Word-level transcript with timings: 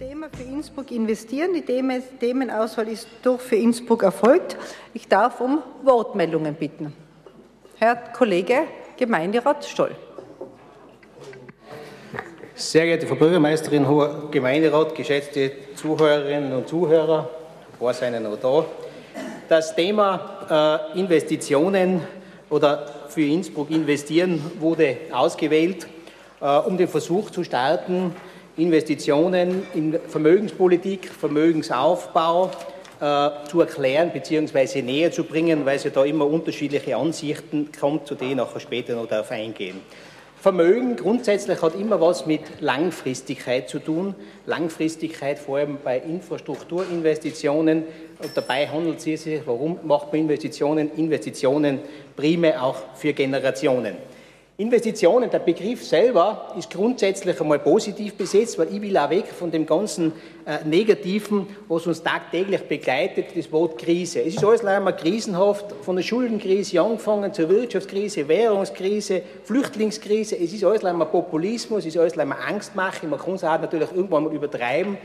Thema 0.00 0.28
für 0.34 0.44
Innsbruck 0.44 0.90
investieren. 0.92 1.50
Die 1.52 1.60
Themenauswahl 1.60 2.88
ist 2.88 3.06
durch 3.22 3.42
für 3.42 3.56
Innsbruck 3.56 4.02
erfolgt. 4.02 4.56
Ich 4.94 5.06
darf 5.06 5.42
um 5.42 5.58
Wortmeldungen 5.82 6.54
bitten. 6.54 6.94
Herr 7.76 7.96
Kollege 7.96 8.62
Gemeinderat 8.96 9.62
Stoll. 9.62 9.90
Sehr 12.54 12.86
geehrte 12.86 13.06
Frau 13.06 13.14
Bürgermeisterin, 13.14 13.86
hoher 13.86 14.30
Gemeinderat, 14.30 14.94
geschätzte 14.94 15.52
Zuhörerinnen 15.74 16.54
und 16.54 16.66
Zuhörer, 16.66 17.28
war 17.78 17.92
seinen 17.92 18.22
noch 18.22 18.38
da. 18.38 18.64
Das 19.50 19.76
Thema 19.76 20.88
äh, 20.94 20.98
Investitionen 20.98 22.00
oder 22.48 22.86
für 23.10 23.26
Innsbruck 23.26 23.70
investieren 23.70 24.40
wurde 24.60 24.96
ausgewählt, 25.12 25.86
äh, 26.40 26.56
um 26.56 26.78
den 26.78 26.88
Versuch 26.88 27.28
zu 27.28 27.44
starten, 27.44 28.14
Investitionen 28.60 29.62
in 29.74 29.98
Vermögenspolitik, 30.08 31.08
Vermögensaufbau 31.08 32.50
äh, 33.00 33.30
zu 33.48 33.60
erklären 33.60 34.10
bzw. 34.12 34.82
näher 34.82 35.10
zu 35.10 35.24
bringen, 35.24 35.64
weil 35.64 35.76
es 35.76 35.84
ja 35.84 35.90
da 35.90 36.04
immer 36.04 36.26
unterschiedliche 36.26 36.96
Ansichten 36.96 37.70
kommt, 37.78 38.06
zu 38.06 38.14
denen 38.14 38.40
auch 38.40 38.60
später 38.60 38.94
noch 38.94 39.06
darauf 39.06 39.30
eingehen. 39.30 39.80
Vermögen 40.40 40.96
grundsätzlich 40.96 41.60
hat 41.60 41.74
immer 41.74 42.00
was 42.00 42.24
mit 42.24 42.40
Langfristigkeit 42.60 43.68
zu 43.68 43.78
tun. 43.78 44.14
Langfristigkeit 44.46 45.38
vor 45.38 45.58
allem 45.58 45.78
bei 45.84 45.98
Infrastrukturinvestitionen. 45.98 47.84
Und 48.22 48.30
dabei 48.34 48.66
handelt 48.66 49.06
es 49.06 49.22
sich, 49.22 49.40
warum 49.44 49.78
macht 49.82 50.12
man 50.12 50.22
Investitionen? 50.22 50.90
Investitionen 50.96 51.80
primär 52.16 52.62
auch 52.62 52.76
für 52.94 53.12
Generationen. 53.12 53.96
Investitionen, 54.60 55.30
der 55.30 55.38
Begriff 55.38 55.82
selber 55.86 56.52
ist 56.58 56.70
grundsätzlich 56.70 57.40
einmal 57.40 57.60
positiv 57.60 58.12
besetzt, 58.12 58.58
weil 58.58 58.68
ich 58.70 58.82
will 58.82 58.94
auch 58.98 59.08
weg 59.08 59.24
von 59.28 59.50
dem 59.50 59.64
ganzen 59.64 60.12
äh, 60.44 60.58
Negativen, 60.66 61.46
was 61.66 61.86
uns 61.86 62.02
tagtäglich 62.02 62.60
begleitet, 62.68 63.28
das 63.34 63.50
Wort 63.52 63.78
Krise. 63.78 64.20
Es 64.20 64.34
ist 64.34 64.44
alles 64.44 64.60
leider 64.60 64.92
krisenhaft, 64.92 65.72
von 65.80 65.96
der 65.96 66.02
Schuldenkrise 66.02 66.78
angefangen 66.78 67.32
zur 67.32 67.48
Wirtschaftskrise, 67.48 68.28
Währungskrise, 68.28 69.22
Flüchtlingskrise. 69.44 70.36
Es 70.36 70.52
ist 70.52 70.62
alles 70.62 70.82
leider 70.82 71.06
Populismus, 71.06 71.78
es 71.78 71.94
ist 71.94 71.96
alles 71.96 72.16
leider 72.16 72.36
Angstmache. 72.46 73.06
Man 73.06 73.18
kann 73.18 73.36
es 73.36 73.44
auch 73.44 73.58
natürlich 73.58 73.90
irgendwann 73.94 74.24
mal 74.24 74.34
übertreiben. 74.34 74.98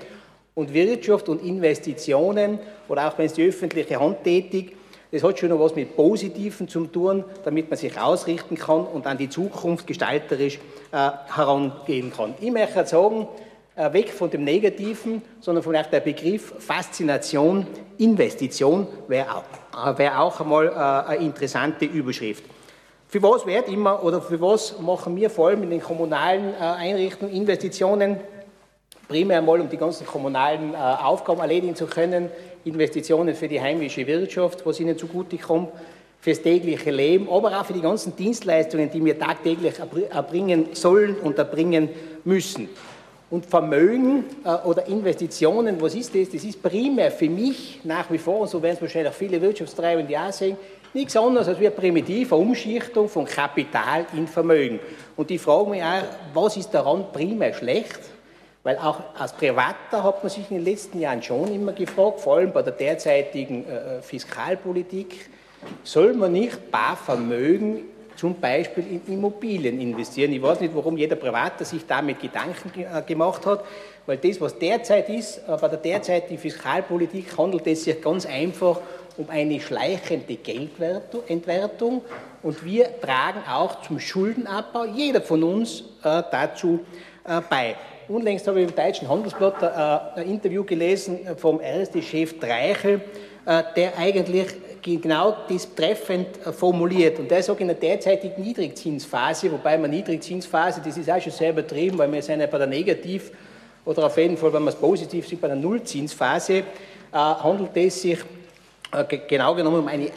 Und 0.54 0.74
Wirtschaft 0.74 1.30
und 1.30 1.42
Investitionen, 1.42 2.60
oder 2.90 3.08
auch 3.08 3.18
wenn 3.18 3.28
es 3.28 3.34
die 3.34 3.48
öffentliche 3.48 4.02
Hand 4.02 4.22
tätigt, 4.26 4.74
das 5.12 5.24
hat 5.24 5.40
schon 5.40 5.50
noch 5.50 5.60
was 5.60 5.76
mit 5.76 5.96
Positiven 5.96 6.68
zu 6.68 6.86
tun, 6.88 7.24
damit 7.44 7.70
man 7.70 7.78
sich 7.78 8.00
ausrichten 8.00 8.56
kann 8.56 8.86
und 8.86 9.08
an 9.08 9.18
die 9.18 9.30
Zukunft 9.30 9.88
gestalterisch 9.88 10.60
äh, 10.92 11.12
herangehen 11.34 12.12
kann. 12.12 12.34
Ich 12.40 12.52
möchte 12.52 12.86
sagen, 12.86 13.28
äh, 13.76 13.92
weg 13.94 14.10
von 14.10 14.30
dem 14.30 14.44
Negativen, 14.44 15.22
sondern 15.40 15.64
vielleicht 15.64 15.92
der 15.92 16.00
Begriff 16.00 16.54
Faszination, 16.60 17.68
Investition 17.98 18.88
wäre 19.08 19.28
auch, 19.36 19.90
äh, 19.90 19.98
wär 19.98 20.22
auch 20.22 20.40
einmal 20.40 20.68
äh, 20.68 21.12
eine 21.12 21.26
interessante 21.26 21.86
Überschrift. 21.86 22.44
Für 23.08 23.22
was 23.22 23.46
wird 23.46 23.70
immer 23.70 24.04
oder 24.04 24.22
für 24.22 24.42
was 24.42 24.80
machen 24.80 25.16
wir 25.16 25.30
vor 25.30 25.50
allem 25.50 25.64
in 25.64 25.70
den 25.70 25.82
kommunalen 25.82 26.54
äh, 26.54 26.58
Einrichtungen 26.58 27.34
Investitionen? 27.34 28.18
Primär 29.08 29.42
mal, 29.42 29.62
um 29.62 29.70
die 29.70 29.78
ganzen 29.78 30.08
kommunalen 30.08 30.74
äh, 30.74 30.78
Aufgaben 30.78 31.40
erledigen 31.40 31.76
zu 31.76 31.86
können, 31.86 32.30
Investitionen 32.66 33.36
für 33.36 33.48
die 33.48 33.62
heimische 33.62 34.06
Wirtschaft, 34.06 34.66
was 34.66 34.80
ihnen 34.80 34.98
zugutekommt, 34.98 35.70
fürs 36.20 36.42
tägliche 36.42 36.90
Leben, 36.90 37.30
aber 37.30 37.60
auch 37.60 37.66
für 37.66 37.74
die 37.74 37.82
ganzen 37.82 38.16
Dienstleistungen, 38.16 38.90
die 38.90 39.06
wir 39.06 39.18
tagtäglich 39.18 39.76
erbringen 40.10 40.70
sollen 40.74 41.18
und 41.18 41.38
erbringen 41.38 41.90
müssen. 42.24 42.68
Und 43.30 43.46
Vermögen 43.46 44.24
äh, 44.44 44.68
oder 44.68 44.88
Investitionen, 44.88 45.80
was 45.80 45.94
ist 45.94 46.16
das? 46.16 46.30
Das 46.30 46.44
ist 46.44 46.62
primär 46.62 47.12
für 47.12 47.30
mich 47.30 47.82
nach 47.84 48.10
wie 48.10 48.18
vor, 48.18 48.40
und 48.40 48.50
so 48.50 48.62
werden 48.62 48.76
es 48.76 48.82
wahrscheinlich 48.82 49.12
auch 49.12 49.16
viele 49.16 49.40
Wirtschaftstreibende 49.40 50.20
auch 50.20 50.32
sehen, 50.32 50.58
nichts 50.96 51.16
anderes 51.16 51.48
als 51.48 51.60
eine 51.60 51.70
primitive 51.70 52.34
Umschichtung 52.36 53.08
von 53.08 53.26
Kapital 53.26 54.06
in 54.18 54.28
Vermögen. 54.28 54.80
Und 55.16 55.30
ich 55.30 55.42
frage 55.42 55.70
mich 55.70 55.84
auch, 55.84 56.04
was 56.34 56.58
ist 56.58 56.72
daran 56.72 57.06
primär 57.12 57.54
schlecht? 57.54 58.00
Weil 58.66 58.80
auch 58.80 59.00
als 59.20 59.32
Privater 59.34 60.04
hat 60.04 60.24
man 60.24 60.30
sich 60.32 60.50
in 60.50 60.58
den 60.58 60.66
letzten 60.66 61.00
Jahren 61.00 61.22
schon 61.22 61.54
immer 61.54 61.72
gefragt, 61.72 62.20
vor 62.20 62.38
allem 62.38 62.52
bei 62.52 62.64
der 62.64 62.74
derzeitigen 62.74 63.64
äh, 63.64 64.02
Fiskalpolitik, 64.02 65.30
soll 65.84 66.16
man 66.16 66.32
nicht 66.32 66.72
Barvermögen 66.72 67.82
zum 68.16 68.40
Beispiel 68.40 68.84
in 68.88 69.14
Immobilien 69.14 69.80
investieren? 69.80 70.34
Ich 70.34 70.42
weiß 70.42 70.62
nicht, 70.62 70.74
warum 70.74 70.98
jeder 70.98 71.16
Privater 71.16 71.64
sich 71.64 71.86
damit 71.86 72.20
Gedanken 72.20 72.72
äh, 72.76 73.04
gemacht 73.04 73.46
hat, 73.46 73.64
weil 74.08 74.18
das, 74.18 74.42
was 74.42 74.58
derzeit 74.58 75.10
ist, 75.10 75.38
äh, 75.48 75.58
bei 75.62 75.68
der 75.68 75.78
derzeitigen 75.78 76.40
Fiskalpolitik 76.40 77.38
handelt 77.38 77.68
es 77.68 77.84
sich 77.84 78.02
ganz 78.02 78.26
einfach 78.26 78.80
um 79.16 79.30
eine 79.30 79.60
schleichende 79.60 80.38
Geldentwertung 80.38 82.02
und 82.42 82.66
wir 82.66 83.00
tragen 83.00 83.44
auch 83.48 83.84
zum 83.84 84.00
Schuldenabbau, 84.00 84.86
jeder 84.86 85.22
von 85.22 85.44
uns, 85.44 85.82
äh, 86.04 86.24
dazu 86.32 86.80
äh, 87.26 87.42
bei. 87.48 87.76
Unlängst 88.08 88.48
habe 88.48 88.62
ich 88.62 88.70
im 88.70 88.76
Deutschen 88.76 89.10
Handelsblatt 89.10 89.64
äh, 89.64 90.20
ein 90.20 90.30
Interview 90.30 90.64
gelesen 90.64 91.20
vom 91.38 91.60
RSD-Chef 91.60 92.40
Dreichel, 92.40 93.02
äh, 93.48 93.64
der 93.76 93.98
eigentlich 93.98 94.46
genau 94.84 95.36
das 95.50 95.74
treffend 95.74 96.28
äh, 96.46 96.52
formuliert. 96.52 97.18
Und 97.18 97.32
der 97.32 97.42
sagt 97.42 97.62
in 97.62 97.68
der 97.68 97.76
derzeitigen 97.76 98.44
Niedrigzinsphase, 98.44 99.52
wobei 99.52 99.80
man 99.80 99.90
Niedrigzinsphase, 99.90 100.82
das 100.86 100.98
ist 100.98 101.10
auch 101.10 101.20
schon 101.20 101.32
sehr 101.32 101.50
übertrieben, 101.50 101.98
weil 101.98 102.12
wir 102.12 102.22
sind 102.22 102.42
ja 102.42 102.46
bei 102.46 102.60
der 102.60 102.68
Negativ- 102.68 103.32
oder 103.84 104.06
auf 104.06 104.18
jeden 104.18 104.38
Fall, 104.38 104.54
wenn 104.54 104.64
man 104.64 104.74
es 104.74 104.80
positiv 104.80 105.28
sieht, 105.28 105.42
bei 105.42 105.48
der 105.48 105.58
Nullzinsphase, 105.58 106.64
handelt 107.12 107.78
es 107.78 108.02
sich 108.02 108.20
genau 109.28 109.54
genommen 109.54 109.82
um 109.82 109.88
eine 109.88 110.10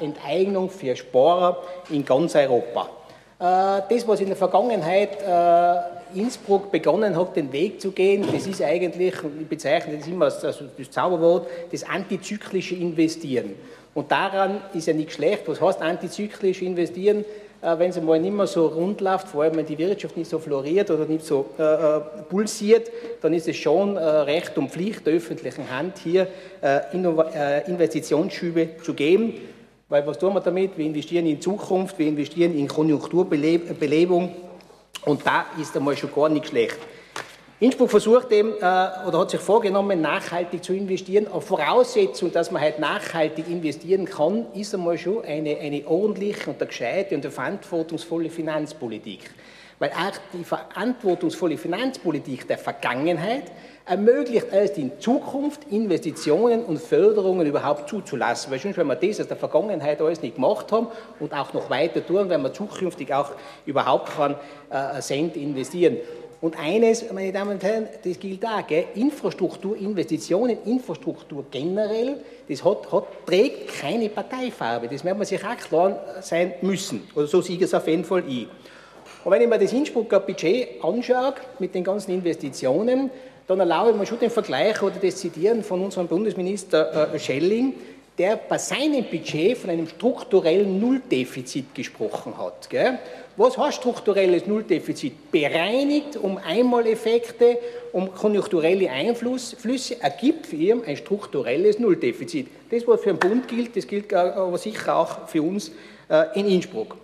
Enteignung 0.00 0.70
für 0.70 0.94
Sparer 0.94 1.62
in 1.90 2.04
ganz 2.04 2.36
Europa. 2.36 2.88
Das, 3.38 4.06
was 4.06 4.20
in 4.20 4.28
der 4.28 4.36
Vergangenheit 4.36 5.18
Innsbruck 6.14 6.70
begonnen 6.70 7.16
hat, 7.16 7.36
den 7.36 7.52
Weg 7.52 7.80
zu 7.80 7.92
gehen, 7.92 8.24
das 8.32 8.46
ist 8.46 8.62
eigentlich, 8.62 9.14
ich 9.40 9.46
bezeichne 9.48 9.96
das 9.96 10.06
immer 10.06 10.26
als, 10.26 10.44
als 10.44 10.62
das 10.76 10.90
Zauberwort, 10.90 11.46
das 11.70 11.84
antizyklische 11.84 12.74
Investieren. 12.74 13.54
Und 13.94 14.10
daran 14.10 14.60
ist 14.72 14.86
ja 14.86 14.94
nicht 14.94 15.12
schlecht. 15.12 15.42
Was 15.46 15.60
heißt 15.60 15.82
antizyklisch 15.82 16.62
investieren? 16.62 17.24
Äh, 17.62 17.78
wenn 17.78 17.90
es 17.90 18.00
mal 18.00 18.18
nicht 18.18 18.32
mehr 18.32 18.46
so 18.46 18.66
rund 18.68 19.00
läuft, 19.00 19.28
vor 19.28 19.42
allem 19.42 19.56
wenn 19.56 19.66
die 19.66 19.76
Wirtschaft 19.76 20.16
nicht 20.16 20.30
so 20.30 20.38
floriert 20.38 20.90
oder 20.90 21.04
nicht 21.04 21.24
so 21.24 21.46
äh, 21.58 21.62
äh 21.62 22.00
pulsiert, 22.28 22.90
dann 23.20 23.34
ist 23.34 23.48
es 23.48 23.56
schon 23.56 23.96
äh, 23.96 24.00
Recht 24.00 24.56
und 24.56 24.70
Pflicht 24.70 25.06
der 25.06 25.14
öffentlichen 25.14 25.70
Hand, 25.70 25.98
hier 25.98 26.26
äh 26.62 27.70
Investitionsschübe 27.70 28.68
zu 28.82 28.94
geben. 28.94 29.34
Weil 29.88 30.06
was 30.06 30.18
tun 30.18 30.34
wir 30.34 30.40
damit? 30.40 30.78
Wir 30.78 30.86
investieren 30.86 31.26
in 31.26 31.40
Zukunft, 31.40 31.98
wir 31.98 32.06
investieren 32.06 32.56
in 32.56 32.68
Konjunkturbelebung 32.68 34.30
und 35.04 35.26
da 35.26 35.46
ist 35.60 35.76
einmal 35.76 35.96
schon 35.96 36.12
gar 36.12 36.28
nicht 36.28 36.48
schlecht. 36.48 36.78
Innsbruck 37.60 37.90
versucht 37.90 38.32
eben, 38.32 38.54
äh, 38.54 39.06
oder 39.06 39.18
hat 39.18 39.30
sich 39.30 39.40
vorgenommen, 39.40 40.00
nachhaltig 40.00 40.64
zu 40.64 40.72
investieren. 40.72 41.28
Auf 41.28 41.46
Voraussetzung, 41.46 42.32
dass 42.32 42.50
man 42.50 42.62
halt 42.62 42.78
nachhaltig 42.78 43.48
investieren 43.48 44.06
kann, 44.06 44.46
ist 44.54 44.74
einmal 44.74 44.96
schon 44.96 45.22
eine, 45.24 45.58
eine 45.58 45.86
ordentliche 45.86 46.48
und 46.48 46.56
eine 46.56 46.68
gescheite 46.68 47.14
und 47.14 47.22
eine 47.22 47.30
verantwortungsvolle 47.30 48.30
Finanzpolitik. 48.30 49.30
Weil 49.80 49.90
auch 49.90 50.12
die 50.34 50.44
verantwortungsvolle 50.44 51.56
Finanzpolitik 51.56 52.46
der 52.46 52.58
Vergangenheit 52.58 53.44
ermöglicht 53.86 54.46
erst 54.52 54.76
in 54.76 54.92
Zukunft 55.00 55.62
Investitionen 55.70 56.62
und 56.62 56.78
Förderungen 56.78 57.46
überhaupt 57.46 57.88
zuzulassen. 57.88 58.52
Weil 58.52 58.58
sonst, 58.58 58.76
wenn 58.76 58.86
wir 58.86 58.94
das 58.94 59.20
aus 59.20 59.28
der 59.28 59.38
Vergangenheit 59.38 60.02
alles 60.02 60.20
nicht 60.20 60.34
gemacht 60.34 60.70
haben 60.70 60.88
und 61.18 61.32
auch 61.32 61.54
noch 61.54 61.70
weiter 61.70 62.06
tun, 62.06 62.28
wenn 62.28 62.42
wir 62.42 62.52
zukünftig 62.52 63.12
auch 63.14 63.32
überhaupt 63.64 64.14
keinen 64.14 64.36
äh, 64.68 65.00
Cent 65.00 65.34
investieren. 65.36 65.96
Und 66.42 66.58
eines, 66.58 67.10
meine 67.12 67.32
Damen 67.32 67.52
und 67.52 67.62
Herren, 67.62 67.88
das 68.02 68.18
gilt 68.18 68.44
auch, 68.46 68.66
gell? 68.66 68.84
Infrastruktur, 68.94 69.76
Investitionen, 69.76 70.58
Infrastruktur 70.64 71.44
generell, 71.50 72.16
das 72.48 72.64
hat, 72.64 72.90
hat, 72.92 73.04
trägt 73.26 73.80
keine 73.80 74.08
Parteifarbe. 74.08 74.88
Das 74.88 75.04
wird 75.04 75.16
man 75.16 75.26
sich 75.26 75.42
auch 75.44 75.56
klar 75.56 76.00
sein 76.20 76.54
müssen. 76.62 77.08
Oder 77.14 77.26
so 77.26 77.40
ich 77.40 77.60
es 77.60 77.74
auf 77.74 77.86
jeden 77.86 78.04
Fall 78.04 78.24
ich. 78.26 78.46
Und 79.24 79.32
wenn 79.32 79.42
ich 79.42 79.48
mir 79.48 79.58
das 79.58 79.72
Innsbrucker 79.72 80.20
Budget 80.20 80.82
anschaue, 80.82 81.34
mit 81.58 81.74
den 81.74 81.84
ganzen 81.84 82.12
Investitionen, 82.12 83.10
dann 83.46 83.60
erlaube 83.60 83.90
ich 83.90 83.96
mir 83.96 84.06
schon 84.06 84.18
den 84.18 84.30
Vergleich 84.30 84.80
oder 84.82 84.96
das 85.02 85.16
Zitieren 85.16 85.62
von 85.62 85.82
unserem 85.82 86.06
Bundesminister 86.06 87.12
äh, 87.12 87.18
Schelling, 87.18 87.74
der 88.16 88.36
bei 88.36 88.58
seinem 88.58 89.04
Budget 89.04 89.58
von 89.58 89.70
einem 89.70 89.88
strukturellen 89.88 90.80
Nulldefizit 90.80 91.74
gesprochen 91.74 92.36
hat. 92.38 92.68
Gell? 92.70 92.98
Was 93.36 93.56
heißt 93.56 93.78
strukturelles 93.78 94.46
Nulldefizit? 94.46 95.30
Bereinigt 95.32 96.16
um 96.16 96.38
Einmaleffekte, 96.38 97.58
um 97.92 98.14
konjunkturelle 98.14 98.90
Einflüsse, 98.90 100.00
ergibt 100.00 100.46
für 100.46 100.56
ihn 100.56 100.82
ein 100.86 100.96
strukturelles 100.96 101.78
Nulldefizit. 101.78 102.48
Das, 102.70 102.86
was 102.86 103.00
für 103.00 103.14
den 103.14 103.18
Bund 103.18 103.48
gilt, 103.48 103.76
das 103.76 103.86
gilt 103.86 104.12
aber 104.12 104.58
sicher 104.58 104.96
auch 104.96 105.28
für 105.28 105.42
uns 105.42 105.72
äh, 106.08 106.38
in 106.38 106.46
Innsbruck. 106.46 106.96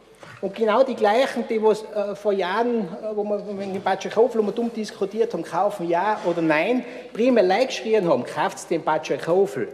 Und 0.43 0.55
genau 0.55 0.83
die 0.83 0.95
gleichen, 0.95 1.45
die 1.49 1.57
äh, 1.57 2.15
vor 2.15 2.33
Jahren, 2.33 2.81
äh, 2.81 3.15
wo 3.15 3.25
wir 3.25 3.63
in 3.63 3.83
Batschekofel 3.83 4.41
um 4.41 4.55
dumm 4.55 4.71
diskutiert 4.73 5.33
haben, 5.33 5.43
kaufen 5.43 5.89
ja 5.89 6.21
oder 6.27 6.43
nein, 6.43 6.85
prima 7.15 7.41
Like 7.41 7.69
geschrien 7.69 8.07
haben, 8.07 8.25
kauft 8.25 8.69
den 8.69 8.83
Batschekofel. 8.83 9.69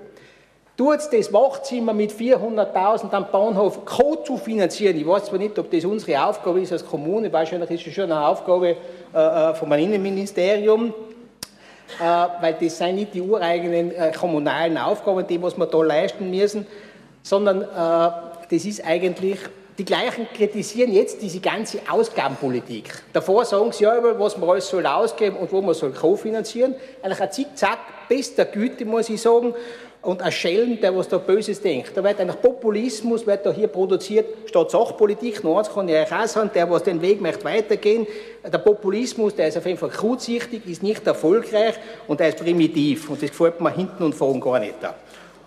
Tut 0.76 1.00
das 1.12 1.32
Wachzimmer 1.32 1.92
mit 1.92 2.12
400.000 2.12 3.10
am 3.10 3.26
Bahnhof 3.30 3.84
Co. 3.84 4.16
zu 4.24 4.36
finanzieren. 4.36 4.96
Ich 4.96 5.06
weiß 5.06 5.26
zwar 5.26 5.38
nicht, 5.38 5.58
ob 5.58 5.70
das 5.70 5.84
unsere 5.84 6.24
Aufgabe 6.24 6.60
ist 6.60 6.72
als 6.72 6.86
Kommune, 6.86 7.32
wahrscheinlich 7.32 7.70
ist 7.70 7.86
es 7.88 7.94
schon 7.94 8.04
eine 8.04 8.26
Aufgabe 8.26 8.76
äh, 9.14 9.18
äh 9.18 9.54
vom 9.54 9.72
Innenministerium, 9.72 10.94
äh, 12.00 12.04
weil 12.40 12.54
das 12.54 12.78
sind 12.78 12.94
nicht 12.94 13.14
die 13.14 13.20
ureigenen 13.20 13.90
äh, 13.90 14.12
kommunalen 14.18 14.78
Aufgaben, 14.78 15.26
die 15.26 15.42
was 15.42 15.58
wir 15.58 15.66
da 15.66 15.82
leisten 15.82 16.30
müssen, 16.30 16.66
sondern 17.22 17.62
äh, 17.62 17.66
das 18.48 18.64
ist 18.64 18.86
eigentlich 18.86 19.38
die 19.78 19.84
gleichen 19.84 20.26
kritisieren 20.34 20.92
jetzt 20.92 21.22
diese 21.22 21.40
ganze 21.40 21.80
Ausgabenpolitik. 21.88 22.92
Davor 23.12 23.44
sagen 23.44 23.72
sie 23.72 23.84
ja 23.84 23.96
immer, 23.96 24.18
was 24.18 24.36
man 24.36 24.50
alles 24.50 24.68
soll 24.68 24.84
ausgeben 24.86 25.36
und 25.36 25.50
wo 25.50 25.62
man 25.62 25.74
soll 25.74 25.92
kofinanzieren. 25.92 26.74
Eigentlich 27.02 27.20
ein 27.20 27.32
Zickzack, 27.32 27.78
bester 28.08 28.44
Güte, 28.44 28.84
muss 28.84 29.08
ich 29.08 29.20
sagen, 29.20 29.54
und 30.02 30.20
ein 30.20 30.32
Schelm, 30.32 30.80
der 30.80 30.96
was 30.96 31.08
da 31.08 31.18
Böses 31.18 31.60
denkt. 31.60 31.96
Da 31.96 32.02
wird 32.02 32.20
eigentlich 32.20 32.40
Populismus, 32.42 33.26
wird 33.26 33.46
da 33.46 33.52
hier 33.52 33.68
produziert, 33.68 34.26
statt 34.46 34.70
Sachpolitik. 34.70 35.42
Nur 35.44 35.58
eins 35.58 35.72
kann 35.72 35.88
ich 35.88 35.94
euch 35.94 36.12
auch 36.12 36.26
sagen, 36.26 36.50
der, 36.52 36.68
was 36.68 36.82
den 36.82 37.00
Weg 37.00 37.20
möchte 37.20 37.44
weitergehen, 37.44 38.06
der 38.44 38.58
Populismus, 38.58 39.34
der 39.34 39.48
ist 39.48 39.56
auf 39.56 39.64
jeden 39.64 39.78
Fall 39.78 39.90
kurzsichtig, 39.90 40.66
ist 40.66 40.82
nicht 40.82 41.06
erfolgreich 41.06 41.74
und 42.08 42.18
der 42.18 42.30
ist 42.30 42.38
primitiv. 42.38 43.08
Und 43.10 43.22
das 43.22 43.30
gefällt 43.30 43.60
mir 43.60 43.70
hinten 43.70 44.02
und 44.02 44.14
vorn 44.14 44.40
gar 44.40 44.58
nicht. 44.58 44.74
Da. 44.80 44.94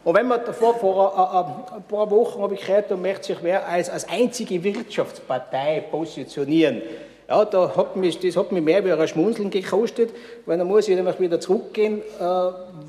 Und 0.05 0.15
wenn 0.15 0.27
man 0.27 0.45
davor, 0.45 0.75
vor 0.75 1.73
ein 1.75 1.83
paar 1.83 2.11
Wochen 2.11 2.39
habe 2.39 2.53
ich 2.53 2.61
gehört, 2.61 2.91
da 2.91 2.95
möchte 2.95 3.33
sich 3.33 3.37
wer 3.41 3.67
als, 3.67 3.89
als 3.89 4.07
einzige 4.07 4.63
Wirtschaftspartei 4.63 5.83
positionieren. 5.89 6.83
Ja, 7.27 7.43
da 7.43 7.75
hat 7.75 7.95
mich, 7.95 8.19
das 8.19 8.37
hat 8.37 8.51
mich 8.51 8.61
mehr 8.61 8.85
wie 8.85 8.91
ein 8.91 9.07
Schmunzeln 9.07 9.49
gekostet, 9.49 10.11
weil 10.45 10.59
dann 10.59 10.67
muss 10.67 10.87
ich 10.87 10.95
nämlich 10.95 11.19
wieder 11.19 11.39
zurückgehen, 11.39 12.03
äh, 12.19 12.23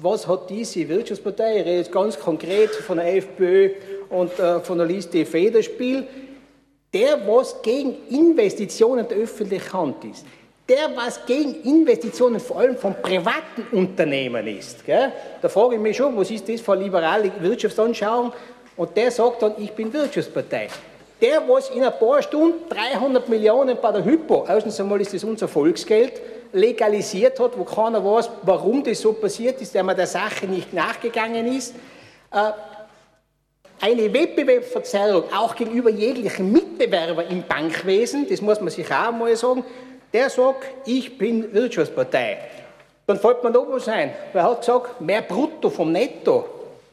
was 0.03 0.29
hat 0.29 0.51
diese 0.51 0.87
Wirtschaftspartei, 0.91 1.61
ich 1.61 1.65
rede 1.65 1.77
jetzt 1.79 1.91
ganz 1.91 2.21
konkret 2.21 2.69
von 2.69 2.99
der 2.99 3.17
FPÖ 3.17 3.71
und 4.11 4.39
äh, 4.39 4.61
von 4.61 4.77
der 4.77 4.87
Liste 4.87 5.25
Federspiel, 5.25 6.07
der, 6.93 7.27
was 7.27 7.63
gegen 7.63 7.95
Investitionen 8.11 9.09
der 9.09 9.17
öffentlichen 9.17 9.73
Hand 9.73 10.05
ist, 10.05 10.27
der, 10.69 10.97
was 10.97 11.25
gegen 11.25 11.63
Investitionen 11.63 12.41
vor 12.41 12.59
allem 12.59 12.77
von 12.77 12.95
privaten 13.01 13.67
Unternehmen 13.73 14.47
ist. 14.47 14.85
Gell? 14.85 15.13
Da 15.41 15.49
frage 15.49 15.77
ich 15.77 15.81
mich 15.81 15.97
schon, 15.97 16.17
was 16.17 16.31
ist 16.31 16.49
das 16.49 16.61
für 16.61 16.73
eine 16.73 16.85
liberale 16.85 17.31
Wirtschaftsanschauung? 17.41 18.33
Und 18.77 18.97
der 18.97 19.11
sagt 19.11 19.43
dann, 19.43 19.55
ich 19.59 19.73
bin 19.73 19.93
Wirtschaftspartei. 19.93 20.69
Der, 21.21 21.49
was 21.49 21.71
in 21.71 21.83
ein 21.83 21.99
paar 21.99 22.21
Stunden 22.21 22.69
300 22.69 23.29
Millionen 23.29 23.79
bei 23.81 23.93
der 23.93 24.05
Hypo, 24.05 24.45
erstens 24.47 24.79
einmal 24.81 25.01
ist 25.01 25.15
das 25.15 25.25
unser 25.25 25.49
Volksgeld, 25.49 26.21
legalisiert 26.53 27.41
hat, 27.41 27.57
wo 27.57 27.65
keiner 27.65 28.05
weiß, 28.05 28.29
warum 28.43 28.83
das 28.83 29.01
so 29.01 29.13
passiert 29.13 29.61
ist, 29.63 29.75
der 29.75 29.83
man 29.83 29.97
der 29.97 30.07
Sache 30.07 30.47
nicht 30.47 30.75
nachgegangen 30.75 31.47
ist, 31.57 31.75
äh, 32.33 32.51
eine 33.81 34.13
Wettbewerbsverzerrung 34.13 35.25
auch 35.33 35.55
gegenüber 35.55 35.91
jeglichen 35.91 36.51
Mitbewerbern 36.51 37.27
im 37.29 37.43
Bankwesen, 37.43 38.27
das 38.29 38.41
muss 38.41 38.61
man 38.61 38.71
sich 38.71 38.91
auch 38.91 39.13
mal 39.13 39.35
sagen, 39.37 39.65
der 40.17 40.31
sagt, 40.31 40.65
ich 40.87 41.19
bin 41.19 41.53
Wirtschaftspartei. 41.53 42.39
Dann 43.07 43.19
fällt 43.19 43.45
man 43.45 43.53
noch 43.53 43.67
was 43.69 43.87
ein. 43.87 44.13
Wer 44.33 44.45
hat 44.45 44.61
gesagt, 44.61 44.99
mehr 44.99 45.21
Brutto 45.21 45.69
vom 45.69 45.93
Netto? 45.93 46.47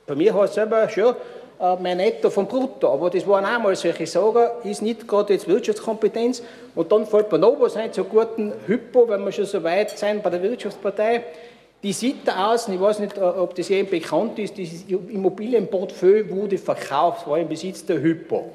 Bei 0.05 0.13
mir 0.13 0.33
heißt 0.33 0.49
es 0.49 0.55
selber 0.55 0.89
schon, 0.89 1.15
äh, 1.57 1.75
mehr 1.77 1.95
Netto 1.95 2.29
vom 2.29 2.45
Brutto. 2.45 2.91
Aber 2.91 3.09
das 3.09 3.25
waren 3.25 3.45
auch 3.45 3.59
mal 3.63 3.75
solche 3.77 4.05
Sagen, 4.05 4.45
ist 4.65 4.81
nicht 4.81 5.07
gerade 5.07 5.31
jetzt 5.31 5.47
Wirtschaftskompetenz. 5.47 6.43
Und 6.75 6.91
dann 6.91 7.05
fällt 7.05 7.31
mir 7.31 7.39
noch 7.39 7.55
was 7.61 7.77
ein 7.77 7.93
zur 7.93 8.03
guten 8.03 8.51
Hypo, 8.67 9.07
wenn 9.07 9.23
wir 9.23 9.31
schon 9.31 9.45
so 9.45 9.63
weit 9.63 9.97
sind 9.97 10.21
bei 10.21 10.29
der 10.29 10.43
Wirtschaftspartei. 10.43 11.23
Die 11.81 11.93
sieht 11.93 12.27
da 12.27 12.51
aus, 12.51 12.67
ich 12.67 12.79
weiß 12.79 12.99
nicht, 12.99 13.17
äh, 13.17 13.21
ob 13.21 13.55
das 13.55 13.69
jedem 13.69 13.89
bekannt 13.89 14.37
ist, 14.37 14.57
dieses 14.57 14.83
Immobilienportfolio 14.89 16.29
wurde 16.29 16.57
verkauft, 16.57 17.25
war 17.25 17.39
im 17.39 17.47
Besitz 17.47 17.85
der 17.85 18.01
Hypo. 18.01 18.51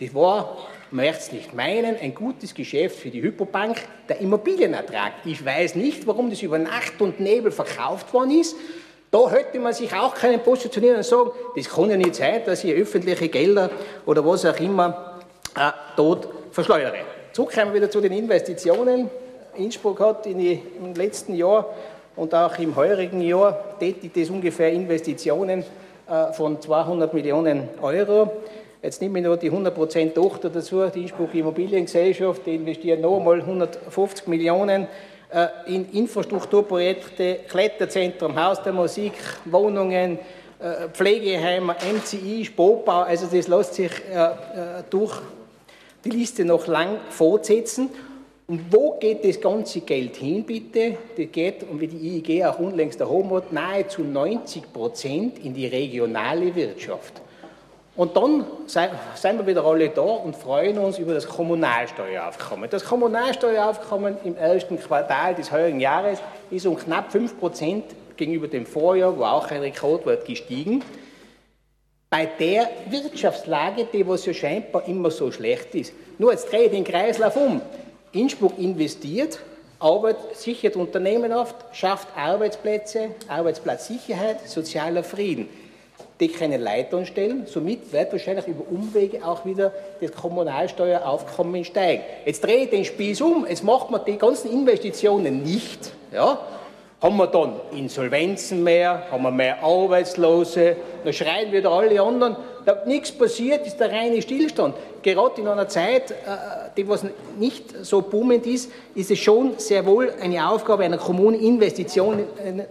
Das 0.00 0.12
war 0.12 0.56
möchte 0.90 1.18
es 1.18 1.32
nicht 1.32 1.54
meinen, 1.54 1.96
ein 1.96 2.14
gutes 2.14 2.54
Geschäft 2.54 2.98
für 2.98 3.10
die 3.10 3.22
Hypobank, 3.22 3.76
der 4.08 4.20
Immobilienertrag. 4.20 5.12
Ich 5.24 5.44
weiß 5.44 5.74
nicht, 5.74 6.06
warum 6.06 6.30
das 6.30 6.42
über 6.42 6.58
Nacht 6.58 7.00
und 7.00 7.20
Nebel 7.20 7.52
verkauft 7.52 8.12
worden 8.12 8.40
ist. 8.40 8.56
Da 9.10 9.30
hätte 9.30 9.58
man 9.58 9.72
sich 9.72 9.92
auch 9.94 10.14
können 10.14 10.40
positionieren 10.40 10.98
und 10.98 11.04
sagen, 11.04 11.30
das 11.56 11.68
kann 11.68 11.90
ja 11.90 11.96
nicht 11.96 12.14
sein, 12.14 12.42
dass 12.44 12.62
ich 12.64 12.74
öffentliche 12.74 13.28
Gelder 13.28 13.70
oder 14.04 14.24
was 14.24 14.44
auch 14.44 14.58
immer 14.60 15.18
äh, 15.56 15.70
dort 15.96 16.28
verschleudere. 16.52 16.98
Zurück 17.32 17.52
kommen 17.54 17.68
wir 17.68 17.74
wieder 17.74 17.90
zu 17.90 18.00
den 18.00 18.12
Investitionen. 18.12 19.08
Innsbruck 19.56 20.00
hat 20.00 20.26
in 20.26 20.38
die, 20.38 20.60
im 20.78 20.94
letzten 20.94 21.34
Jahr 21.34 21.66
und 22.16 22.34
auch 22.34 22.58
im 22.58 22.76
heurigen 22.76 23.20
Jahr 23.22 23.78
tätigt 23.78 24.16
es 24.16 24.28
ungefähr 24.28 24.72
Investitionen 24.72 25.64
äh, 26.08 26.32
von 26.32 26.60
200 26.60 27.14
Millionen 27.14 27.68
Euro. 27.80 28.32
Jetzt 28.80 29.02
nehme 29.02 29.18
ich 29.18 29.24
noch 29.24 29.36
die 29.36 29.50
100% 29.50 30.14
Tochter 30.14 30.50
dazu, 30.50 30.86
die 30.86 31.02
Innsbruck 31.02 31.34
Immobiliengesellschaft, 31.34 32.46
die 32.46 32.54
investiert 32.54 33.00
noch 33.00 33.18
einmal 33.18 33.40
150 33.40 34.28
Millionen 34.28 34.86
äh, 35.30 35.48
in 35.66 35.90
Infrastrukturprojekte, 35.90 37.40
Kletterzentrum, 37.48 38.40
Haus 38.40 38.62
der 38.62 38.72
Musik, 38.72 39.14
Wohnungen, 39.46 40.20
äh, 40.60 40.88
Pflegeheime, 40.92 41.74
MCI, 41.92 42.44
Sportbau, 42.44 43.00
also 43.00 43.26
das 43.26 43.48
lässt 43.48 43.74
sich 43.74 43.90
äh, 43.90 44.28
durch 44.88 45.22
die 46.04 46.10
Liste 46.10 46.44
noch 46.44 46.68
lang 46.68 46.98
fortsetzen. 47.10 47.90
Und 48.46 48.72
wo 48.72 48.92
geht 48.98 49.24
das 49.24 49.40
ganze 49.40 49.80
Geld 49.80 50.16
hin, 50.16 50.44
bitte? 50.44 50.96
Das 51.16 51.26
geht, 51.32 51.64
und 51.64 51.80
wie 51.80 51.88
die 51.88 52.16
IEG 52.16 52.44
auch 52.46 52.60
unlängst 52.60 53.00
erhoben 53.00 53.30
hat, 53.32 53.52
nahezu 53.52 54.02
90 54.02 54.72
Prozent 54.72 55.44
in 55.44 55.52
die 55.52 55.66
regionale 55.66 56.54
Wirtschaft. 56.54 57.20
Und 57.98 58.16
dann 58.16 58.46
sind 58.66 59.38
wir 59.38 59.44
wieder 59.44 59.64
alle 59.64 59.88
da 59.88 60.02
und 60.02 60.36
freuen 60.36 60.78
uns 60.78 61.00
über 61.00 61.14
das 61.14 61.26
Kommunalsteueraufkommen. 61.26 62.70
Das 62.70 62.84
Kommunalsteueraufkommen 62.84 64.18
im 64.22 64.36
ersten 64.36 64.78
Quartal 64.78 65.34
des 65.34 65.50
heurigen 65.50 65.80
Jahres 65.80 66.20
ist 66.48 66.64
um 66.64 66.76
knapp 66.76 67.12
5% 67.12 67.82
gegenüber 68.16 68.46
dem 68.46 68.66
Vorjahr, 68.66 69.18
wo 69.18 69.24
auch 69.24 69.50
ein 69.50 69.62
Rekordwert 69.62 70.24
gestiegen. 70.24 70.84
Bei 72.08 72.26
der 72.26 72.70
Wirtschaftslage, 72.88 73.88
die 73.92 74.06
was 74.06 74.24
ja 74.26 74.32
scheinbar 74.32 74.86
immer 74.86 75.10
so 75.10 75.32
schlecht 75.32 75.74
ist. 75.74 75.92
Nur 76.18 76.30
jetzt 76.30 76.52
drehe 76.52 76.66
ich 76.66 76.70
den 76.70 76.84
Kreislauf 76.84 77.34
um. 77.34 77.60
Innsbruck 78.12 78.56
investiert, 78.60 79.40
Arbeit, 79.80 80.18
sichert 80.34 80.76
Unternehmen 80.76 81.32
oft, 81.32 81.56
schafft 81.72 82.06
Arbeitsplätze, 82.16 83.08
Arbeitsplatzsicherheit, 83.26 84.48
sozialer 84.48 85.02
Frieden 85.02 85.48
die 86.20 86.28
keine 86.28 86.56
Leitern 86.56 87.06
stellen. 87.06 87.46
Somit 87.46 87.92
wird 87.92 88.12
wahrscheinlich 88.12 88.46
über 88.46 88.64
Umwege 88.70 89.24
auch 89.24 89.44
wieder 89.44 89.72
das 90.00 90.12
Kommunalsteueraufkommen 90.12 91.64
steigen. 91.64 92.02
Jetzt 92.24 92.42
drehe 92.42 92.64
ich 92.64 92.70
den 92.70 92.84
Spieß 92.84 93.20
um, 93.20 93.46
jetzt 93.48 93.62
macht 93.62 93.90
man 93.90 94.04
die 94.04 94.18
ganzen 94.18 94.50
Investitionen 94.50 95.42
nicht. 95.42 95.92
Ja? 96.12 96.40
Haben 97.00 97.16
wir 97.16 97.28
dann 97.28 97.52
Insolvenzen 97.70 98.64
mehr, 98.64 99.04
haben 99.10 99.22
wir 99.22 99.30
mehr 99.30 99.62
Arbeitslose, 99.62 100.76
dann 101.04 101.12
schreien 101.12 101.52
wieder 101.52 101.70
alle 101.70 102.02
anderen, 102.02 102.36
da 102.64 102.82
nichts 102.84 103.12
passiert, 103.12 103.64
ist 103.66 103.78
der 103.78 103.92
reine 103.92 104.20
Stillstand. 104.20 104.74
Gerade 105.00 105.40
in 105.40 105.46
einer 105.46 105.68
Zeit, 105.68 106.10
äh, 106.10 106.14
die 106.76 106.88
was 106.88 107.04
nicht 107.38 107.84
so 107.84 108.02
boomend 108.02 108.44
ist, 108.46 108.72
ist 108.96 109.12
es 109.12 109.18
schon 109.20 109.54
sehr 109.58 109.86
wohl 109.86 110.12
eine 110.20 110.50
Aufgabe 110.50 110.82
einer 110.82 110.98
Kommune, 110.98 111.36
Investitionen 111.36 112.26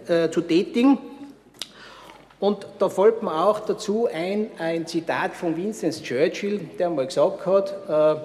äh, 0.06 0.30
zu 0.30 0.42
tätigen. 0.42 0.98
Und 2.40 2.66
da 2.78 2.88
fällt 2.88 3.22
mir 3.22 3.44
auch 3.44 3.60
dazu 3.60 4.08
ein, 4.12 4.48
ein 4.58 4.86
Zitat 4.86 5.34
von 5.34 5.56
Winston 5.56 5.90
Churchill, 5.90 6.60
der 6.78 6.88
mal 6.88 7.06
gesagt 7.06 7.44
hat, 7.44 7.74
äh, 7.88 8.20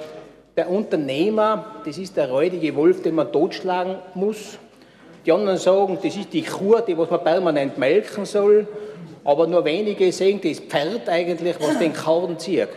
der 0.56 0.70
Unternehmer, 0.70 1.82
das 1.84 1.98
ist 1.98 2.16
der 2.16 2.30
räudige 2.30 2.76
Wolf, 2.76 3.02
den 3.02 3.16
man 3.16 3.32
totschlagen 3.32 3.96
muss. 4.14 4.60
Die 5.26 5.32
anderen 5.32 5.58
sagen, 5.58 5.98
das 6.04 6.16
ist 6.16 6.32
die 6.32 6.44
Kur, 6.44 6.82
die 6.82 6.96
was 6.96 7.10
man 7.10 7.24
permanent 7.24 7.78
melken 7.80 8.26
soll. 8.26 8.68
Aber 9.24 9.48
nur 9.48 9.66
wenige 9.66 10.12
sehen 10.12 10.40
das 10.44 10.60
Pferd 10.60 11.10
eigentlich, 11.10 11.56
was 11.60 11.80
den 11.80 11.94
Karren 11.94 12.38
zieht. 12.38 12.68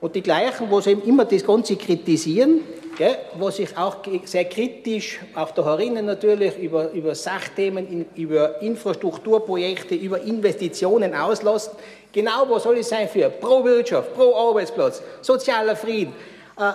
Und 0.00 0.14
die 0.14 0.22
gleichen, 0.22 0.70
was 0.70 0.86
eben 0.86 1.02
immer 1.02 1.24
das 1.24 1.44
Ganze 1.44 1.74
kritisieren, 1.74 2.60
Gell, 2.96 3.16
wo 3.38 3.50
sich 3.50 3.76
auch 3.76 3.96
sehr 4.24 4.46
kritisch, 4.46 5.20
auch 5.34 5.50
da 5.50 5.64
herinnen 5.64 6.06
natürlich, 6.06 6.56
über, 6.56 6.90
über 6.92 7.14
Sachthemen, 7.14 8.06
über 8.14 8.62
Infrastrukturprojekte, 8.62 9.94
über 9.94 10.22
Investitionen 10.22 11.14
auslassen. 11.14 11.74
Genau, 12.10 12.48
was 12.48 12.62
soll 12.62 12.78
es 12.78 12.88
sein 12.88 13.06
für 13.06 13.28
pro 13.28 13.62
Wirtschaft, 13.62 14.14
pro 14.14 14.34
Arbeitsplatz, 14.34 15.02
sozialer 15.20 15.76
Frieden, 15.76 16.14
äh, 16.58 16.72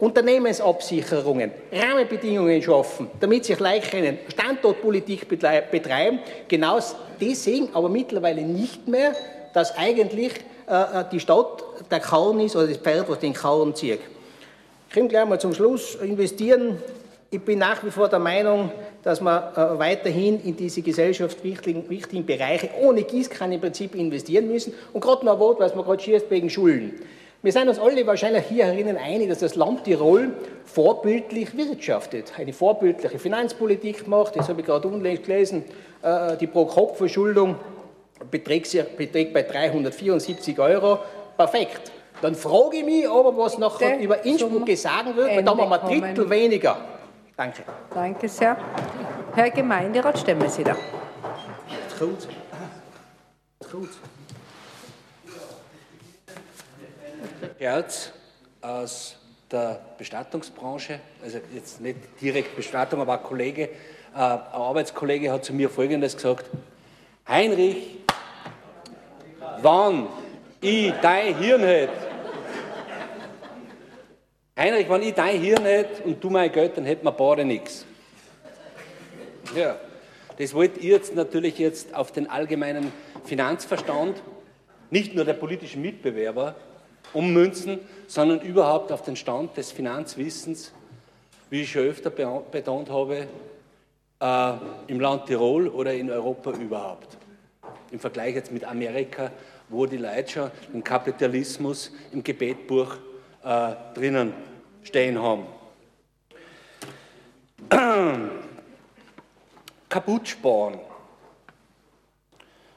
Unternehmensabsicherungen, 0.00 1.52
Rahmenbedingungen 1.70 2.60
schaffen, 2.60 3.08
damit 3.20 3.44
sich 3.44 3.60
leicht 3.60 3.94
Standortpolitik 4.32 5.28
betreiben. 5.28 6.18
Genau 6.48 6.78
die 7.20 7.34
sehen 7.34 7.68
aber 7.74 7.88
mittlerweile 7.88 8.42
nicht 8.42 8.88
mehr, 8.88 9.14
dass 9.52 9.76
eigentlich 9.76 10.32
äh, 10.68 11.00
äh, 11.00 11.04
die 11.12 11.20
Stadt 11.20 11.62
der 11.90 12.00
Karren 12.00 12.40
ist 12.40 12.56
oder 12.56 12.66
das 12.66 12.78
Pferd, 12.78 13.08
was 13.08 13.18
den 13.18 13.34
Karren 13.34 13.74
zieht. 13.74 14.00
Ich 14.90 14.96
komme 14.96 15.06
gleich 15.06 15.24
mal 15.24 15.38
zum 15.38 15.54
Schluss. 15.54 15.94
Investieren. 15.94 16.76
Ich 17.30 17.40
bin 17.42 17.60
nach 17.60 17.84
wie 17.84 17.92
vor 17.92 18.08
der 18.08 18.18
Meinung, 18.18 18.72
dass 19.04 19.20
wir 19.20 19.52
äh, 19.54 19.78
weiterhin 19.78 20.42
in 20.42 20.56
diese 20.56 20.82
gesellschaftswichtigen 20.82 21.88
wichtigen 21.88 22.26
Bereiche 22.26 22.70
ohne 22.82 23.04
Gießkanne 23.04 23.54
im 23.54 23.60
Prinzip 23.60 23.94
investieren 23.94 24.48
müssen. 24.48 24.74
Und 24.92 25.00
gerade 25.00 25.24
noch 25.24 25.34
ein 25.34 25.38
Wort, 25.38 25.60
was 25.60 25.76
man 25.76 25.84
gerade 25.84 26.02
schießt 26.02 26.28
wegen 26.28 26.50
Schulen. 26.50 26.94
Wir 27.40 27.52
sind 27.52 27.68
uns 27.68 27.78
alle 27.78 28.04
wahrscheinlich 28.04 28.46
hier 28.46 28.64
herinnen 28.64 28.96
einig, 28.96 29.28
dass 29.28 29.38
das 29.38 29.54
Land 29.54 29.84
Tirol 29.84 30.32
vorbildlich 30.64 31.56
wirtschaftet, 31.56 32.32
eine 32.36 32.52
vorbildliche 32.52 33.20
Finanzpolitik 33.20 34.08
macht. 34.08 34.34
Das 34.34 34.48
habe 34.48 34.60
ich 34.60 34.66
gerade 34.66 34.88
unlängst 34.88 35.22
gelesen. 35.22 35.62
Äh, 36.02 36.36
die 36.36 36.48
Pro-Kopf-Verschuldung 36.48 37.54
beträgt, 38.28 38.76
beträgt 38.96 39.34
bei 39.34 39.42
374 39.42 40.58
Euro. 40.58 40.98
Perfekt. 41.36 41.92
Dann 42.22 42.34
frage 42.34 42.78
ich 42.78 42.84
mich 42.84 43.08
aber, 43.08 43.36
was 43.36 43.58
nachher 43.58 43.98
über 43.98 44.24
Innsbruck 44.24 44.66
gesagt 44.66 45.16
wird, 45.16 45.28
weil 45.28 45.42
da 45.42 45.50
haben 45.50 45.58
wir 45.58 45.82
ein 45.82 46.00
Drittel 46.00 46.30
weniger. 46.30 46.76
Danke. 47.36 47.62
Danke 47.94 48.28
sehr. 48.28 48.56
Herr 49.34 49.50
Gemeinderat, 49.50 50.18
stemmen 50.18 50.48
Sie 50.48 50.62
da. 50.62 50.76
Gut. 51.98 52.28
Gut. 53.70 53.90
Erz 57.58 58.12
aus 58.60 59.16
der 59.50 59.80
Bestattungsbranche, 59.96 61.00
also 61.22 61.38
jetzt 61.54 61.80
nicht 61.80 61.98
direkt 62.20 62.56
Bestattung, 62.56 63.00
aber 63.00 63.14
ein 63.14 63.22
Kollege, 63.22 63.62
äh, 63.62 63.68
ein 64.14 64.40
Arbeitskollege 64.52 65.32
hat 65.32 65.44
zu 65.44 65.52
mir 65.52 65.70
Folgendes 65.70 66.16
gesagt, 66.16 66.46
Heinrich, 67.28 67.98
wann 69.62 70.08
ich 70.60 70.92
dein 71.00 71.36
Hirn 71.38 71.62
hätte, 71.62 72.09
Heinrich, 74.60 74.90
wenn 74.90 75.00
ich 75.00 75.14
dein 75.14 75.40
Hirn 75.40 75.64
hätte 75.64 76.02
und 76.02 76.22
du 76.22 76.28
mein 76.28 76.52
Geld, 76.52 76.76
dann 76.76 76.84
hätten 76.84 77.06
wir 77.06 77.12
beide 77.12 77.46
nichts. 77.46 77.86
Ja, 79.56 79.76
das 80.36 80.52
wollt 80.52 80.76
ihr 80.76 80.90
jetzt 80.90 81.14
natürlich 81.14 81.58
jetzt 81.58 81.94
auf 81.94 82.12
den 82.12 82.28
allgemeinen 82.28 82.92
Finanzverstand, 83.24 84.20
nicht 84.90 85.14
nur 85.14 85.24
der 85.24 85.32
politischen 85.32 85.80
Mitbewerber, 85.80 86.56
ummünzen, 87.14 87.78
sondern 88.06 88.42
überhaupt 88.42 88.92
auf 88.92 89.00
den 89.00 89.16
Stand 89.16 89.56
des 89.56 89.72
Finanzwissens, 89.72 90.72
wie 91.48 91.62
ich 91.62 91.72
schon 91.72 91.84
öfter 91.84 92.10
betont 92.10 92.90
habe, 92.90 93.28
äh, 94.20 94.52
im 94.88 95.00
Land 95.00 95.24
Tirol 95.24 95.68
oder 95.68 95.94
in 95.94 96.10
Europa 96.10 96.50
überhaupt. 96.50 97.16
Im 97.92 97.98
Vergleich 97.98 98.34
jetzt 98.34 98.52
mit 98.52 98.64
Amerika, 98.64 99.30
wo 99.70 99.86
die 99.86 99.96
Leute 99.96 100.30
schon 100.30 100.50
den 100.70 100.84
Kapitalismus 100.84 101.90
im 102.12 102.22
Gebetbuch 102.22 102.98
äh, 103.42 103.72
drinnen 103.94 104.49
stehen 104.82 105.20
haben. 105.20 105.46
Kaputt 109.88 110.28
sparen. 110.28 110.80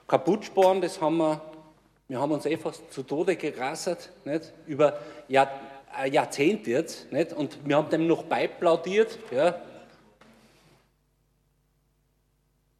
Kaputt 0.08 0.46
sparen, 0.46 0.82
das 0.82 1.00
haben 1.00 1.18
wir 1.18 1.42
wir 2.14 2.20
haben 2.20 2.32
uns 2.32 2.46
einfach 2.46 2.74
zu 2.92 3.02
Tode 3.02 3.36
gerassert, 3.36 4.12
nicht? 4.24 4.54
über 4.68 5.00
Jahr, 5.28 5.50
ein 5.96 6.14
Jahrzehnt 6.14 6.68
jetzt, 6.68 7.12
nicht? 7.12 7.34
und 7.34 7.58
wir 7.66 7.78
haben 7.78 7.90
dem 7.90 8.06
noch 8.06 8.24
beiplaudiert. 8.24 9.18
Ja? 9.32 9.60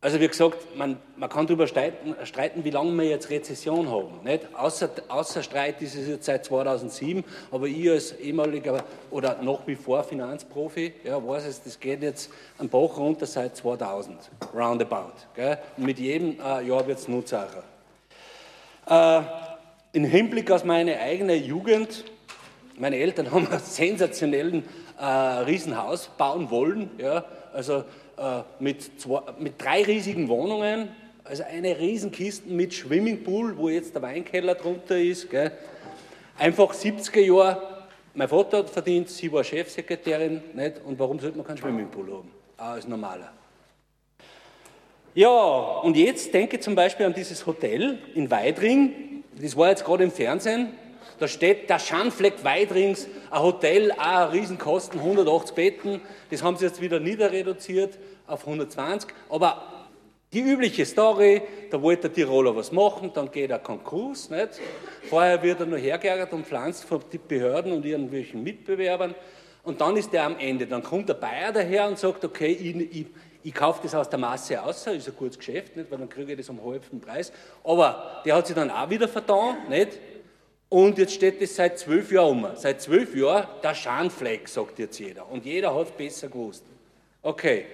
Also 0.04 0.20
wie 0.20 0.28
gesagt, 0.28 0.76
man, 0.76 0.98
man 1.16 1.30
kann 1.30 1.48
darüber 1.48 1.66
streiten, 1.66 2.14
streiten, 2.26 2.66
wie 2.66 2.72
lange 2.72 2.92
wir 2.92 3.06
jetzt 3.06 3.30
Rezession 3.30 3.90
haben. 3.90 4.22
Nicht? 4.26 4.54
Außer, 4.54 4.90
außer 5.08 5.42
Streit 5.42 5.82
ist 5.82 5.96
es 5.96 6.10
jetzt 6.10 6.26
seit 6.26 6.44
2007, 6.44 7.24
aber 7.50 7.68
ich 7.68 7.90
als 7.90 8.12
ehemaliger 8.20 8.84
oder 9.12 9.42
noch 9.42 9.66
wie 9.66 9.78
vor 9.78 10.04
Finanzprofi, 10.04 10.92
ja, 11.06 11.26
weiß 11.26 11.46
es, 11.46 11.64
das 11.64 11.80
geht 11.80 12.04
jetzt 12.04 12.30
am 12.58 12.68
Bach 12.68 12.98
runter 12.98 13.26
seit 13.26 13.56
2000, 13.56 14.30
roundabout. 14.54 15.14
Gell? 15.36 15.58
Und 15.78 15.86
mit 15.86 15.98
jedem 16.00 16.38
äh, 16.38 16.68
Jahr 16.68 16.86
wird 16.86 17.00
es 17.00 17.08
nur 17.08 17.26
zacher. 17.26 17.64
Äh, 18.86 19.22
Im 19.94 20.04
Hinblick 20.04 20.52
auf 20.52 20.66
meine 20.66 21.00
eigene 21.00 21.36
Jugend, 21.36 22.04
meine 22.78 22.98
Eltern 22.98 23.32
haben 23.32 23.48
einen 23.48 23.60
sensationellen 23.62 24.66
äh, 25.00 25.06
Riesenhaus 25.06 26.10
bauen 26.18 26.52
wollen, 26.52 26.92
ja, 26.98 27.24
also 27.54 27.86
mit, 28.60 29.00
zwei, 29.00 29.22
mit 29.40 29.62
drei 29.62 29.84
riesigen 29.84 30.28
Wohnungen, 30.28 30.90
also 31.24 31.44
eine 31.44 31.78
Riesenkiste 31.80 32.50
mit 32.50 32.74
Swimmingpool, 32.74 33.58
wo 33.58 33.70
jetzt 33.70 33.96
der 33.96 34.02
Weinkeller 34.02 34.56
drunter 34.56 34.98
ist. 34.98 35.30
Gell. 35.30 35.52
Einfach 36.38 36.74
70er 36.74 37.20
Jahre, 37.20 37.62
mein 38.14 38.28
Vater 38.28 38.60
hat 38.60 38.70
verdient, 38.70 39.10
sie 39.10 39.32
war 39.32 39.44
Chefsekretärin, 39.44 40.42
nicht? 40.54 40.82
und 40.86 41.00
warum 41.00 41.20
sollte 41.20 41.38
man 41.38 41.48
keinen 41.48 41.58
Swimmingpool 41.58 42.12
haben, 42.12 42.32
auch 42.58 42.64
als 42.64 42.88
normaler? 42.88 43.32
Ja, 45.16 45.30
und 45.30 45.96
jetzt 45.96 46.34
denke 46.34 46.60
zum 46.60 46.74
Beispiel 46.74 47.06
an 47.06 47.14
dieses 47.14 47.46
Hotel 47.46 48.00
in 48.16 48.32
Weidring. 48.32 49.24
Das 49.40 49.56
war 49.56 49.70
jetzt 49.70 49.86
gerade 49.86 50.04
im 50.04 50.12
Fernsehen. 50.12 50.74
Da 51.20 51.28
steht 51.28 51.70
der 51.70 51.80
Schandfleck 51.80 52.44
Weidrings, 52.44 53.08
ein 53.30 53.42
Hotel, 53.42 53.92
auch 53.92 53.98
ein 53.98 54.30
Riesenkosten, 54.30 55.00
180 55.00 55.56
Betten. 55.56 56.02
Das 56.30 56.44
haben 56.44 56.58
sie 56.58 56.66
jetzt 56.66 56.82
wieder 56.82 57.00
niederreduziert 57.00 57.98
auf 58.28 58.42
120. 58.42 59.10
Aber 59.30 59.74
die 60.34 60.42
übliche 60.42 60.86
Story, 60.86 61.44
da 61.70 61.80
wollte 61.82 62.10
der 62.10 62.14
Tiroler 62.14 62.56
was 62.56 62.72
machen, 62.72 63.12
dann 63.14 63.30
geht 63.30 63.52
er 63.52 63.60
Konkurs. 63.60 64.32
Nicht? 64.32 64.60
Vorher 65.10 65.42
wird 65.44 65.60
er 65.60 65.68
nur 65.68 65.78
hergeärgert 65.78 66.34
und 66.34 66.48
pflanzt 66.48 66.86
von 66.86 67.02
den 67.12 67.22
Behörden 67.28 67.72
und 67.72 67.86
irgendwelchen 67.86 68.42
Mitbewerbern. 68.44 69.14
Und 69.64 69.80
dann 69.80 69.96
ist 69.96 70.14
er 70.14 70.26
am 70.26 70.38
Ende. 70.40 70.66
Dann 70.66 70.82
kommt 70.82 71.08
der 71.08 71.14
Bayer 71.14 71.52
daher 71.52 71.88
und 71.88 72.00
sagt, 72.00 72.26
okay, 72.26 72.52
ich, 72.52 72.76
ich, 72.76 73.06
ich 73.44 73.54
kaufe 73.54 73.82
das 73.84 73.94
aus 73.94 74.10
der 74.10 74.18
Masse 74.20 74.62
aus, 74.62 74.88
ist 74.88 75.08
ein 75.08 75.16
gutes 75.16 75.38
Geschäft, 75.38 75.76
nicht? 75.78 75.92
weil 75.92 76.00
dann 76.00 76.10
kriege 76.10 76.32
ich 76.32 76.38
das 76.38 76.50
um 76.50 76.64
halben 76.66 77.00
Preis. 77.00 77.32
Aber 77.64 78.22
der 78.26 78.36
hat 78.36 78.48
sich 78.48 78.56
dann 78.56 78.72
auch 78.72 78.90
wieder 78.90 79.08
vertan, 79.08 79.58
nicht? 79.70 80.00
Und 80.74 80.98
jetzt 80.98 81.14
steht 81.14 81.40
das 81.40 81.56
seit 81.56 81.78
zwölf 81.78 82.12
Jahren 82.12 82.46
um. 82.46 82.56
Seit 82.56 82.82
zwölf 82.82 83.16
Jahren 83.16 83.46
der 83.62 83.76
Schandfleck, 83.76 84.50
sagt 84.50 84.80
jetzt 84.80 84.98
jeder. 84.98 85.30
Und 85.30 85.46
jeder 85.46 85.76
hat 85.76 85.90
es 85.90 85.92
besser 85.92 86.30
gewusst. 86.30 86.64
Okay. 87.22 87.68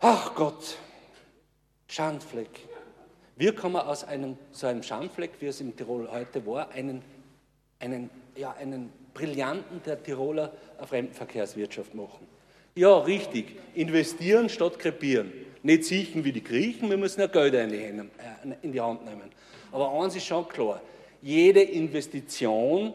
Ach 0.00 0.34
Gott, 0.34 0.76
Schandfleck. 1.86 2.48
Wie 3.36 3.52
kann 3.52 3.70
man 3.70 3.86
aus 3.86 4.02
einem, 4.02 4.36
so 4.50 4.66
einem 4.66 4.82
Schandfleck, 4.82 5.30
wie 5.38 5.46
es 5.46 5.60
im 5.60 5.76
Tirol 5.76 6.10
heute 6.10 6.44
war, 6.44 6.72
einen, 6.72 7.02
einen, 7.78 8.10
ja, 8.34 8.50
einen 8.54 8.92
brillanten 9.14 9.80
der 9.86 10.02
Tiroler 10.02 10.52
Fremdenverkehrswirtschaft 10.84 11.94
machen? 11.94 12.26
Ja, 12.74 12.98
richtig. 12.98 13.54
Investieren 13.76 14.48
statt 14.48 14.80
krepieren. 14.80 15.32
Nicht 15.62 15.84
sichern 15.84 16.24
wie 16.24 16.32
die 16.32 16.42
Griechen, 16.42 16.90
wir 16.90 16.96
müssen 16.96 17.20
ja 17.20 17.28
Geld 17.28 17.54
in 17.54 17.68
die, 17.68 17.76
äh, 17.76 18.56
in 18.60 18.72
die 18.72 18.80
Hand 18.80 19.04
nehmen. 19.04 19.30
Aber 19.70 19.92
eins 20.02 20.16
ist 20.16 20.26
schon 20.26 20.48
klar, 20.48 20.80
jede 21.24 21.62
Investition, 21.62 22.92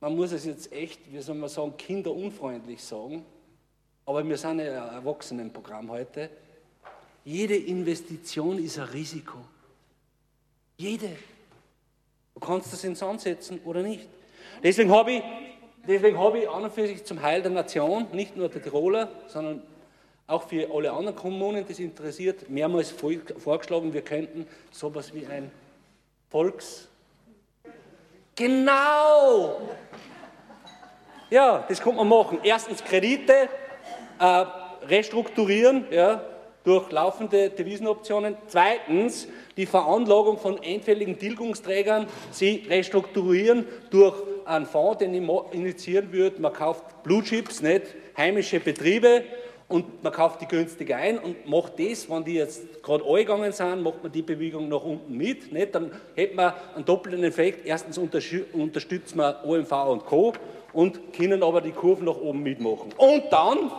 man 0.00 0.16
muss 0.16 0.32
es 0.32 0.44
jetzt 0.44 0.72
echt, 0.72 1.00
wie 1.12 1.20
soll 1.20 1.36
man 1.36 1.48
sagen, 1.48 1.72
kinderunfreundlich 1.78 2.82
sagen, 2.82 3.24
aber 4.04 4.26
wir 4.26 4.36
sind 4.36 4.58
ja 4.58 4.88
ein 4.88 4.94
Erwachsenenprogramm 4.96 5.88
heute, 5.88 6.28
jede 7.24 7.56
Investition 7.56 8.58
ist 8.58 8.78
ein 8.78 8.88
Risiko. 8.88 9.38
Jede. 10.76 11.10
Du 12.34 12.40
kannst 12.40 12.72
das 12.72 12.82
ins 12.82 12.98
Sand 12.98 13.24
oder 13.64 13.82
nicht. 13.82 14.08
Deswegen 14.62 14.90
habe 14.90 15.12
ich 15.12 15.22
Deswegen 15.86 16.18
habe 16.18 16.38
ich 16.38 16.48
an 16.48 16.64
und 16.64 16.72
für 16.72 16.86
sich 16.86 17.04
zum 17.04 17.20
Heil 17.20 17.42
der 17.42 17.50
Nation, 17.50 18.06
nicht 18.12 18.36
nur 18.36 18.48
der 18.48 18.62
Tiroler, 18.62 19.10
sondern 19.26 19.62
auch 20.26 20.48
für 20.48 20.66
alle 20.72 20.90
anderen 20.90 21.14
Kommunen, 21.14 21.66
das 21.68 21.78
interessiert, 21.78 22.48
mehrmals 22.48 22.90
vorgeschlagen, 22.90 23.92
wir 23.92 24.00
könnten 24.00 24.46
sowas 24.70 25.12
wie 25.12 25.26
ein 25.26 25.50
Volks... 26.34 26.88
Genau! 28.34 29.60
Ja, 31.30 31.64
das 31.68 31.80
kann 31.80 31.94
man 31.94 32.08
machen. 32.08 32.40
Erstens 32.42 32.82
Kredite 32.82 33.48
äh, 34.18 34.44
restrukturieren 34.88 35.86
ja, 35.92 36.24
durch 36.64 36.90
laufende 36.90 37.50
Devisenoptionen. 37.50 38.36
Zweitens 38.48 39.28
die 39.56 39.64
Veranlagung 39.64 40.36
von 40.36 40.60
endfälligen 40.60 41.20
Tilgungsträgern, 41.20 42.08
sie 42.32 42.66
restrukturieren 42.68 43.68
durch 43.90 44.16
einen 44.44 44.66
Fonds, 44.66 44.98
den 44.98 45.14
ich 45.14 45.30
initiieren 45.52 46.12
würde. 46.12 46.42
Man 46.42 46.52
kauft 46.52 47.04
Blue 47.04 47.22
Chips, 47.22 47.62
nicht 47.62 47.94
heimische 48.16 48.58
Betriebe 48.58 49.22
und 49.68 50.02
man 50.02 50.12
kauft 50.12 50.40
die 50.40 50.46
günstig 50.46 50.92
ein 50.92 51.20
und 51.20 51.48
macht 51.48 51.78
das, 51.78 52.10
wenn 52.10 52.24
die 52.24 52.34
jetzt 52.34 52.73
gerade 52.84 53.04
angegangen 53.04 53.52
sind, 53.52 53.82
macht 53.82 54.02
man 54.02 54.12
die 54.12 54.22
Bewegung 54.22 54.68
nach 54.68 54.82
unten 54.82 55.16
mit. 55.16 55.52
Nicht? 55.52 55.74
Dann 55.74 55.90
hätte 56.14 56.36
man 56.36 56.52
einen 56.74 56.84
doppelten 56.84 57.24
Effekt. 57.24 57.66
Erstens 57.66 57.98
unterstützt 57.98 59.16
man 59.16 59.34
OMV 59.44 59.72
und 59.88 60.06
Co. 60.06 60.32
und 60.72 61.12
können 61.12 61.42
aber 61.42 61.60
die 61.60 61.72
Kurven 61.72 62.04
nach 62.04 62.16
oben 62.16 62.42
mitmachen. 62.42 62.92
Und 62.96 63.24
dann 63.30 63.70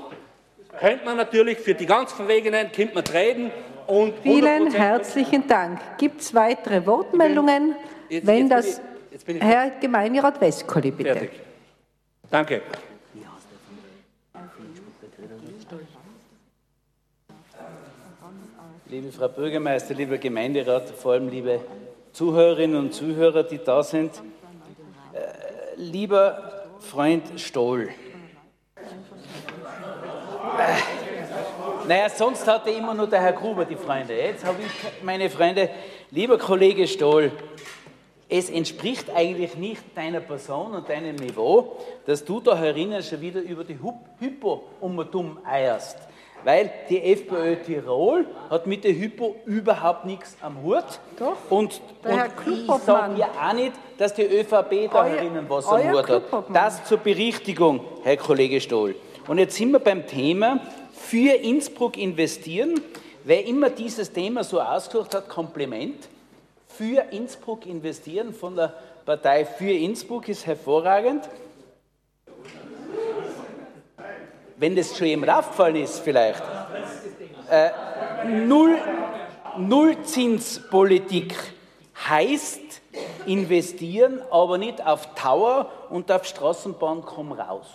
könnte 0.79 1.05
man 1.05 1.17
natürlich 1.17 1.59
für 1.59 1.73
die 1.73 1.85
ganz 1.85 2.11
Verwegenen, 2.11 2.71
könnte 2.71 2.95
man 2.95 3.05
treten 3.05 3.51
und 3.87 4.13
Vielen 4.23 4.71
herzlichen 4.71 5.47
Dank. 5.47 5.79
Gibt 5.97 6.21
es 6.21 6.33
weitere 6.33 6.85
Wortmeldungen? 6.85 7.75
Jetzt, 8.09 8.25
Wenn 8.27 8.49
jetzt 8.49 8.81
das, 9.25 9.39
Herr 9.39 9.71
Gemeinderat 9.79 10.41
Westkoli, 10.41 10.91
bitte. 10.91 11.11
Fertig. 11.11 11.31
Danke. 12.29 12.61
Liebe 18.87 19.11
Frau 19.11 19.27
Bürgermeister, 19.27 19.95
lieber 19.95 20.19
Gemeinderat, 20.19 20.91
vor 20.91 21.13
allem 21.13 21.29
liebe 21.29 21.59
Zuhörerinnen 22.13 22.77
und 22.77 22.93
Zuhörer, 22.93 23.41
die 23.41 23.57
da 23.57 23.81
sind. 23.81 24.11
Äh, 25.11 25.21
lieber 25.75 26.67
Freund 26.79 27.23
Stoll, 27.39 27.89
naja, 31.87 32.09
sonst 32.09 32.47
hatte 32.47 32.69
immer 32.69 32.93
nur 32.93 33.07
der 33.07 33.21
Herr 33.21 33.33
Gruber 33.33 33.65
die 33.65 33.75
Freunde. 33.75 34.15
Jetzt 34.15 34.43
habe 34.43 34.57
ich 34.61 35.03
meine 35.03 35.29
Freunde. 35.29 35.69
Lieber 36.11 36.37
Kollege 36.37 36.87
Stoll, 36.87 37.31
es 38.29 38.49
entspricht 38.49 39.09
eigentlich 39.09 39.55
nicht 39.55 39.81
deiner 39.95 40.19
Person 40.19 40.73
und 40.73 40.89
deinem 40.89 41.15
Niveau, 41.15 41.77
dass 42.05 42.23
du 42.23 42.39
da 42.39 42.57
herinnen 42.57 43.03
schon 43.03 43.21
wieder 43.21 43.41
über 43.41 43.63
die 43.63 43.77
Hypo 44.19 44.63
um 44.79 45.03
dumm 45.11 45.39
eierst. 45.43 45.97
Weil 46.45 46.71
die 46.89 47.01
FPÖ 47.01 47.55
Tirol 47.55 48.27
hat 48.51 48.67
mit 48.67 48.83
der 48.83 48.93
Hypo 48.93 49.35
überhaupt 49.47 50.05
nichts 50.05 50.37
am 50.41 50.61
Hut. 50.61 50.85
Doch, 51.17 51.37
und, 51.49 51.81
und 52.03 52.21
ich 52.45 52.83
sage 52.83 53.17
ja 53.17 53.29
auch 53.41 53.53
nicht, 53.53 53.73
dass 53.97 54.13
die 54.13 54.21
ÖVP 54.21 54.91
da 54.91 55.05
herinnen 55.05 55.45
was 55.49 55.67
am 55.67 55.91
Hut 55.91 56.07
hat. 56.07 56.23
Das 56.53 56.85
zur 56.85 56.99
Berichtigung, 56.99 57.81
Herr 58.03 58.17
Kollege 58.17 58.61
Stoll. 58.61 58.93
Und 59.27 59.39
jetzt 59.39 59.55
sind 59.55 59.71
wir 59.71 59.79
beim 59.79 60.05
Thema 60.05 60.59
für 60.93 61.33
Innsbruck 61.33 61.97
investieren. 61.97 62.79
Wer 63.23 63.43
immer 63.47 63.71
dieses 63.71 64.13
Thema 64.13 64.43
so 64.43 64.61
ausgesucht 64.61 65.15
hat, 65.15 65.27
Kompliment. 65.27 66.07
Für 66.67 67.05
Innsbruck 67.09 67.65
investieren 67.65 68.35
von 68.35 68.55
der 68.55 68.71
Partei 69.03 69.45
für 69.45 69.71
Innsbruck 69.71 70.29
ist 70.29 70.45
hervorragend. 70.45 71.27
Wenn 74.57 74.75
das 74.75 74.97
schon 74.97 75.07
jemand 75.07 75.31
aufgefallen 75.31 75.75
ist, 75.77 75.99
vielleicht. 75.99 76.43
Äh, 77.49 77.69
Null, 78.27 78.77
Nullzinspolitik 79.57 81.35
heißt 82.07 82.61
investieren, 83.25 84.21
aber 84.31 84.57
nicht 84.57 84.85
auf 84.85 85.13
Tower 85.15 85.69
und 85.89 86.11
auf 86.11 86.25
Straßenbahn 86.25 87.01
komm 87.01 87.31
raus. 87.31 87.67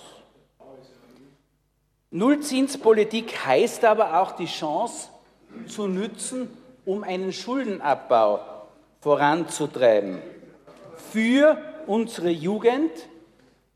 Nullzinspolitik 2.10 3.44
heißt 3.46 3.84
aber 3.84 4.20
auch 4.20 4.32
die 4.32 4.46
Chance 4.46 5.08
zu 5.66 5.86
nützen, 5.86 6.50
um 6.84 7.04
einen 7.04 7.32
Schuldenabbau 7.32 8.40
voranzutreiben. 9.00 10.20
Für 11.12 11.56
unsere 11.86 12.30
Jugend, 12.30 12.90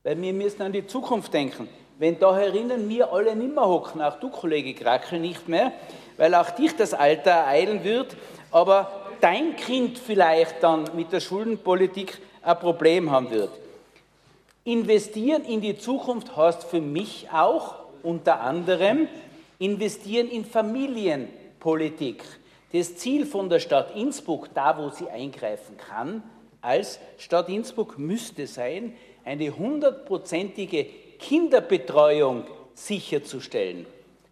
weil 0.03 0.21
wir 0.21 0.33
müssen 0.33 0.63
an 0.63 0.73
die 0.73 0.87
Zukunft 0.87 1.33
denken. 1.33 1.69
Wenn 1.97 2.19
da 2.19 2.37
herinnen 2.37 2.89
wir 2.89 3.13
alle 3.13 3.37
nimmer 3.37 3.69
hocken, 3.69 4.03
auch 4.03 4.19
du, 4.19 4.29
Kollege 4.29 4.75
Krakel, 4.75 5.21
nicht 5.21 5.49
mehr, 5.49 5.73
weil 6.17 6.35
auch 6.35 6.51
dich 6.51 6.75
das 6.75 6.93
Alter 6.93 7.31
ereilen 7.31 7.85
wird, 7.85 8.17
aber 8.51 8.91
dein 9.21 9.55
Kind 9.55 9.99
vielleicht 9.99 10.63
dann 10.63 10.91
mit 10.97 11.13
der 11.13 11.21
Schuldenpolitik 11.21 12.19
ein 12.43 12.59
Problem 12.59 13.13
haben 13.13 13.31
wird. 13.31 13.51
Investieren 14.65 15.45
in 15.45 15.61
die 15.61 15.79
Zukunft 15.79 16.37
heißt 16.37 16.65
für 16.65 16.81
mich 16.81 17.29
auch, 17.33 17.77
unter 18.03 18.41
anderem 18.41 19.09
investieren 19.59 20.29
in 20.29 20.45
Familienpolitik. 20.45 22.25
Das 22.73 22.97
Ziel 22.97 23.25
von 23.25 23.49
der 23.49 23.61
Stadt 23.61 23.95
Innsbruck, 23.95 24.49
da 24.53 24.77
wo 24.77 24.91
sie 24.91 25.09
eingreifen 25.09 25.77
kann, 25.77 26.25
als 26.61 26.99
Stadt 27.19 27.49
Innsbruck 27.49 27.99
müsste 27.99 28.49
sein, 28.49 28.97
eine 29.25 29.57
hundertprozentige 29.57 30.87
Kinderbetreuung 31.19 32.45
sicherzustellen. 32.75 33.87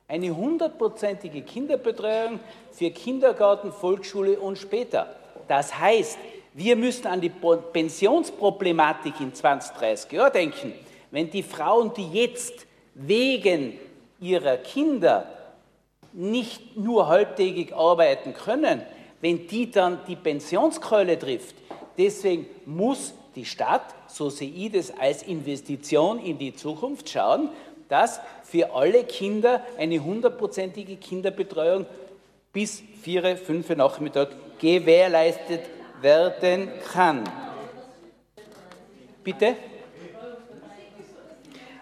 Eine 0.08 0.36
hundertprozentige 0.36 1.42
Kinderbetreuung 1.42 2.40
für 2.70 2.90
Kindergarten, 2.90 3.72
Volksschule 3.72 4.38
und 4.38 4.58
später. 4.58 5.14
Das 5.48 5.78
heißt, 5.78 6.18
wir 6.54 6.76
müssen 6.76 7.06
an 7.06 7.20
die 7.20 7.30
Pensionsproblematik 7.30 9.20
in 9.20 9.34
20, 9.34 9.76
30 9.76 10.12
Jahren 10.12 10.32
denken. 10.32 10.72
Wenn 11.10 11.30
die 11.30 11.42
Frauen, 11.42 11.92
die 11.94 12.10
jetzt 12.12 12.66
wegen 12.94 13.78
ihrer 14.20 14.58
Kinder 14.58 15.26
nicht 16.12 16.76
nur 16.76 17.08
halbtägig 17.08 17.74
arbeiten 17.74 18.34
können, 18.34 18.82
wenn 19.20 19.46
die 19.46 19.70
dann 19.70 20.00
die 20.06 20.16
Pensionskeule 20.16 21.18
trifft. 21.18 21.54
Deswegen 21.96 22.46
muss 22.66 23.14
die 23.34 23.44
Stadt, 23.44 23.94
so 24.12 24.30
sehe 24.30 24.50
ich 24.50 24.72
das, 24.72 24.92
als 24.98 25.22
Investition 25.22 26.18
in 26.18 26.38
die 26.38 26.54
Zukunft 26.54 27.08
schauen, 27.08 27.48
dass 27.88 28.20
für 28.44 28.74
alle 28.74 29.04
Kinder 29.04 29.62
eine 29.78 30.02
hundertprozentige 30.02 30.96
Kinderbetreuung 30.96 31.86
bis 32.52 32.82
4, 33.02 33.36
5 33.36 33.70
Uhr 33.70 33.76
Nachmittag 33.76 34.28
gewährleistet 34.58 35.60
werden 36.00 36.68
kann. 36.92 37.24
Bitte? 39.24 39.56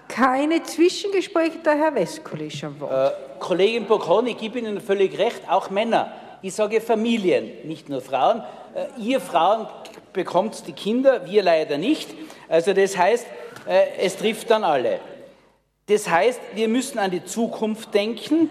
Keine 0.09 0.63
Zwischengespräche, 0.63 1.59
der 1.59 1.77
Herr 1.77 1.95
Westkuli 1.95 2.49
ist 2.49 2.63
am 2.65 2.79
Wort. 2.81 3.13
Äh, 3.13 3.39
Kollegin 3.39 3.87
Bockron, 3.87 4.27
ich 4.27 4.37
gebe 4.37 4.59
Ihnen 4.59 4.81
völlig 4.81 5.17
recht, 5.19 5.43
auch 5.49 5.71
Männer. 5.71 6.13
Ich 6.43 6.55
sage 6.55 6.81
Familien, 6.81 7.51
nicht 7.65 7.89
nur 7.89 8.01
Frauen. 8.01 8.43
Äh, 8.75 9.01
ihr 9.01 9.21
Frauen 9.21 9.67
bekommt 10.13 10.67
die 10.67 10.73
Kinder, 10.73 11.27
wir 11.27 11.43
leider 11.43 11.79
nicht. 11.79 12.11
Also 12.49 12.73
das 12.73 12.97
heißt, 12.97 13.27
äh, 13.67 13.83
es 13.99 14.17
trifft 14.17 14.51
dann 14.51 14.65
alle. 14.65 15.01
Das 15.87 16.09
heißt, 16.09 16.41
wir 16.55 16.69
müssen 16.69 16.99
an 16.99 17.11
die 17.11 17.25
Zukunft 17.25 17.93
denken, 17.95 18.51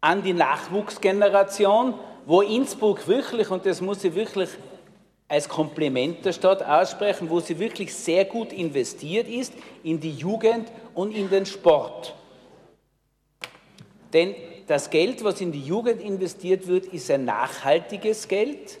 an 0.00 0.22
die 0.22 0.34
Nachwuchsgeneration, 0.34 1.94
wo 2.26 2.42
Innsbruck 2.42 3.08
wirklich, 3.08 3.50
und 3.50 3.66
das 3.66 3.80
muss 3.80 4.04
ich 4.04 4.14
wirklich 4.14 4.50
als 5.28 5.48
Kompliment 5.48 6.24
der 6.24 6.32
Stadt 6.32 6.62
aussprechen, 6.62 7.28
wo 7.30 7.40
sie 7.40 7.58
wirklich 7.58 7.94
sehr 7.94 8.24
gut 8.24 8.52
investiert 8.52 9.28
ist 9.28 9.52
in 9.82 9.98
die 9.98 10.12
Jugend 10.12 10.70
und 10.94 11.14
in 11.14 11.30
den 11.30 11.46
Sport. 11.46 12.14
Denn 14.12 14.34
das 14.66 14.90
Geld, 14.90 15.24
was 15.24 15.40
in 15.40 15.50
die 15.50 15.62
Jugend 15.62 16.00
investiert 16.00 16.66
wird, 16.66 16.86
ist 16.86 17.10
ein 17.10 17.24
nachhaltiges 17.24 18.28
Geld. 18.28 18.78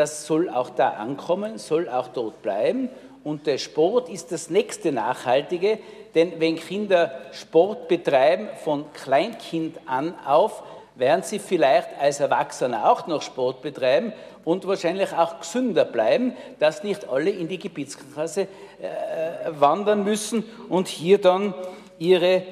Das 0.00 0.24
soll 0.24 0.48
auch 0.48 0.70
da 0.70 0.92
ankommen, 0.92 1.58
soll 1.58 1.86
auch 1.86 2.08
dort 2.08 2.40
bleiben. 2.40 2.88
Und 3.22 3.46
der 3.46 3.58
Sport 3.58 4.08
ist 4.08 4.32
das 4.32 4.48
nächste 4.48 4.92
Nachhaltige, 4.92 5.78
denn 6.14 6.40
wenn 6.40 6.56
Kinder 6.56 7.12
Sport 7.32 7.86
betreiben, 7.86 8.48
von 8.64 8.90
Kleinkind 8.94 9.76
an 9.84 10.14
auf, 10.24 10.62
werden 10.94 11.22
sie 11.22 11.38
vielleicht 11.38 11.90
als 12.00 12.18
Erwachsene 12.18 12.88
auch 12.88 13.08
noch 13.08 13.20
Sport 13.20 13.60
betreiben 13.60 14.14
und 14.42 14.66
wahrscheinlich 14.66 15.12
auch 15.12 15.40
gesünder 15.40 15.84
bleiben, 15.84 16.34
dass 16.58 16.82
nicht 16.82 17.06
alle 17.06 17.28
in 17.28 17.46
die 17.46 17.58
Gebietskasse 17.58 18.48
äh, 18.80 19.50
wandern 19.50 20.02
müssen 20.02 20.44
und 20.70 20.88
hier 20.88 21.20
dann 21.20 21.52
ihre 21.98 22.42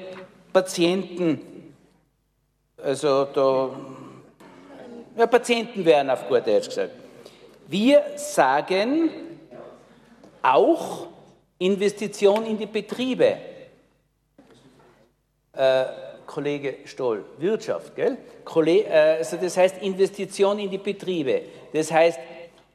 Patienten, 0.53 1.73
also 2.77 3.25
da, 3.25 3.71
ja, 5.17 5.25
Patienten 5.25 5.83
werden 5.83 6.11
auf 6.11 6.27
gut 6.27 6.45
Deutsch 6.45 6.67
gesagt. 6.67 7.08
Wir 7.71 8.03
sagen 8.15 9.11
auch 10.41 11.05
Investition 11.59 12.43
in 12.47 12.57
die 12.57 12.65
Betriebe. 12.65 13.37
Äh, 15.53 15.85
Kollege 16.25 16.77
Stoll, 16.85 17.23
Wirtschaft, 17.37 17.95
gell? 17.95 18.17
Äh, 18.55 19.17
also 19.19 19.37
das 19.37 19.55
heißt 19.55 19.83
Investition 19.83 20.57
in 20.57 20.71
die 20.71 20.79
Betriebe. 20.79 21.43
Das 21.71 21.91
heißt, 21.91 22.19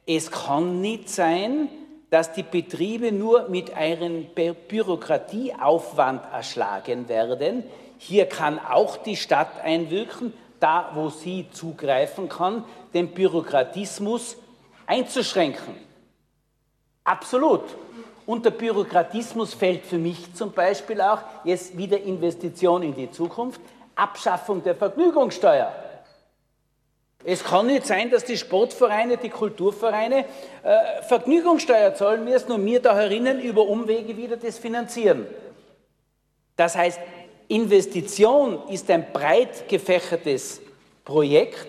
es 0.07 0.31
kann 0.31 0.79
nicht 0.79 1.09
sein, 1.09 1.67
dass 2.09 2.31
die 2.31 2.43
Betriebe 2.43 3.11
nur 3.11 3.49
mit 3.49 3.73
einem 3.73 4.27
Bürokratieaufwand 4.69 6.21
erschlagen 6.31 7.09
werden. 7.09 7.65
Hier 7.97 8.27
kann 8.27 8.59
auch 8.59 8.95
die 8.95 9.17
Stadt 9.17 9.59
einwirken, 9.61 10.31
da 10.61 10.91
wo 10.93 11.09
sie 11.09 11.47
zugreifen 11.51 12.29
kann, 12.29 12.63
den 12.93 13.09
Bürokratismus 13.09 14.37
einzuschränken. 14.85 15.75
Absolut. 17.03 17.63
Unter 18.25 18.49
Bürokratismus 18.51 19.53
fällt 19.53 19.85
für 19.85 19.99
mich 19.99 20.33
zum 20.33 20.51
Beispiel 20.51 20.99
auch 21.01 21.19
jetzt 21.43 21.77
wieder 21.77 22.01
Investition 22.01 22.81
in 22.81 22.95
die 22.95 23.11
Zukunft, 23.11 23.61
Abschaffung 23.95 24.63
der 24.63 24.75
Vergnügungssteuer. 24.75 25.73
Es 27.23 27.43
kann 27.43 27.67
nicht 27.67 27.87
sein, 27.87 28.11
dass 28.11 28.23
die 28.23 28.37
Sportvereine, 28.37 29.17
die 29.17 29.29
Kulturvereine 29.29 30.25
äh, 30.63 31.01
Vergnügungssteuer 31.07 31.93
zahlen 31.95 32.23
müssen 32.23 32.51
und 32.51 32.65
wir 32.65 32.79
da 32.81 32.95
herinnen 32.95 33.39
über 33.39 33.63
Umwege 33.63 34.15
wieder 34.15 34.37
das 34.37 34.59
finanzieren. 34.59 35.25
Das 36.55 36.75
heißt, 36.75 36.99
Investition 37.47 38.67
ist 38.69 38.89
ein 38.89 39.11
breit 39.11 39.67
gefächertes 39.67 40.61
Projekt, 41.03 41.67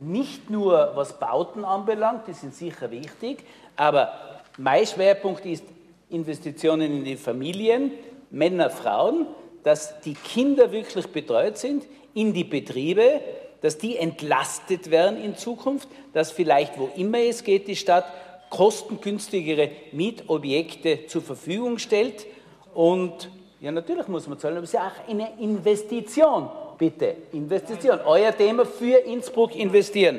nicht 0.00 0.50
nur 0.50 0.92
was 0.94 1.18
Bauten 1.18 1.64
anbelangt, 1.64 2.26
die 2.26 2.32
sind 2.32 2.54
sicher 2.54 2.90
wichtig, 2.90 3.44
aber 3.76 4.12
mein 4.56 4.86
Schwerpunkt 4.86 5.44
ist 5.44 5.64
Investitionen 6.08 6.98
in 6.98 7.04
die 7.04 7.16
Familien, 7.16 7.92
Männer, 8.30 8.70
Frauen, 8.70 9.26
dass 9.62 10.00
die 10.00 10.14
Kinder 10.14 10.72
wirklich 10.72 11.06
betreut 11.08 11.58
sind, 11.58 11.84
in 12.14 12.32
die 12.32 12.44
Betriebe, 12.44 13.20
dass 13.60 13.78
die 13.78 13.96
entlastet 13.96 14.90
werden 14.90 15.22
in 15.22 15.36
Zukunft, 15.36 15.88
dass 16.12 16.32
vielleicht, 16.32 16.78
wo 16.78 16.90
immer 16.96 17.18
es 17.18 17.44
geht, 17.44 17.68
die 17.68 17.76
Stadt 17.76 18.06
kostengünstigere 18.48 19.70
Mietobjekte 19.92 21.06
zur 21.06 21.22
Verfügung 21.22 21.78
stellt. 21.78 22.26
Und 22.74 23.30
ja, 23.60 23.70
natürlich 23.70 24.08
muss 24.08 24.26
man 24.26 24.38
zahlen, 24.38 24.56
aber 24.56 24.64
es 24.64 24.70
ist 24.70 24.74
ja 24.74 24.88
auch 24.88 25.08
eine 25.08 25.38
Investition. 25.38 26.48
Bitte, 26.80 27.14
Investition. 27.32 28.00
Euer 28.06 28.34
Thema 28.34 28.64
für 28.64 28.96
Innsbruck 28.96 29.54
investieren. 29.54 30.18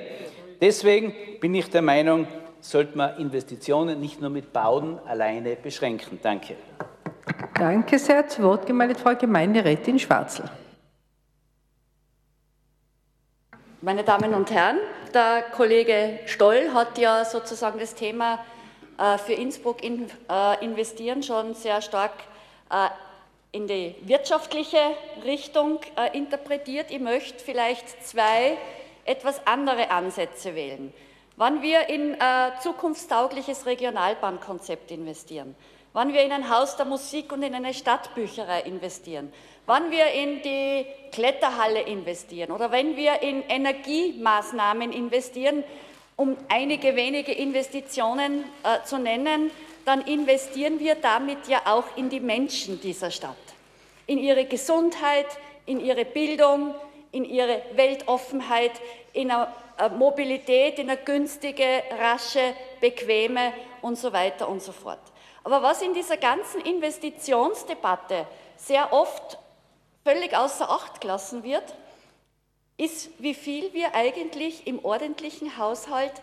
Deswegen 0.62 1.12
bin 1.40 1.56
ich 1.56 1.72
der 1.72 1.82
Meinung, 1.82 2.28
sollte 2.60 2.96
man 2.96 3.18
Investitionen 3.18 4.00
nicht 4.00 4.22
nur 4.22 4.30
mit 4.30 4.54
Bauen 4.54 5.00
alleine 5.08 5.56
beschränken. 5.56 6.20
Danke. 6.22 6.56
Danke 7.58 7.98
sehr. 7.98 8.28
Zu 8.28 8.44
Wort 8.44 8.68
gemeldet 8.68 9.00
Frau 9.00 9.16
Gemeinderätin 9.16 9.98
Schwarzel. 9.98 10.52
Meine 13.82 14.04
Damen 14.04 14.36
und 14.36 14.52
Herren, 14.52 14.78
der 15.16 15.42
Kollege 15.56 16.20
Stoll 16.28 16.70
hat 16.76 17.00
ja 17.00 17.26
sozusagen 17.26 17.80
das 17.80 17.96
Thema 17.96 18.38
äh, 19.00 19.18
für 19.18 19.34
Innsbruck 19.34 19.84
in, 19.84 20.06
äh, 20.30 20.64
investieren 20.64 21.24
schon 21.24 21.56
sehr 21.56 21.82
stark 21.82 22.14
äh, 22.70 22.90
in 23.52 23.68
die 23.68 23.96
wirtschaftliche 24.02 24.80
Richtung 25.26 25.80
äh, 25.98 26.18
interpretiert. 26.18 26.90
Ich 26.90 27.00
möchte 27.00 27.44
vielleicht 27.44 28.06
zwei 28.06 28.58
etwas 29.06 29.46
andere 29.46 29.92
Ansätze 29.92 30.56
wählen. 30.56 30.94
Wann 31.36 31.62
wir 31.62 31.90
in 31.90 32.14
äh, 32.14 32.18
zukunftstaugliches 32.62 33.66
Regionalbahnkonzept 33.66 34.92
investieren, 34.92 35.56
wann 35.92 36.14
wir 36.14 36.24
in 36.24 36.32
ein 36.32 36.50
Haus 36.50 36.78
der 36.78 36.86
Musik 36.86 37.34
und 37.34 37.44
in 37.44 37.54
eine 37.54 37.74
Stadtbücherei 37.74 38.62
investieren, 38.62 39.34
wann 39.66 39.92
wir 39.92 40.08
in 40.12 40.42
die 40.42 40.86
Kletterhalle 41.12 41.82
investieren 41.82 42.52
oder 42.52 42.72
wenn 42.72 42.96
wir 42.96 43.22
in 43.22 43.42
Energiemaßnahmen 43.42 44.94
investieren, 44.94 45.64
um 46.16 46.38
einige 46.50 46.96
wenige 46.96 47.34
Investitionen 47.34 48.44
äh, 48.64 48.86
zu 48.86 48.98
nennen, 48.98 49.52
dann 49.86 50.02
investieren 50.02 50.80
wir 50.80 50.96
damit 50.96 51.48
ja 51.48 51.62
auch 51.66 51.86
in 51.96 52.10
die 52.10 52.20
Menschen 52.20 52.80
dieser 52.82 53.12
Stadt, 53.12 53.36
in 54.08 54.18
ihre 54.18 54.46
Gesundheit, 54.46 55.28
in 55.66 55.80
ihre 55.80 56.06
Bildung, 56.06 56.76
in 57.12 57.26
ihre 57.26 57.62
Weltoffenheit, 57.74 58.72
in 59.14 59.32
eine 59.32 59.48
Mobilität, 59.98 60.80
in 60.80 60.90
eine 60.90 61.00
günstige, 61.00 61.84
rasche, 62.00 62.54
bequeme 62.80 63.54
und 63.82 63.98
so 63.98 64.14
weiter 64.14 64.48
und 64.48 64.62
so 64.62 64.72
fort. 64.72 65.00
Aber 65.44 65.62
was 65.62 65.82
in 65.82 65.94
dieser 65.94 66.18
ganzen 66.18 66.62
Investitionsdebatte 66.62 68.28
sehr 68.58 68.94
oft 68.94 69.40
völlig 70.04 70.36
außer 70.36 70.70
Acht 70.70 71.02
gelassen 71.02 71.44
wird, 71.44 71.64
ist, 72.78 73.10
wie 73.20 73.34
viel 73.34 73.74
wir 73.74 73.94
eigentlich 73.96 74.66
im 74.68 74.84
ordentlichen 74.84 75.58
Haushalt 75.58 76.14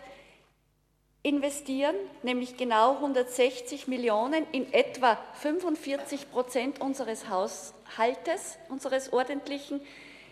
investieren, 1.29 1.95
nämlich 2.23 2.57
genau 2.57 2.95
160 2.95 3.87
Millionen 3.87 4.45
in 4.51 4.73
etwa 4.73 5.17
45 5.35 6.31
Prozent 6.31 6.81
unseres 6.81 7.29
Haushaltes, 7.29 8.57
unseres 8.67 9.13
ordentlichen, 9.13 9.79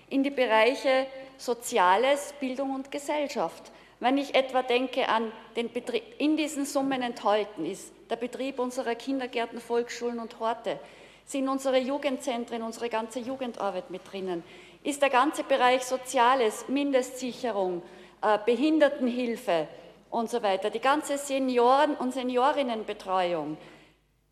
in 0.10 0.24
die 0.24 0.32
Bereiche 0.32 1.06
Soziales, 1.38 2.34
Bildung 2.40 2.74
und 2.74 2.92
Gesellschaft. 2.92 3.72
Wenn 4.00 4.18
ich 4.18 4.36
etwa 4.36 4.64
denke 4.64 5.08
an 5.08 5.32
den 5.56 5.72
Betrieb, 5.72 6.04
in 6.18 6.36
diesen 6.36 6.66
Summen 6.66 7.02
enthalten 7.02 7.66
ist 7.66 7.94
der 8.10 8.16
Betrieb 8.16 8.58
unserer 8.60 8.96
Kindergärten, 8.96 9.60
Volksschulen 9.60 10.20
und 10.20 10.40
Horte, 10.40 10.80
sind 11.26 11.50
unsere 11.50 11.78
Jugendzentren, 11.78 12.62
unsere 12.62 12.90
ganze 12.90 13.20
Jugendarbeit 13.20 13.90
mit 13.90 14.02
drinnen, 14.10 14.44
ist 14.84 15.02
der 15.02 15.10
ganze 15.10 15.44
Bereich 15.44 15.84
Soziales, 15.84 16.70
Mindestsicherung, 16.70 17.82
äh, 18.22 18.38
Behindertenhilfe 18.46 19.68
und 20.10 20.30
so 20.30 20.42
weiter, 20.44 20.70
die 20.70 20.80
ganze 20.80 21.18
Senioren- 21.18 21.96
und 21.96 22.14
Seniorinnenbetreuung, 22.14 23.58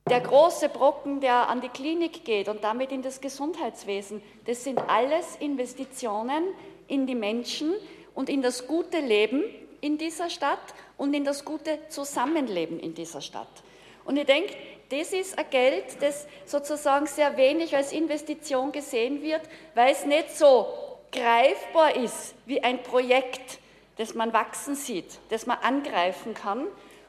der 0.08 0.22
große 0.22 0.70
Brocken, 0.70 1.20
der 1.20 1.50
an 1.50 1.62
die 1.62 1.70
Klinik 1.70 2.26
geht 2.26 2.48
und 2.48 2.64
damit 2.64 2.92
in 2.92 3.02
das 3.02 3.22
Gesundheitswesen, 3.22 4.22
das 4.46 4.64
sind 4.64 4.78
alles 4.88 5.36
Investitionen 5.38 6.44
in 6.88 7.08
die 7.08 7.16
Menschen 7.16 7.74
und 8.14 8.30
in 8.30 8.42
das 8.42 8.68
gute 8.68 9.00
Leben 9.00 9.44
in 9.82 9.98
dieser 9.98 10.30
Stadt 10.30 10.74
und 10.98 11.14
in 11.14 11.26
das 11.26 11.44
gute 11.44 11.80
Zusammenleben 11.90 12.80
in 12.80 12.94
dieser 12.94 13.22
Stadt. 13.22 13.64
Und 14.06 14.18
ich 14.18 14.26
denke, 14.26 14.56
das 14.90 15.14
ist 15.14 15.38
ein 15.38 15.50
Geld, 15.50 16.02
das 16.02 16.28
sozusagen 16.46 17.08
sehr 17.08 17.38
wenig 17.38 17.76
als 17.76 17.92
Investition 17.92 18.72
gesehen 18.72 19.24
wird, 19.24 19.42
weil 19.74 19.92
es 19.92 20.06
nicht 20.06 20.38
so 20.38 20.68
greifbar 21.12 21.96
ist 21.96 22.36
wie 22.46 22.62
ein 22.62 22.84
Projekt, 22.84 23.60
das 23.98 24.14
man 24.14 24.34
wachsen 24.34 24.76
sieht, 24.76 25.20
das 25.30 25.46
man 25.46 25.58
angreifen 25.60 26.34
kann 26.34 26.66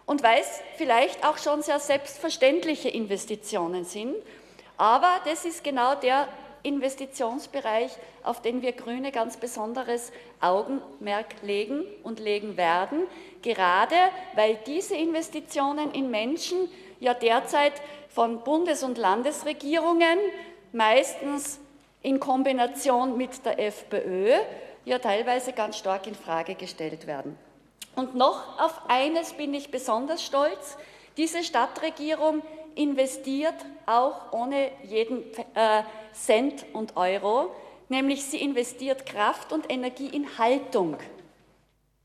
und 0.06 0.22
weil 0.22 0.40
es 0.40 0.60
vielleicht 0.76 1.24
auch 1.24 1.38
schon 1.38 1.62
sehr 1.62 1.80
selbstverständliche 1.80 2.88
Investitionen 2.88 3.84
sind. 3.84 4.14
Aber 4.76 5.20
das 5.24 5.44
ist 5.44 5.64
genau 5.64 5.94
der 5.94 6.28
Investitionsbereich, 6.62 7.92
auf 8.22 8.42
den 8.42 8.60
wir 8.60 8.72
Grüne 8.72 9.12
ganz 9.12 9.36
besonderes 9.36 10.12
Augenmerk 10.40 11.26
legen 11.42 11.84
und 12.02 12.18
legen 12.18 12.56
werden, 12.56 13.04
gerade 13.42 13.94
weil 14.34 14.58
diese 14.66 14.96
Investitionen 14.96 15.92
in 15.92 16.10
Menschen 16.10 16.68
ja 16.98 17.14
derzeit 17.14 17.74
von 18.08 18.40
Bundes- 18.40 18.82
und 18.82 18.98
Landesregierungen, 18.98 20.18
meistens 20.72 21.60
in 22.02 22.18
Kombination 22.18 23.16
mit 23.16 23.44
der 23.44 23.58
FPÖ, 23.58 24.32
ja 24.86 24.98
teilweise 24.98 25.52
ganz 25.52 25.76
stark 25.76 26.06
in 26.06 26.14
Frage 26.14 26.54
gestellt 26.54 27.06
werden. 27.06 27.36
Und 27.96 28.14
noch 28.14 28.58
auf 28.58 28.88
eines 28.88 29.34
bin 29.34 29.52
ich 29.52 29.70
besonders 29.70 30.24
stolz. 30.24 30.78
Diese 31.16 31.42
Stadtregierung 31.42 32.42
investiert 32.74 33.54
auch 33.86 34.32
ohne 34.32 34.70
jeden 34.84 35.24
äh, 35.54 35.82
Cent 36.12 36.64
und 36.72 36.96
Euro, 36.96 37.50
nämlich 37.88 38.24
sie 38.24 38.40
investiert 38.40 39.06
Kraft 39.06 39.52
und 39.52 39.70
Energie 39.70 40.08
in 40.08 40.38
Haltung. 40.38 40.98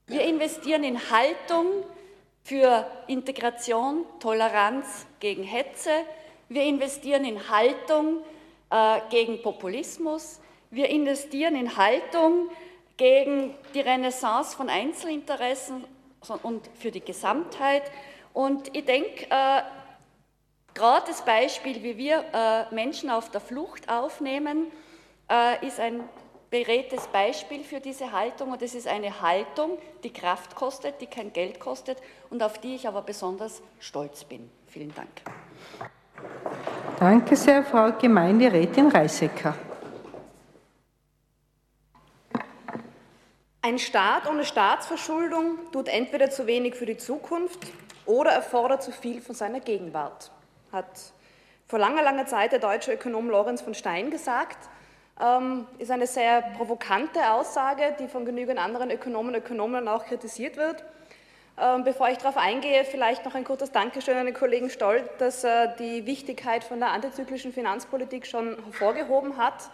Wir 0.08 0.24
investieren 0.24 0.84
in 0.84 1.12
Haltung 1.12 1.68
für 2.44 2.86
Integration, 3.08 4.06
Toleranz 4.20 5.06
gegen 5.20 5.44
Hetze. 5.44 5.92
Wir 6.50 6.64
investieren 6.64 7.26
in 7.26 7.50
Haltung 7.50 8.20
äh, 8.70 9.02
gegen 9.10 9.42
Populismus. 9.42 10.40
Wir 10.70 10.90
investieren 10.90 11.56
in 11.56 11.76
Haltung 11.76 12.50
gegen 13.02 13.56
die 13.74 13.80
Renaissance 13.80 14.56
von 14.56 14.70
Einzelinteressen 14.70 15.86
und 16.44 16.70
für 16.78 16.92
die 16.92 17.02
Gesamtheit. 17.02 17.82
Und 18.32 18.76
ich 18.78 18.86
denke, 18.86 19.26
äh, 19.28 19.62
gerade 20.76 21.08
das 21.08 21.26
Beispiel, 21.26 21.82
wie 21.82 21.98
wir 21.98 22.24
äh, 22.32 22.76
Menschen 22.76 23.10
auf 23.10 23.32
der 23.32 23.42
Flucht 23.42 23.90
aufnehmen, 23.90 24.68
äh, 25.32 25.66
ist 25.66 25.80
ein 25.80 26.04
beredtes 26.52 27.08
Beispiel 27.08 27.64
für 27.64 27.80
diese 27.80 28.12
Haltung 28.12 28.52
und 28.52 28.62
es 28.62 28.76
ist 28.76 28.88
eine 28.88 29.20
Haltung, 29.20 29.80
die 30.04 30.14
Kraft 30.14 30.56
kostet, 30.56 31.02
die 31.02 31.08
kein 31.08 31.34
Geld 31.34 31.60
kostet 31.60 31.98
und 32.30 32.44
auf 32.44 32.60
die 32.60 32.76
ich 32.76 32.88
aber 32.88 33.02
besonders 33.02 33.64
stolz 33.80 34.26
bin. 34.26 34.48
Vielen 34.68 34.94
Dank. 34.94 35.10
Danke 37.00 37.36
sehr, 37.36 37.64
Frau 37.64 37.94
Gemeinderätin 37.94 38.90
Reisecker. 38.90 39.56
Ein 43.64 43.78
Staat 43.78 44.28
ohne 44.28 44.44
Staatsverschuldung 44.44 45.72
tut 45.72 45.88
entweder 45.88 46.32
zu 46.32 46.48
wenig 46.48 46.74
für 46.74 46.88
die 46.88 46.98
Zukunft 46.98 47.60
oder 48.08 48.32
erfordert 48.32 48.82
zu 48.82 48.92
viel 48.92 49.22
von 49.22 49.36
seiner 49.36 49.60
Gegenwart, 49.60 50.32
hat 50.72 50.88
vor 51.68 51.78
langer, 51.78 52.02
langer 52.02 52.26
Zeit 52.26 52.54
der 52.54 52.60
deutsche 52.60 52.92
Ökonom 52.92 53.30
Lorenz 53.30 53.62
von 53.62 53.76
Stein 53.76 54.10
gesagt. 54.10 54.68
Ähm, 55.22 55.68
ist 55.78 55.92
eine 55.92 56.08
sehr 56.08 56.42
provokante 56.58 57.32
Aussage, 57.32 57.96
die 58.00 58.08
von 58.08 58.26
genügend 58.26 58.58
anderen 58.58 58.90
Ökonomen 58.90 59.36
und 59.36 59.42
Ökonomen 59.42 59.88
auch 59.88 60.06
kritisiert 60.06 60.58
wird. 60.58 60.84
Ähm, 61.60 61.84
bevor 61.84 62.10
ich 62.10 62.18
darauf 62.18 62.38
eingehe, 62.38 62.84
vielleicht 62.84 63.26
noch 63.26 63.36
ein 63.36 63.44
kurzes 63.44 63.72
Dankeschön 63.72 64.18
an 64.18 64.26
den 64.26 64.34
Kollegen 64.34 64.72
Stoll, 64.72 65.08
dass 65.20 65.44
er 65.44 65.68
die 65.68 66.08
Wichtigkeit 66.08 66.64
von 66.64 66.80
der 66.80 66.90
antizyklischen 66.90 67.54
Finanzpolitik 67.54 68.26
schon 68.26 68.58
hervorgehoben 68.64 69.38
hat. 69.38 69.70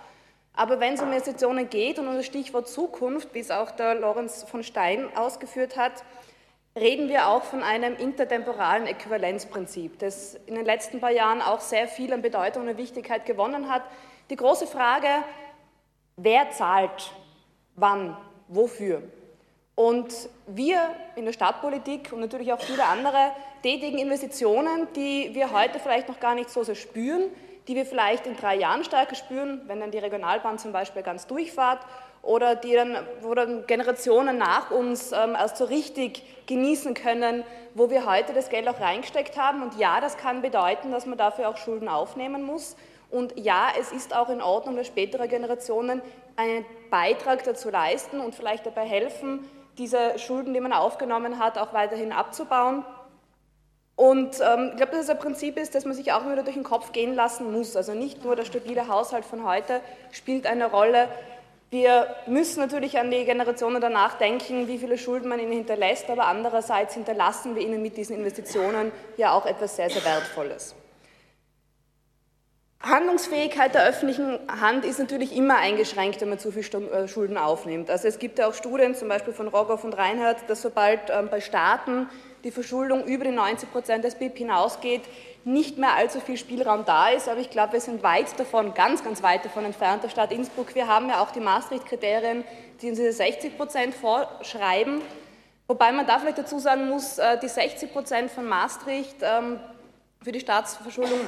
Aber 0.57 0.79
wenn 0.79 0.95
es 0.95 1.01
um 1.01 1.09
Investitionen 1.09 1.69
geht 1.69 1.99
und 1.99 2.07
um 2.07 2.15
das 2.15 2.25
Stichwort 2.25 2.67
Zukunft, 2.67 3.35
wie 3.35 3.39
es 3.39 3.51
auch 3.51 3.69
der 3.69 3.93
Lorenz 3.93 4.43
von 4.43 4.63
Stein 4.63 5.07
ausgeführt 5.15 5.77
hat, 5.77 6.03
reden 6.75 7.09
wir 7.09 7.27
auch 7.27 7.43
von 7.43 7.61
einem 7.61 7.95
intertemporalen 7.95 8.87
Äquivalenzprinzip, 8.87 9.99
das 9.99 10.33
in 10.47 10.55
den 10.55 10.65
letzten 10.65 10.99
paar 10.99 11.11
Jahren 11.11 11.43
auch 11.43 11.59
sehr 11.59 11.87
viel 11.87 12.11
an 12.11 12.23
Bedeutung 12.23 12.67
und 12.67 12.77
Wichtigkeit 12.77 13.27
gewonnen 13.27 13.69
hat. 13.69 13.83
Die 14.31 14.35
große 14.35 14.65
Frage, 14.65 15.07
wer 16.15 16.49
zahlt 16.49 17.11
wann, 17.75 18.17
wofür? 18.47 19.03
Und 19.75 20.11
wir 20.47 20.89
in 21.15 21.25
der 21.25 21.33
Stadtpolitik 21.33 22.11
und 22.11 22.19
natürlich 22.19 22.51
auch 22.51 22.61
viele 22.61 22.83
andere 22.83 23.31
tätigen 23.61 23.99
Investitionen, 23.99 24.87
die 24.95 25.35
wir 25.35 25.51
heute 25.51 25.77
vielleicht 25.77 26.07
noch 26.09 26.19
gar 26.19 26.33
nicht 26.33 26.49
so 26.49 26.63
sehr 26.63 26.73
spüren, 26.73 27.25
die 27.67 27.75
wir 27.75 27.86
vielleicht 27.86 28.25
in 28.27 28.38
drei 28.38 28.56
Jahren 28.56 28.84
stärker 28.84 29.15
spüren, 29.15 29.62
wenn 29.67 29.80
dann 29.80 29.91
die 29.91 29.97
Regionalbahn 29.97 30.58
zum 30.58 30.71
Beispiel 30.71 31.03
ganz 31.03 31.27
durchfahrt 31.27 31.80
oder 32.21 32.56
die 32.56 32.73
dann, 32.73 32.97
wo 33.21 33.34
dann 33.34 33.65
Generationen 33.67 34.38
nach 34.38 34.71
uns 34.71 35.12
ähm, 35.12 35.36
erst 35.36 35.58
so 35.58 35.65
richtig 35.65 36.23
genießen 36.47 36.93
können, 36.93 37.43
wo 37.73 37.89
wir 37.89 38.06
heute 38.06 38.34
das 38.34 38.49
Geld 38.49 38.67
auch 38.67 38.80
reingesteckt 38.80 39.38
haben. 39.38 39.63
Und 39.63 39.77
ja, 39.77 40.01
das 40.01 40.17
kann 40.17 40.41
bedeuten, 40.41 40.91
dass 40.91 41.06
man 41.06 41.17
dafür 41.17 41.49
auch 41.49 41.58
Schulden 41.58 41.88
aufnehmen 41.88 42.43
muss. 42.43 42.75
Und 43.10 43.38
ja, 43.38 43.69
es 43.80 43.91
ist 43.91 44.15
auch 44.15 44.30
in 44.30 44.41
Ordnung, 44.41 44.75
dass 44.75 44.88
spätere 44.88 45.27
Generationen 45.27 46.01
einen 46.36 46.65
Beitrag 46.89 47.43
dazu 47.43 47.69
leisten 47.69 48.19
und 48.19 48.36
vielleicht 48.36 48.65
dabei 48.65 48.86
helfen, 48.86 49.49
diese 49.77 50.17
Schulden, 50.17 50.53
die 50.53 50.60
man 50.60 50.73
aufgenommen 50.73 51.39
hat, 51.39 51.58
auch 51.58 51.73
weiterhin 51.73 52.12
abzubauen. 52.12 52.84
Und 53.97 54.39
ähm, 54.41 54.69
ich 54.69 54.77
glaube, 54.77 54.91
dass 54.91 55.05
es 55.05 55.10
ein 55.10 55.17
Prinzip 55.17 55.57
ist, 55.57 55.73
das 55.73 55.83
man 55.83 55.95
sich 55.95 56.13
auch 56.13 56.23
wieder 56.23 56.43
durch 56.43 56.53
den 56.53 56.63
Kopf 56.63 56.91
gehen 56.91 57.15
lassen 57.15 57.51
muss. 57.51 57.75
Also 57.75 57.95
nicht 57.95 58.23
nur 58.23 58.36
der 58.36 58.45
stabile 58.45 58.88
Haushalt 58.88 59.25
von 59.25 59.43
heute 59.43 59.81
spielt 60.12 60.45
eine 60.45 60.69
Rolle. 60.69 61.07
Wir 61.71 62.15
müssen 62.27 62.60
natürlich 62.60 62.99
an 62.99 63.10
die 63.10 63.25
Generationen 63.25 63.81
danach 63.81 64.13
denken, 64.19 64.67
wie 64.67 64.77
viele 64.77 64.99
Schulden 64.99 65.27
man 65.27 65.39
ihnen 65.39 65.51
hinterlässt, 65.51 66.12
aber 66.12 66.27
andererseits 66.27 66.93
hinterlassen 66.93 67.55
wir 67.55 67.63
ihnen 67.63 67.81
mit 67.81 67.97
diesen 67.97 68.15
Investitionen 68.15 68.91
ja 69.17 69.31
auch 69.31 69.47
etwas 69.47 69.75
sehr, 69.75 69.89
sehr 69.89 70.05
Wertvolles. 70.05 70.75
Handlungsfähigkeit 72.79 73.73
der 73.73 73.83
öffentlichen 73.83 74.38
Hand 74.62 74.86
ist 74.86 74.99
natürlich 74.99 75.36
immer 75.36 75.57
eingeschränkt, 75.57 76.21
wenn 76.21 76.29
man 76.29 76.38
zu 76.38 76.51
viel 76.51 76.63
äh, 76.63 77.07
Schulden 77.07 77.36
aufnimmt. 77.36 77.89
Also 77.89 78.07
es 78.07 78.19
gibt 78.19 78.38
ja 78.38 78.47
auch 78.47 78.53
Studien, 78.53 78.93
zum 78.93 79.10
Beispiel 79.10 79.33
von 79.33 79.47
Rogoff 79.47 79.83
und 79.83 79.97
Reinhardt, 79.97 80.47
dass 80.47 80.62
sobald 80.62 81.10
ähm, 81.10 81.29
bei 81.29 81.41
Staaten 81.41 82.07
die 82.43 82.52
Verschuldung 82.52 83.06
über 83.06 83.26
die 83.26 83.32
90 83.32 83.71
Prozent 83.71 84.04
des 84.04 84.15
BIP 84.15 84.38
hinausgeht, 84.38 85.02
nicht 85.43 85.78
mehr 85.78 85.95
allzu 85.95 86.19
viel 86.19 86.38
Spielraum 86.38 86.86
da 86.86 87.10
ist. 87.10 87.30
Aber 87.30 87.39
ich 87.39 87.50
glaube, 87.50 87.73
wir 87.73 87.82
sind 87.82 88.04
weit 88.04 88.39
davon, 88.39 88.73
ganz, 88.73 89.04
ganz 89.04 89.23
weit 89.23 89.45
davon 89.45 89.65
entfernt, 89.65 90.04
der 90.04 90.10
Stadt 90.10 90.32
Innsbruck. 90.32 90.76
Wir 90.76 90.88
haben 90.88 91.10
ja 91.10 91.21
auch 91.21 91.32
die 91.32 91.39
Maastricht-Kriterien, 91.39 92.43
die 92.82 92.89
uns 92.89 92.97
diese 92.97 93.13
60 93.13 93.58
Prozent 93.58 93.95
vorschreiben. 93.95 95.02
Wobei 95.67 95.91
man 95.91 96.06
da 96.06 96.19
vielleicht 96.19 96.38
dazu 96.38 96.60
sagen 96.60 96.89
muss, 96.89 97.17
äh, 97.17 97.39
die 97.39 97.47
60 97.47 97.91
Prozent 97.91 98.32
von 98.32 98.45
Maastricht 98.45 99.17
ähm, 99.21 99.60
für 100.21 100.32
die 100.32 100.39
Staatsverschuldung 100.39 101.19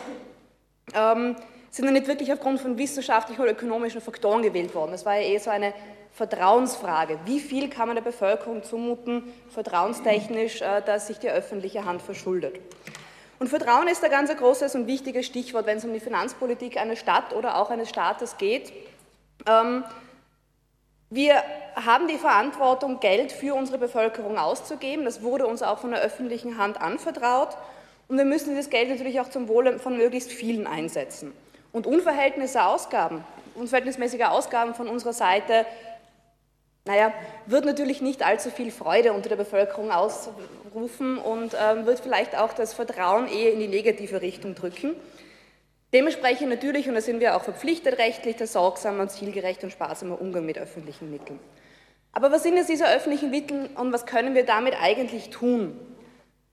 ähm, 0.94 1.36
sind 1.72 1.86
ja 1.86 1.92
nicht 1.92 2.08
wirklich 2.08 2.32
aufgrund 2.34 2.60
von 2.60 2.78
wissenschaftlichen 2.78 3.42
oder 3.42 3.52
ökonomischen 3.52 4.02
Faktoren 4.02 4.42
gewählt 4.42 4.74
worden. 4.74 4.92
Das 4.92 5.06
war 5.06 5.16
ja 5.16 5.28
eh 5.28 5.38
so 5.38 5.50
eine 5.50 5.74
Vertrauensfrage. 6.14 7.20
Wie 7.26 7.40
viel 7.40 7.70
kann 7.70 7.88
man 7.88 7.96
der 7.96 8.04
Bevölkerung 8.04 8.64
zumuten, 8.64 9.32
vertrauenstechnisch, 9.50 10.62
äh, 10.62 10.82
dass 10.82 11.08
sich 11.08 11.20
die 11.20 11.30
öffentliche 11.30 11.86
Hand 11.86 12.02
verschuldet? 12.02 12.60
Und 13.40 13.48
Vertrauen 13.48 13.88
ist 13.88 14.04
ein 14.04 14.12
ganz 14.12 14.36
großes 14.36 14.76
und 14.76 14.88
wichtiges 14.88 15.26
Stichwort, 15.26 15.66
wenn 15.66 15.78
es 15.78 15.86
um 15.86 15.94
die 15.94 16.02
Finanzpolitik 16.02 16.78
einer 16.78 16.98
Stadt 16.98 17.34
oder 17.34 17.58
auch 17.58 17.70
eines 17.70 17.90
Staates 17.90 18.38
geht. 18.38 18.74
Ähm, 19.48 19.86
wir 21.10 21.42
haben 21.76 22.08
die 22.08 22.18
Verantwortung, 22.18 23.00
Geld 23.00 23.32
für 23.32 23.56
unsere 23.56 23.78
Bevölkerung 23.78 24.38
auszugeben. 24.38 25.06
Das 25.06 25.24
wurde 25.24 25.48
uns 25.48 25.64
auch 25.64 25.80
von 25.80 25.92
der 25.92 26.02
öffentlichen 26.02 26.58
Hand 26.58 26.82
anvertraut. 26.82 27.58
Und 28.10 28.18
wir 28.18 28.26
müssen 28.26 28.50
dieses 28.50 28.70
Geld 28.70 28.90
natürlich 28.90 29.22
auch 29.22 29.30
zum 29.30 29.48
Wohle 29.48 29.80
von 29.80 29.98
möglichst 29.98 30.32
vielen 30.32 30.68
einsetzen. 30.68 31.34
Und 31.72 31.88
unverhältnismäßige 31.88 32.62
Ausgaben, 32.62 33.24
unverhältnismäßige 33.56 34.24
Ausgaben 34.24 34.74
von 34.74 34.88
unserer 34.88 35.14
Seite, 35.14 35.66
naja, 36.86 37.14
wird 37.46 37.66
natürlich 37.66 38.02
nicht 38.02 38.24
allzu 38.24 38.50
viel 38.50 38.72
Freude 38.72 39.14
unter 39.14 39.30
der 39.30 39.36
Bevölkerung 39.36 39.92
ausrufen 39.92 41.18
und 41.18 41.56
ähm, 41.60 41.86
wird 41.86 42.00
vielleicht 42.00 42.36
auch 42.38 42.54
das 42.54 42.74
Vertrauen 42.74 43.28
eher 43.28 43.54
in 43.54 43.60
die 43.60 43.68
negative 43.68 44.22
Richtung 44.22 44.56
drücken. 44.56 44.96
Dementsprechend 45.94 46.50
natürlich, 46.50 46.88
und 46.88 46.96
da 46.96 47.02
sind 47.02 47.20
wir 47.20 47.36
auch 47.36 47.44
verpflichtet 47.44 47.98
rechtlich, 47.98 48.36
der 48.36 48.48
sorgsame 48.48 49.02
und 49.02 49.12
zielgerechte 49.12 49.66
und 49.66 49.72
sparsame 49.72 50.16
Umgang 50.16 50.46
mit 50.46 50.58
öffentlichen 50.58 51.12
Mitteln. 51.12 51.40
Aber 52.12 52.32
was 52.32 52.44
sind 52.44 52.58
jetzt 52.58 52.70
diese 52.70 52.88
öffentlichen 52.88 53.30
Mittel 53.30 53.70
und 53.76 53.94
was 53.94 54.06
können 54.06 54.34
wir 54.34 54.46
damit 54.46 54.76
eigentlich 54.80 55.30
tun? 55.30 55.80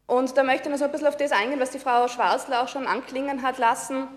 Und 0.06 0.36
da 0.36 0.42
möchte 0.42 0.68
ich 0.68 0.70
noch 0.70 0.78
so 0.78 0.84
ein 0.84 0.92
bisschen 0.92 1.08
auf 1.08 1.16
das 1.16 1.32
eingehen, 1.32 1.60
was 1.60 1.70
die 1.70 1.78
Frau 1.78 2.08
Schwarzler 2.08 2.62
auch 2.62 2.68
schon 2.68 2.86
anklingen 2.86 3.42
hat 3.42 3.58
lassen. 3.58 4.08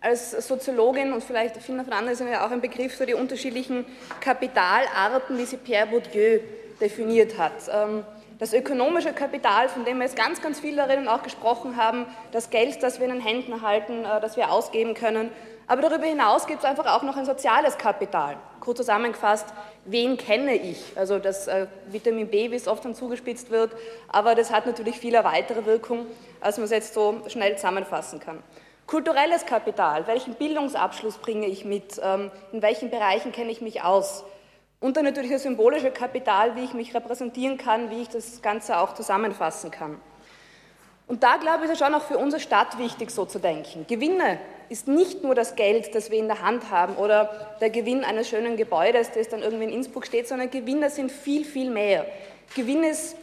Als 0.00 0.30
Soziologin 0.46 1.12
und 1.12 1.24
vielleicht 1.24 1.56
anderen 1.90 2.16
sind 2.16 2.30
ja 2.30 2.46
auch 2.46 2.50
ein 2.50 2.60
Begriff 2.60 2.94
für 2.94 3.06
die 3.06 3.14
unterschiedlichen 3.14 3.86
Kapitalarten, 4.20 5.38
wie 5.38 5.44
sie 5.44 5.56
Pierre 5.56 5.86
Bourdieu 5.86 6.40
definiert 6.80 7.38
hat. 7.38 7.52
Ähm, 7.72 8.04
das 8.38 8.52
ökonomische 8.52 9.14
Kapital, 9.14 9.70
von 9.70 9.86
dem 9.86 9.96
wir 9.96 10.04
jetzt 10.04 10.16
ganz, 10.16 10.42
ganz 10.42 10.60
viele 10.60 10.76
darin 10.76 11.08
auch 11.08 11.22
gesprochen 11.22 11.76
haben, 11.76 12.04
das 12.32 12.50
Geld, 12.50 12.82
das 12.82 13.00
wir 13.00 13.06
in 13.06 13.14
den 13.14 13.22
Händen 13.22 13.62
halten, 13.62 14.04
äh, 14.04 14.20
das 14.20 14.36
wir 14.36 14.52
ausgeben 14.52 14.92
können. 14.94 15.30
Aber 15.66 15.82
darüber 15.82 16.04
hinaus 16.04 16.46
gibt 16.46 16.60
es 16.60 16.64
einfach 16.64 16.86
auch 16.94 17.02
noch 17.02 17.16
ein 17.16 17.24
soziales 17.24 17.76
Kapital. 17.78 18.36
Kurz 18.60 18.76
zusammengefasst, 18.76 19.46
wen 19.84 20.16
kenne 20.16 20.54
ich? 20.54 20.92
Also 20.94 21.18
das 21.18 21.48
äh, 21.48 21.66
Vitamin 21.88 22.28
B, 22.28 22.50
wie 22.50 22.56
es 22.56 22.68
oft 22.68 22.84
dann 22.84 22.94
zugespitzt 22.94 23.50
wird, 23.50 23.72
aber 24.08 24.34
das 24.34 24.52
hat 24.52 24.66
natürlich 24.66 24.98
viel 24.98 25.14
weitere 25.14 25.64
Wirkung, 25.64 26.06
als 26.40 26.58
man 26.58 26.66
es 26.66 26.70
jetzt 26.70 26.94
so 26.94 27.22
schnell 27.28 27.56
zusammenfassen 27.56 28.20
kann. 28.20 28.42
Kulturelles 28.86 29.46
Kapital, 29.46 30.06
welchen 30.06 30.34
Bildungsabschluss 30.34 31.18
bringe 31.18 31.46
ich 31.46 31.64
mit, 31.64 32.00
ähm, 32.02 32.30
in 32.52 32.62
welchen 32.62 32.90
Bereichen 32.90 33.32
kenne 33.32 33.50
ich 33.50 33.60
mich 33.60 33.82
aus? 33.82 34.24
Und 34.78 34.96
dann 34.96 35.04
natürlich 35.04 35.32
das 35.32 35.42
symbolische 35.42 35.90
Kapital, 35.90 36.54
wie 36.54 36.64
ich 36.64 36.72
mich 36.72 36.94
repräsentieren 36.94 37.58
kann, 37.58 37.90
wie 37.90 38.02
ich 38.02 38.08
das 38.08 38.42
Ganze 38.42 38.78
auch 38.78 38.94
zusammenfassen 38.94 39.72
kann. 39.72 40.00
Und 41.08 41.22
da 41.22 41.36
glaube 41.36 41.64
ich, 41.64 41.70
ist 41.70 41.80
es 41.80 41.84
schon 41.84 41.94
auch 41.94 42.02
für 42.02 42.18
unsere 42.18 42.40
Stadt 42.40 42.78
wichtig, 42.78 43.10
so 43.10 43.24
zu 43.24 43.38
denken. 43.38 43.86
Gewinne 43.88 44.38
ist 44.68 44.86
nicht 44.86 45.22
nur 45.22 45.34
das 45.34 45.56
Geld, 45.56 45.94
das 45.94 46.10
wir 46.10 46.18
in 46.18 46.26
der 46.26 46.42
Hand 46.42 46.70
haben 46.70 46.96
oder 46.96 47.56
der 47.60 47.70
Gewinn 47.70 48.04
eines 48.04 48.28
schönen 48.28 48.56
Gebäudes, 48.56 49.10
das 49.12 49.28
dann 49.28 49.42
irgendwie 49.42 49.64
in 49.64 49.70
Innsbruck 49.70 50.06
steht, 50.06 50.28
sondern 50.28 50.50
Gewinne 50.50 50.90
sind 50.90 51.10
viel, 51.10 51.44
viel 51.44 51.70
mehr. 51.70 52.06
Gewinn 52.54 52.82
ist 52.82 53.16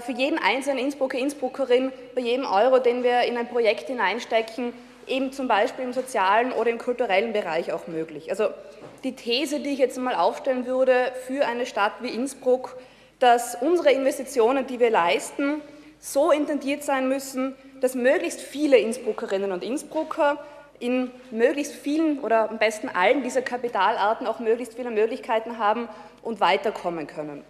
für 0.00 0.12
jeden 0.12 0.38
einzelnen 0.38 0.78
Innsbrucker, 0.78 1.16
Innsbruckerin 1.16 1.92
bei 2.14 2.20
jedem 2.20 2.44
Euro, 2.44 2.80
den 2.80 3.04
wir 3.04 3.22
in 3.22 3.36
ein 3.36 3.48
Projekt 3.48 3.86
hineinstecken, 3.86 4.72
eben 5.06 5.32
zum 5.32 5.46
Beispiel 5.46 5.84
im 5.84 5.92
sozialen 5.92 6.50
oder 6.52 6.70
im 6.70 6.78
kulturellen 6.78 7.32
Bereich 7.32 7.72
auch 7.72 7.86
möglich. 7.86 8.30
Also 8.30 8.48
die 9.04 9.14
These, 9.14 9.60
die 9.60 9.70
ich 9.70 9.78
jetzt 9.78 9.96
mal 9.98 10.16
aufstellen 10.16 10.66
würde 10.66 11.12
für 11.26 11.46
eine 11.46 11.66
Stadt 11.66 11.92
wie 12.00 12.08
Innsbruck, 12.08 12.76
dass 13.20 13.56
unsere 13.60 13.92
Investitionen, 13.92 14.66
die 14.66 14.80
wir 14.80 14.90
leisten, 14.90 15.60
so 16.00 16.32
intendiert 16.32 16.82
sein 16.82 17.08
müssen, 17.08 17.54
dass 17.80 17.94
möglichst 17.94 18.40
viele 18.40 18.78
Innsbruckerinnen 18.78 19.52
und 19.52 19.62
Innsbrucker 19.62 20.44
in 20.80 21.12
möglichst 21.30 21.72
vielen 21.72 22.18
oder 22.20 22.50
am 22.50 22.58
besten 22.58 22.88
allen 22.88 23.22
dieser 23.22 23.40
Kapitalarten 23.40 24.26
auch 24.26 24.40
möglichst 24.40 24.74
viele 24.74 24.90
Möglichkeiten 24.90 25.58
haben 25.58 25.88
und 26.22 26.40
weiterkommen 26.40 27.06
können. 27.06 27.44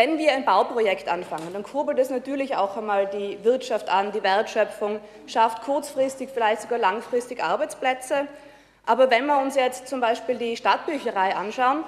Wenn 0.00 0.16
wir 0.16 0.32
ein 0.32 0.46
Bauprojekt 0.46 1.10
anfangen, 1.10 1.52
dann 1.52 1.62
kurbelt 1.62 1.98
es 1.98 2.08
natürlich 2.08 2.56
auch 2.56 2.78
einmal 2.78 3.06
die 3.06 3.36
Wirtschaft 3.44 3.90
an, 3.90 4.12
die 4.12 4.22
Wertschöpfung, 4.22 4.98
schafft 5.26 5.60
kurzfristig, 5.60 6.30
vielleicht 6.32 6.62
sogar 6.62 6.78
langfristig 6.78 7.44
Arbeitsplätze. 7.44 8.26
Aber 8.86 9.10
wenn 9.10 9.26
wir 9.26 9.38
uns 9.42 9.56
jetzt 9.56 9.88
zum 9.88 10.00
Beispiel 10.00 10.38
die 10.38 10.56
Stadtbücherei 10.56 11.36
anschauen, 11.36 11.84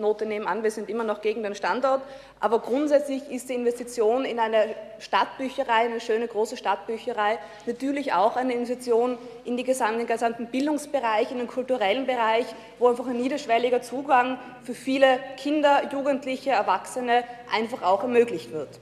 Note 0.00 0.26
nebenan, 0.26 0.62
wir 0.62 0.70
sind 0.70 0.88
immer 0.88 1.04
noch 1.04 1.20
gegen 1.20 1.42
den 1.42 1.54
Standort, 1.54 2.02
aber 2.40 2.58
grundsätzlich 2.60 3.30
ist 3.30 3.48
die 3.48 3.54
Investition 3.54 4.24
in 4.24 4.38
eine 4.38 4.74
Stadtbücherei, 4.98 5.86
eine 5.86 6.00
schöne 6.00 6.28
große 6.28 6.56
Stadtbücherei, 6.56 7.38
natürlich 7.66 8.12
auch 8.12 8.36
eine 8.36 8.54
Investition 8.54 9.18
in 9.44 9.56
den 9.56 9.66
gesamten 9.66 10.46
Bildungsbereich, 10.46 11.30
in 11.30 11.38
den 11.38 11.46
kulturellen 11.46 12.06
Bereich, 12.06 12.46
wo 12.78 12.88
einfach 12.88 13.06
ein 13.06 13.16
niederschwelliger 13.16 13.82
Zugang 13.82 14.38
für 14.62 14.74
viele 14.74 15.18
Kinder, 15.36 15.82
Jugendliche, 15.92 16.50
Erwachsene 16.50 17.24
einfach 17.52 17.82
auch 17.82 18.02
ermöglicht 18.02 18.52
wird. 18.52 18.80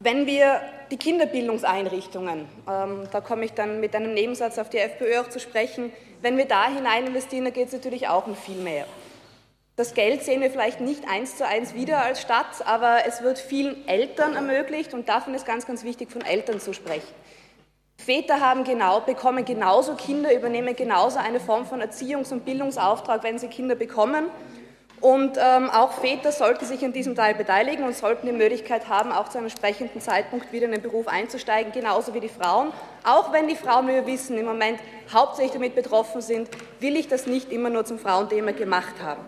Wenn 0.00 0.26
wir 0.26 0.60
die 0.92 0.96
Kinderbildungseinrichtungen, 0.96 2.46
ähm, 2.70 3.08
da 3.10 3.20
komme 3.20 3.44
ich 3.44 3.52
dann 3.54 3.80
mit 3.80 3.96
einem 3.96 4.14
Nebensatz 4.14 4.58
auf 4.58 4.70
die 4.70 4.78
FPÖ 4.78 5.20
auch 5.20 5.28
zu 5.28 5.40
sprechen, 5.40 5.92
wenn 6.22 6.36
wir 6.36 6.46
da 6.46 6.68
hinein 6.68 7.06
investieren, 7.06 7.44
dann 7.44 7.52
geht 7.52 7.68
es 7.68 7.72
natürlich 7.72 8.08
auch 8.08 8.26
um 8.26 8.36
viel 8.36 8.56
mehr. 8.56 8.86
Das 9.76 9.94
Geld 9.94 10.24
sehen 10.24 10.40
wir 10.40 10.50
vielleicht 10.50 10.80
nicht 10.80 11.08
eins 11.08 11.36
zu 11.36 11.46
eins 11.46 11.72
wieder 11.72 12.02
als 12.02 12.20
Stadt, 12.20 12.66
aber 12.66 13.06
es 13.06 13.22
wird 13.22 13.38
vielen 13.38 13.86
Eltern 13.86 14.34
ermöglicht 14.34 14.92
und 14.92 15.08
davon 15.08 15.34
ist 15.34 15.46
ganz, 15.46 15.66
ganz 15.66 15.84
wichtig, 15.84 16.10
von 16.10 16.22
Eltern 16.22 16.58
zu 16.58 16.72
sprechen. 16.72 17.14
Väter 17.96 18.40
haben 18.40 18.64
genau, 18.64 19.00
bekommen 19.00 19.44
genauso 19.44 19.94
Kinder, 19.94 20.34
übernehmen 20.34 20.74
genauso 20.74 21.18
eine 21.18 21.40
Form 21.40 21.66
von 21.66 21.80
Erziehungs- 21.80 22.32
und 22.32 22.44
Bildungsauftrag, 22.44 23.22
wenn 23.22 23.38
sie 23.38 23.48
Kinder 23.48 23.74
bekommen. 23.74 24.26
Und 25.00 25.38
ähm, 25.38 25.70
auch 25.70 25.92
Väter 25.92 26.32
sollten 26.32 26.64
sich 26.64 26.84
an 26.84 26.92
diesem 26.92 27.14
Teil 27.14 27.34
beteiligen 27.34 27.84
und 27.84 27.96
sollten 27.96 28.26
die 28.26 28.32
Möglichkeit 28.32 28.88
haben, 28.88 29.12
auch 29.12 29.28
zu 29.28 29.38
einem 29.38 29.46
entsprechenden 29.46 30.00
Zeitpunkt 30.00 30.52
wieder 30.52 30.66
in 30.66 30.72
den 30.72 30.82
Beruf 30.82 31.06
einzusteigen, 31.06 31.72
genauso 31.72 32.14
wie 32.14 32.20
die 32.20 32.28
Frauen. 32.28 32.72
Auch 33.04 33.32
wenn 33.32 33.46
die 33.46 33.56
Frauen, 33.56 33.86
wie 33.86 33.92
wir 33.92 34.06
wissen, 34.06 34.36
im 34.38 34.46
Moment 34.46 34.80
hauptsächlich 35.12 35.52
damit 35.52 35.74
betroffen 35.74 36.20
sind, 36.20 36.48
will 36.80 36.96
ich 36.96 37.06
das 37.06 37.26
nicht 37.26 37.52
immer 37.52 37.70
nur 37.70 37.84
zum 37.84 37.98
Frauenthema 37.98 38.50
gemacht 38.50 38.94
haben. 39.02 39.24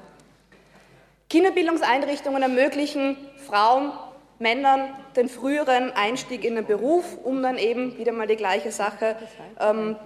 Kinderbildungseinrichtungen 1.28 2.42
ermöglichen 2.42 3.16
Frauen 3.46 3.92
Männern 4.40 4.94
den 5.16 5.28
früheren 5.28 5.92
Einstieg 5.92 6.44
in 6.44 6.54
den 6.54 6.64
Beruf, 6.64 7.18
um 7.22 7.42
dann 7.42 7.59
eben 7.59 7.98
wieder 7.98 8.12
mal 8.12 8.26
die 8.26 8.37
gleiche 8.37 8.72
Sache 8.72 9.16
ähm, 9.61 9.96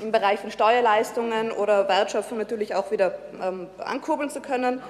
im 0.00 0.12
Bereich 0.12 0.40
von 0.40 0.50
Steuerleistungen 0.50 1.52
oder 1.52 1.88
Wertschöpfung 1.88 2.38
natürlich 2.38 2.74
auch 2.74 2.90
wieder 2.90 3.18
ähm, 3.42 3.68
ankurbeln 3.78 4.30
zu 4.30 4.40
können. 4.40 4.82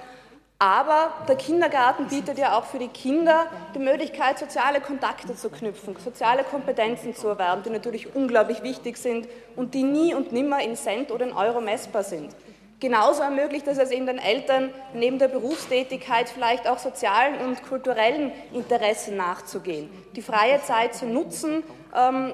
Aber 0.60 1.12
der 1.28 1.36
Kindergarten 1.36 2.08
bietet 2.08 2.36
ja 2.36 2.58
auch 2.58 2.64
für 2.64 2.80
die 2.80 2.88
Kinder 2.88 3.46
die 3.76 3.78
Möglichkeit, 3.78 4.40
soziale 4.40 4.80
Kontakte 4.80 5.36
zu 5.36 5.50
knüpfen, 5.50 5.94
soziale 6.02 6.42
Kompetenzen 6.42 7.14
zu 7.14 7.28
erwerben, 7.28 7.62
die 7.62 7.70
natürlich 7.70 8.16
unglaublich 8.16 8.64
wichtig 8.64 8.96
sind 8.96 9.28
und 9.54 9.74
die 9.74 9.84
nie 9.84 10.14
und 10.14 10.32
nimmer 10.32 10.60
in 10.60 10.74
Cent 10.74 11.12
oder 11.12 11.26
in 11.26 11.32
Euro 11.32 11.60
messbar 11.60 12.02
sind. 12.02 12.34
Genauso 12.80 13.22
ermöglicht 13.22 13.66
es 13.68 13.78
es 13.78 13.90
eben 13.90 14.06
den 14.06 14.18
Eltern, 14.18 14.70
neben 14.94 15.18
der 15.18 15.28
Berufstätigkeit 15.28 16.28
vielleicht 16.28 16.68
auch 16.68 16.78
sozialen 16.78 17.40
und 17.40 17.62
kulturellen 17.64 18.32
Interessen 18.52 19.16
nachzugehen, 19.16 19.90
die 20.14 20.22
freie 20.22 20.60
Zeit 20.62 20.94
zu 20.94 21.06
nutzen, 21.06 21.64
ähm, 21.96 22.32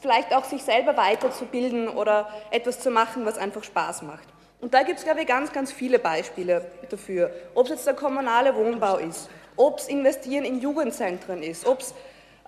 vielleicht 0.00 0.34
auch 0.34 0.44
sich 0.44 0.62
selber 0.62 0.96
weiterzubilden 0.96 1.88
oder 1.88 2.28
etwas 2.50 2.80
zu 2.80 2.90
machen, 2.90 3.24
was 3.24 3.38
einfach 3.38 3.64
Spaß 3.64 4.02
macht. 4.02 4.28
Und 4.60 4.74
da 4.74 4.82
gibt 4.82 4.98
es, 4.98 5.04
glaube 5.04 5.20
ich, 5.20 5.26
ganz, 5.26 5.52
ganz 5.52 5.70
viele 5.70 5.98
Beispiele 5.98 6.64
dafür. 6.90 7.30
Ob 7.54 7.66
es 7.66 7.70
jetzt 7.70 7.86
der 7.86 7.94
kommunale 7.94 8.54
Wohnbau 8.54 8.96
ist, 8.96 9.28
ob 9.56 9.78
es 9.78 9.88
Investieren 9.88 10.44
in 10.44 10.60
Jugendzentren 10.60 11.42
ist, 11.42 11.66
ob 11.66 11.80
es 11.80 11.94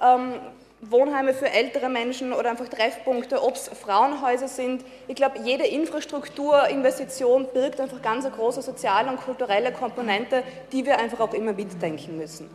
ähm, 0.01 0.35
Wohnheime 0.81 1.35
für 1.35 1.51
ältere 1.51 1.89
Menschen 1.89 2.33
oder 2.33 2.51
einfach 2.51 2.69
Treffpunkte, 2.69 3.43
ob 3.43 3.57
es 3.57 3.69
Frauenhäuser 3.69 4.47
sind. 4.47 4.85
Ich 5.09 5.17
glaube, 5.17 5.41
jede 5.41 5.67
Infrastrukturinvestition 5.67 7.49
birgt 7.53 7.81
einfach 7.81 8.01
ganz 8.01 8.25
eine 8.25 8.35
große 8.35 8.63
soziale 8.63 9.11
und 9.11 9.21
kulturelle 9.21 9.73
Komponente, 9.73 10.45
die 10.73 10.87
wir 10.87 10.99
einfach 10.99 11.21
auch 11.21 11.35
immer 11.35 11.53
mitdenken 11.53 12.17
müssen. 12.17 12.49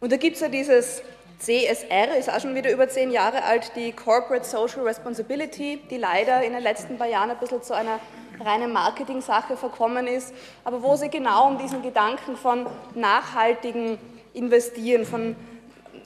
Und 0.00 0.12
da 0.12 0.16
gibt 0.16 0.36
es 0.36 0.42
ja 0.42 0.48
dieses 0.48 1.02
CSR, 1.44 2.16
ist 2.18 2.32
auch 2.32 2.40
schon 2.40 2.54
wieder 2.54 2.72
über 2.72 2.88
zehn 2.88 3.10
Jahre 3.10 3.44
alt, 3.44 3.72
die 3.76 3.92
Corporate 3.92 4.46
Social 4.46 4.82
Responsibility, 4.82 5.78
die 5.90 5.98
leider 5.98 6.42
in 6.42 6.54
den 6.54 6.62
letzten 6.62 6.96
paar 6.96 7.06
Jahren 7.06 7.30
ein 7.30 7.36
bisschen 7.36 7.62
zu 7.62 7.74
einer 7.74 8.00
reinen 8.42 8.72
Marketing-Sache 8.72 9.58
verkommen 9.58 10.06
ist, 10.06 10.32
aber 10.64 10.82
wo 10.82 10.96
sie 10.96 11.10
genau 11.10 11.48
um 11.48 11.58
diesen 11.58 11.82
Gedanken 11.82 12.36
von 12.36 12.66
nachhaltigen 12.94 13.98
Investieren, 14.32 15.04
von, 15.04 15.36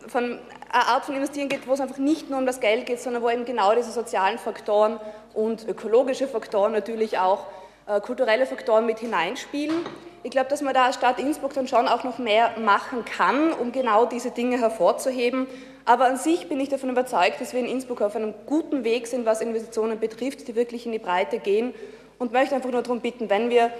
von 0.08 0.40
eine 0.72 0.86
Art 0.88 1.04
von 1.04 1.14
Investieren 1.14 1.48
geht, 1.48 1.68
wo 1.68 1.74
es 1.74 1.80
einfach 1.80 1.98
nicht 1.98 2.28
nur 2.28 2.40
um 2.40 2.44
das 2.46 2.58
Geld 2.58 2.86
geht, 2.86 3.00
sondern 3.00 3.22
wo 3.22 3.30
eben 3.30 3.44
genau 3.44 3.76
diese 3.76 3.92
sozialen 3.92 4.38
Faktoren 4.38 4.98
und 5.34 5.68
ökologische 5.68 6.26
Faktoren 6.26 6.72
natürlich 6.72 7.16
auch 7.18 7.46
kulturelle 8.02 8.46
Faktoren 8.46 8.86
mit 8.86 8.98
hineinspielen. 8.98 9.84
Ich 10.22 10.30
glaube, 10.30 10.50
dass 10.50 10.62
man 10.62 10.74
da 10.74 10.86
als 10.86 10.96
Stadt 10.96 11.18
Innsbruck 11.18 11.54
dann 11.54 11.68
schon 11.68 11.88
auch 11.88 12.04
noch 12.04 12.18
mehr 12.18 12.50
machen 12.58 13.04
kann, 13.04 13.52
um 13.52 13.72
genau 13.72 14.04
diese 14.04 14.30
Dinge 14.30 14.58
hervorzuheben. 14.58 15.46
Aber 15.84 16.06
an 16.06 16.16
sich 16.16 16.48
bin 16.48 16.60
ich 16.60 16.68
davon 16.68 16.90
überzeugt, 16.90 17.40
dass 17.40 17.54
wir 17.54 17.60
in 17.60 17.66
Innsbruck 17.66 18.02
auf 18.02 18.14
einem 18.14 18.34
guten 18.44 18.84
Weg 18.84 19.06
sind, 19.06 19.24
was 19.24 19.40
Investitionen 19.40 19.98
betrifft, 19.98 20.46
die 20.46 20.54
wirklich 20.54 20.84
in 20.84 20.92
die 20.92 20.98
Breite 20.98 21.38
gehen. 21.38 21.72
Und 22.18 22.32
möchte 22.32 22.54
einfach 22.54 22.70
nur 22.70 22.82
darum 22.82 23.00
bitten, 23.00 23.30
wenn 23.30 23.48
wir 23.48 23.70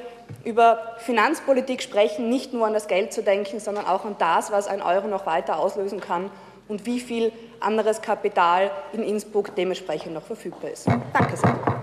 über 0.44 0.94
Finanzpolitik 0.98 1.82
sprechen, 1.82 2.28
nicht 2.28 2.52
nur 2.52 2.66
an 2.66 2.72
das 2.72 2.86
Geld 2.86 3.12
zu 3.12 3.22
denken, 3.22 3.58
sondern 3.58 3.84
auch 3.84 4.04
an 4.04 4.14
das, 4.18 4.52
was 4.52 4.68
ein 4.68 4.80
Euro 4.80 5.08
noch 5.08 5.26
weiter 5.26 5.58
auslösen 5.58 6.00
kann 6.00 6.30
und 6.68 6.86
wie 6.86 7.00
viel 7.00 7.32
anderes 7.58 8.00
Kapital 8.00 8.70
in 8.92 9.02
Innsbruck 9.02 9.56
dementsprechend 9.56 10.14
noch 10.14 10.22
verfügbar 10.22 10.70
ist. 10.70 10.86
Danke 11.12 11.36
sehr. 11.36 11.77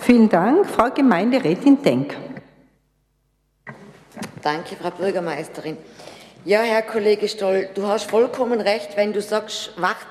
Vielen 0.00 0.30
Dank, 0.30 0.66
Frau 0.66 0.90
Gemeinderätin 0.90 1.82
Denk. 1.82 2.16
Danke, 4.42 4.74
Frau 4.76 4.90
Bürgermeisterin. 4.90 5.76
Ja, 6.46 6.62
Herr 6.62 6.82
Kollege 6.82 7.28
Stoll, 7.28 7.68
du 7.74 7.86
hast 7.86 8.10
vollkommen 8.10 8.62
recht, 8.62 8.96
wenn 8.96 9.12
du 9.12 9.20
sagst, 9.20 9.72
Wach 9.76 10.06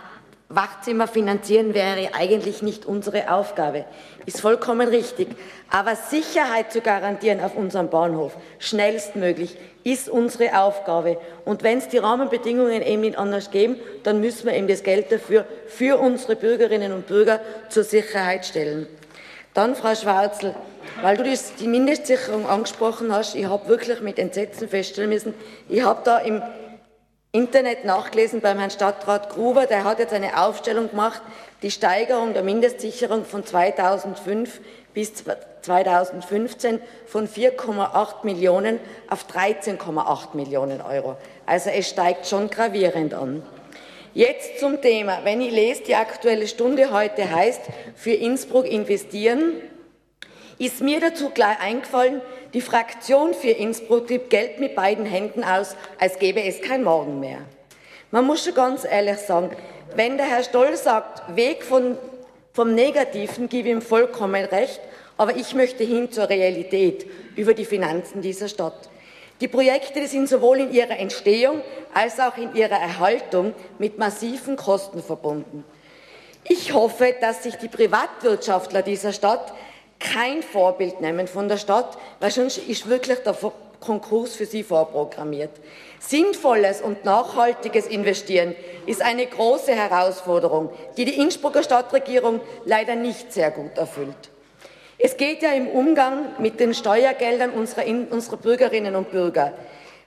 Wachzimmer 0.52 1.08
finanzieren 1.08 1.76
wäre 1.76 2.10
eigentlich 2.16 2.64
nicht 2.64 2.88
unsere 2.88 3.32
Aufgabe. 3.32 3.86
Ist 4.26 4.42
vollkommen 4.42 4.88
richtig. 4.88 5.28
Aber 5.70 5.96
Sicherheit 5.96 6.72
zu 6.72 6.82
garantieren 6.82 7.40
auf 7.40 7.56
unserem 7.56 7.90
Bahnhof, 7.90 8.36
schnellstmöglich, 8.58 9.58
ist 9.84 10.10
unsere 10.10 10.60
Aufgabe. 10.60 11.20
Und 11.46 11.62
wenn 11.62 11.78
es 11.78 11.88
die 11.88 12.00
Rahmenbedingungen 12.00 12.82
eben 12.82 13.02
nicht 13.02 13.20
anders 13.20 13.52
geben, 13.52 13.76
dann 14.02 14.22
müssen 14.22 14.48
wir 14.48 14.54
eben 14.56 14.68
das 14.68 14.82
Geld 14.82 15.12
dafür 15.12 15.46
für 15.68 16.00
unsere 16.00 16.36
Bürgerinnen 16.36 16.94
und 16.94 17.06
Bürger 17.06 17.42
zur 17.70 17.84
Sicherheit 17.84 18.44
stellen. 18.44 18.88
Dann, 19.54 19.76
Frau 19.76 19.96
Schwarzel, 19.96 20.54
weil 21.02 21.18
du 21.18 21.24
die 21.24 21.68
Mindestsicherung 21.68 22.48
angesprochen 22.48 23.14
hast, 23.14 23.36
ich 23.36 23.46
habe 23.46 23.68
wirklich 23.68 24.02
mit 24.02 24.20
Entsetzen 24.20 24.70
feststellen 24.70 25.10
müssen, 25.10 25.34
ich 25.68 25.84
habe 25.84 26.02
da 26.04 26.20
im 26.20 26.42
Internet 27.32 27.86
nachgelesen 27.86 28.42
beim 28.42 28.58
Herrn 28.58 28.72
Stadtrat 28.72 29.30
Gruber, 29.30 29.66
der 29.66 29.84
hat 29.84 30.00
jetzt 30.00 30.14
eine 30.14 30.42
Aufstellung 30.42 30.90
gemacht, 30.90 31.22
die 31.62 31.72
Steigerung 31.72 32.34
der 32.34 32.44
Mindestsicherung 32.44 33.26
von 33.26 33.46
2005 33.46 34.62
bis 34.94 35.14
2015 35.62 36.82
von 37.06 37.28
4,8 37.28 38.24
Millionen 38.24 38.80
auf 39.10 39.26
13,8 39.26 40.36
Millionen 40.36 40.82
Euro. 40.82 41.18
Also 41.46 41.70
es 41.70 41.90
steigt 41.90 42.28
schon 42.28 42.50
gravierend 42.50 43.14
an. 43.14 43.44
Jetzt 44.16 44.60
zum 44.60 44.82
Thema. 44.82 45.20
Wenn 45.24 45.40
ich 45.40 45.52
lese, 45.52 45.84
die 45.84 45.94
Aktuelle 45.94 46.48
Stunde 46.48 46.92
heute 46.92 47.30
heißt, 47.30 47.62
für 47.96 48.12
Innsbruck 48.12 48.66
investieren, 48.66 49.54
ist 50.58 50.82
mir 50.82 51.00
dazu 51.00 51.30
gleich 51.30 51.60
eingefallen, 51.62 52.22
die 52.56 52.62
Fraktion 52.62 53.36
für 53.36 53.52
Innsbruck 53.52 54.08
gibt 54.08 54.32
Geld 54.32 54.60
mit 54.60 54.76
beiden 54.76 55.06
Händen 55.06 55.44
aus, 55.44 55.76
als 56.00 56.18
gäbe 56.18 56.42
es 56.42 56.60
kein 56.60 56.84
Morgen 56.84 57.20
mehr. 57.20 57.38
Man 58.10 58.26
muss 58.26 58.44
schon 58.44 58.56
ganz 58.56 58.84
ehrlich 58.84 59.20
sagen, 59.20 59.52
wenn 59.96 60.18
der 60.18 60.26
Herr 60.26 60.44
Stoll 60.44 60.76
sagt, 60.76 61.36
Weg 61.36 61.64
von, 61.64 61.96
vom 62.52 62.74
Negativen, 62.74 63.48
gebe 63.48 63.70
ihm 63.70 63.82
vollkommen 63.82 64.44
recht, 64.46 64.82
aber 65.18 65.36
ich 65.36 65.54
möchte 65.54 65.84
hin 65.84 66.12
zur 66.12 66.30
Realität 66.30 67.06
über 67.36 67.54
die 67.54 67.66
Finanzen 67.66 68.22
dieser 68.24 68.48
Stadt. 68.48 68.90
Die 69.42 69.48
Projekte 69.48 70.06
sind 70.08 70.28
sowohl 70.28 70.60
in 70.60 70.74
ihrer 70.74 70.98
Entstehung 71.00 71.62
als 71.94 72.20
auch 72.20 72.38
in 72.38 72.54
ihrer 72.56 72.80
Erhaltung 72.80 73.54
mit 73.78 73.98
massiven 73.98 74.58
Kosten 74.58 75.02
verbunden. 75.02 75.64
Ich 76.44 76.74
hoffe, 76.74 77.16
dass 77.22 77.44
sich 77.44 77.56
die 77.56 77.68
Privatwirtschaftler 77.68 78.82
dieser 78.82 79.14
Stadt 79.14 79.54
kein 80.00 80.44
Vorbild 80.44 81.02
nehmen 81.02 81.28
von 81.28 81.48
der 81.48 81.58
Stadt, 81.58 81.98
weil 82.20 82.32
sonst 82.32 82.58
ist 82.58 82.90
wirklich 82.90 83.20
der 83.20 83.36
Konkurs 83.80 84.36
für 84.36 84.46
sie 84.46 84.64
vorprogrammiert. 84.64 85.52
Sinnvolles 86.00 86.82
und 86.82 87.06
nachhaltiges 87.06 87.88
Investieren 87.88 88.56
ist 88.86 89.02
eine 89.02 89.26
große 89.26 89.74
Herausforderung, 89.74 90.70
die 90.98 91.06
die 91.06 91.20
Innsbrucker 91.20 91.64
Stadtregierung 91.64 92.42
leider 92.66 92.96
nicht 92.96 93.32
sehr 93.32 93.52
gut 93.52 93.78
erfüllt. 93.78 94.30
Es 95.02 95.16
geht 95.16 95.42
ja 95.42 95.54
im 95.54 95.68
Umgang 95.68 96.34
mit 96.40 96.60
den 96.60 96.74
Steuergeldern 96.74 97.52
unserer, 97.52 97.86
unserer 97.88 98.36
Bürgerinnen 98.36 98.96
und 98.96 99.12
Bürger. 99.12 99.54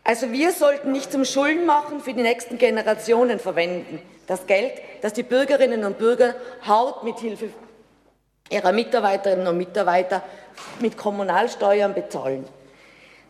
Also 0.05 0.33
wir 0.33 0.53
sollten 0.53 0.93
nicht 0.93 1.11
zum 1.11 1.25
Schulden 1.25 1.65
machen 1.65 2.01
für 2.01 2.13
die 2.13 2.23
nächsten 2.23 2.59
Generationen 2.59 3.39
verwenden. 3.39 4.03
Das 4.27 4.47
Geld, 4.47 4.73
das 5.01 5.15
die 5.15 5.23
Bürgerinnen 5.23 5.85
und 5.85 5.99
Bürger 5.99 6.35
hart 6.61 7.05
mit 7.05 7.19
Hilfe 7.21 7.49
ihrer 8.51 8.73
Mitarbeiterinnen 8.73 9.47
und 9.47 9.57
Mitarbeiter 9.57 10.23
mit 10.81 10.99
Kommunalsteuern 10.99 11.95
bezahlen. 11.95 12.45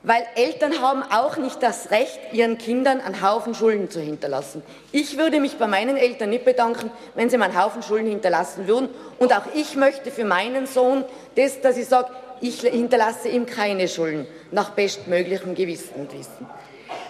Weil 0.04 0.26
Eltern 0.34 0.80
haben 0.80 1.04
auch 1.04 1.36
nicht 1.36 1.62
das 1.62 1.92
Recht, 1.92 2.18
ihren 2.32 2.58
Kindern 2.58 3.00
einen 3.00 3.22
Haufen 3.22 3.54
Schulden 3.54 3.88
zu 3.88 4.00
hinterlassen. 4.00 4.62
Ich 4.90 5.16
würde 5.16 5.38
mich 5.38 5.58
bei 5.58 5.68
meinen 5.68 5.96
Eltern 5.96 6.30
nicht 6.30 6.44
bedanken, 6.44 6.90
wenn 7.14 7.30
sie 7.30 7.38
mir 7.38 7.44
einen 7.44 7.62
Haufen 7.62 7.84
Schulden 7.84 8.08
hinterlassen 8.08 8.66
würden. 8.66 8.88
Und 9.20 9.32
auch 9.32 9.44
ich 9.54 9.76
möchte 9.76 10.10
für 10.10 10.24
meinen 10.24 10.66
Sohn 10.66 11.04
das, 11.36 11.60
dass 11.60 11.76
ich 11.76 11.86
sage, 11.86 12.08
ich 12.40 12.62
hinterlasse 12.62 13.28
ihm 13.28 13.46
keine 13.46 13.86
Schulden, 13.86 14.26
nach 14.50 14.70
bestmöglichem 14.70 15.54
Gewissen 15.54 15.94
und 15.94 16.12
Wissen. 16.12 16.50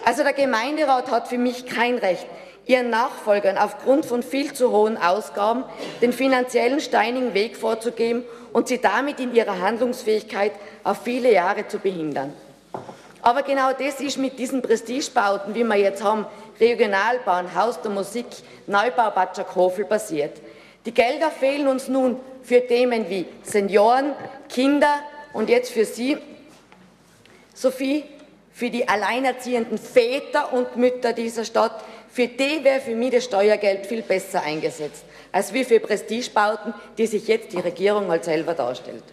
Also 0.05 0.21
der 0.21 0.33
Gemeinderat 0.33 1.09
hat 1.09 1.27
für 1.27 1.39
mich 1.39 1.65
kein 1.65 1.97
Recht, 1.97 2.27
ihren 2.67 2.91
Nachfolgern 2.91 3.57
aufgrund 3.57 4.05
von 4.05 4.21
viel 4.21 4.53
zu 4.53 4.71
hohen 4.71 4.97
Ausgaben 4.97 5.63
den 6.01 6.13
finanziellen 6.13 6.79
steinigen 6.79 7.33
Weg 7.33 7.57
vorzugeben 7.57 8.23
und 8.53 8.67
sie 8.67 8.77
damit 8.77 9.19
in 9.19 9.33
ihrer 9.33 9.59
Handlungsfähigkeit 9.59 10.51
auf 10.83 10.99
viele 11.03 11.33
Jahre 11.33 11.67
zu 11.67 11.79
behindern. 11.79 12.33
Aber 13.21 13.41
genau 13.43 13.71
das 13.71 14.01
ist 14.01 14.17
mit 14.17 14.37
diesen 14.37 14.61
Prestigebauten, 14.61 15.55
wie 15.55 15.63
wir 15.63 15.77
jetzt 15.77 16.03
haben, 16.03 16.25
Regionalbahn, 16.59 17.55
Haus 17.55 17.81
der 17.81 17.91
Musik, 17.91 18.25
Neubau 18.67 19.09
Bad 19.11 19.35
Schakofel 19.35 19.85
passiert. 19.85 20.41
Die 20.85 20.93
Gelder 20.93 21.31
fehlen 21.31 21.67
uns 21.67 21.87
nun 21.87 22.19
für 22.41 22.65
Themen 22.67 23.09
wie 23.09 23.25
Senioren, 23.43 24.13
Kinder 24.49 24.99
und 25.31 25.49
jetzt 25.49 25.71
für 25.71 25.85
Sie, 25.85 26.17
Sophie, 27.53 28.03
für 28.51 28.69
die 28.69 28.87
alleinerziehenden 28.87 29.77
Väter 29.77 30.51
und 30.51 30.75
Mütter 30.75 31.13
dieser 31.13 31.45
Stadt, 31.45 31.81
für 32.09 32.27
die 32.27 32.63
wäre 32.63 32.81
für 32.81 32.95
mich 32.95 33.11
das 33.11 33.23
Steuergeld 33.23 33.85
viel 33.85 34.01
besser 34.01 34.43
eingesetzt, 34.43 35.05
als 35.31 35.53
wie 35.53 35.63
für 35.63 35.79
Prestigebauten, 35.79 36.73
die 36.97 37.07
sich 37.07 37.27
jetzt 37.27 37.53
die 37.53 37.59
Regierung 37.59 38.07
mal 38.07 38.23
selber 38.23 38.53
darstellt. 38.53 39.03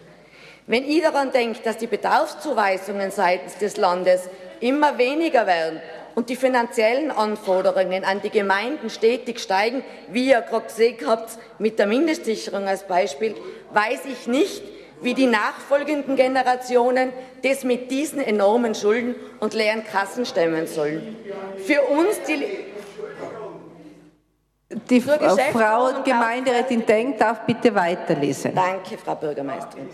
Wenn 0.71 0.89
ich 0.89 1.01
daran 1.01 1.33
denke, 1.33 1.59
dass 1.65 1.75
die 1.75 1.87
Bedarfszuweisungen 1.87 3.11
seitens 3.11 3.57
des 3.57 3.75
Landes 3.75 4.29
immer 4.61 4.97
weniger 4.97 5.45
werden 5.45 5.81
und 6.15 6.29
die 6.29 6.37
finanziellen 6.37 7.11
Anforderungen 7.11 8.05
an 8.05 8.21
die 8.21 8.29
Gemeinden 8.29 8.89
stetig 8.89 9.41
steigen, 9.41 9.83
wie 10.07 10.29
ihr 10.29 10.39
gerade 10.39 10.67
gesehen 10.67 10.95
habt 11.05 11.31
mit 11.59 11.77
der 11.77 11.87
Mindestsicherung 11.87 12.69
als 12.69 12.83
Beispiel, 12.83 13.35
weiß 13.73 14.05
ich 14.05 14.27
nicht, 14.27 14.63
wie 15.01 15.13
die 15.13 15.25
nachfolgenden 15.25 16.15
Generationen 16.15 17.11
das 17.43 17.65
mit 17.65 17.91
diesen 17.91 18.21
enormen 18.21 18.73
Schulden 18.73 19.15
und 19.41 19.53
leeren 19.53 19.83
Kassen 19.83 20.25
stemmen 20.25 20.67
sollen. 20.67 21.17
Für 21.65 21.81
uns 21.81 22.21
die 22.25 22.47
die 24.89 25.01
Frau 25.01 26.01
Gemeinderätin 26.05 26.85
Denk 26.85 27.17
darf 27.17 27.41
bitte 27.45 27.75
weiterlesen. 27.75 28.55
Danke, 28.55 28.97
Frau 28.97 29.15
Bürgermeisterin. 29.15 29.89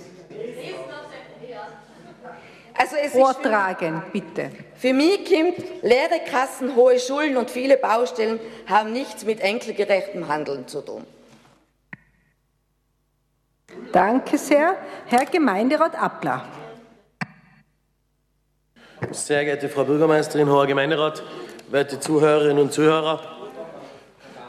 Also 2.77 2.95
es 2.95 3.11
Vortragen, 3.11 4.03
für, 4.03 4.11
bitte. 4.11 4.51
Für 4.75 4.93
mich 4.93 5.25
kommt, 5.25 5.57
leere 5.81 6.19
Kassen, 6.29 6.75
hohe 6.75 6.99
Schulden 6.99 7.35
und 7.37 7.49
viele 7.49 7.75
Baustellen 7.75 8.39
haben 8.67 8.93
nichts 8.93 9.25
mit 9.25 9.39
enkelgerechtem 9.39 10.27
Handeln 10.27 10.67
zu 10.67 10.81
tun. 10.81 11.03
Danke 13.91 14.37
sehr. 14.37 14.75
Herr 15.07 15.25
Gemeinderat 15.25 15.99
Appler. 15.99 16.45
Sehr 19.11 19.43
geehrte 19.43 19.69
Frau 19.69 19.83
Bürgermeisterin, 19.83 20.49
hoher 20.49 20.67
Gemeinderat, 20.67 21.23
werte 21.69 21.99
Zuhörerinnen 21.99 22.59
und 22.59 22.73
Zuhörer. 22.73 23.21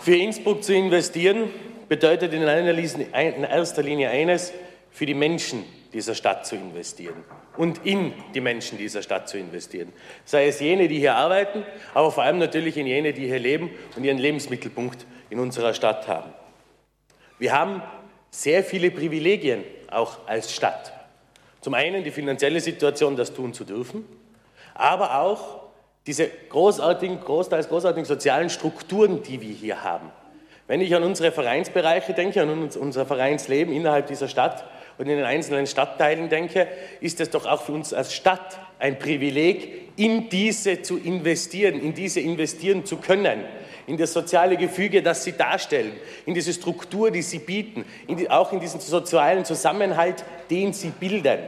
Für 0.01 0.17
Innsbruck 0.17 0.63
zu 0.65 0.75
investieren 0.75 1.51
bedeutet 1.89 2.35
in 2.35 2.43
erster 2.43 3.83
Linie 3.83 4.11
eines, 4.11 4.53
für 4.91 5.07
die 5.07 5.15
Menschen 5.15 5.65
dieser 5.93 6.15
Stadt 6.15 6.47
zu 6.47 6.57
investieren 6.57 7.25
und 7.57 7.85
in 7.87 8.13
die 8.35 8.41
Menschen 8.41 8.79
dieser 8.79 9.03
Stadt 9.03 9.29
zu 9.29 9.39
investieren. 9.39 9.93
Sei 10.25 10.47
es 10.47 10.61
jene, 10.61 10.89
die 10.89 10.99
hier 10.99 11.15
arbeiten, 11.15 11.65
aber 11.95 12.11
vor 12.11 12.23
allem 12.23 12.39
natürlich 12.39 12.77
in 12.77 12.87
jene, 12.87 13.13
die 13.13 13.27
hier 13.27 13.39
leben 13.39 13.71
und 13.97 14.05
ihren 14.05 14.19
Lebensmittelpunkt 14.19 15.07
in 15.31 15.39
unserer 15.39 15.75
Stadt 15.75 16.07
haben. 16.09 16.33
Wir 17.39 17.53
haben 17.53 17.83
sehr 18.31 18.63
viele 18.63 18.91
Privilegien 18.91 19.65
auch 19.91 20.27
als 20.27 20.53
Stadt. 20.53 20.93
Zum 21.61 21.75
einen 21.75 22.05
die 22.05 22.11
finanzielle 22.11 22.61
Situation, 22.61 23.17
das 23.17 23.35
tun 23.35 23.55
zu 23.55 23.65
dürfen, 23.65 24.05
aber 24.75 25.21
auch 25.21 25.69
diese 26.07 26.31
großartigen, 26.49 27.21
großteils 27.21 27.69
großartigen 27.69 28.05
sozialen 28.05 28.49
Strukturen, 28.49 29.23
die 29.23 29.41
wir 29.41 29.55
hier 29.55 29.83
haben. 29.83 30.11
Wenn 30.67 30.81
ich 30.81 30.95
an 30.95 31.03
unsere 31.03 31.33
Vereinsbereiche 31.33 32.13
denke, 32.13 32.43
an 32.43 32.69
unser 32.69 33.07
Vereinsleben 33.07 33.73
innerhalb 33.73 34.07
dieser 34.07 34.29
Stadt 34.29 34.65
und 34.99 35.09
in 35.09 35.17
den 35.17 35.25
einzelnen 35.25 35.67
Stadtteilen 35.67 36.29
denke, 36.29 36.69
ist 37.01 37.21
es 37.21 37.31
doch 37.31 37.47
auch 37.47 37.63
für 37.63 37.73
uns 37.73 37.95
als 37.95 38.13
Stadt 38.13 38.59
ein 38.79 38.99
Privileg, 38.99 39.89
in 39.97 40.29
diese 40.29 40.83
zu 40.83 40.99
investieren, 40.99 41.81
in 41.81 41.95
diese 41.95 42.21
investieren 42.21 42.85
zu 42.85 42.97
können 42.99 43.45
in 43.89 43.97
das 43.97 44.13
soziale 44.13 44.57
Gefüge, 44.57 45.03
das 45.03 45.25
sie 45.25 45.33
darstellen, 45.33 45.93
in 46.27 46.35
diese 46.35 46.53
Struktur, 46.53 47.11
die 47.11 47.23
sie 47.23 47.39
bieten, 47.39 47.85
in 48.07 48.19
die, 48.19 48.31
auch 48.31 48.53
in 48.53 48.61
diesen 48.61 48.81
sozialen 48.81 49.45
Zusammenhalt, 49.45 50.25
den 50.51 50.73
sie 50.75 50.91
bilden. 50.91 51.39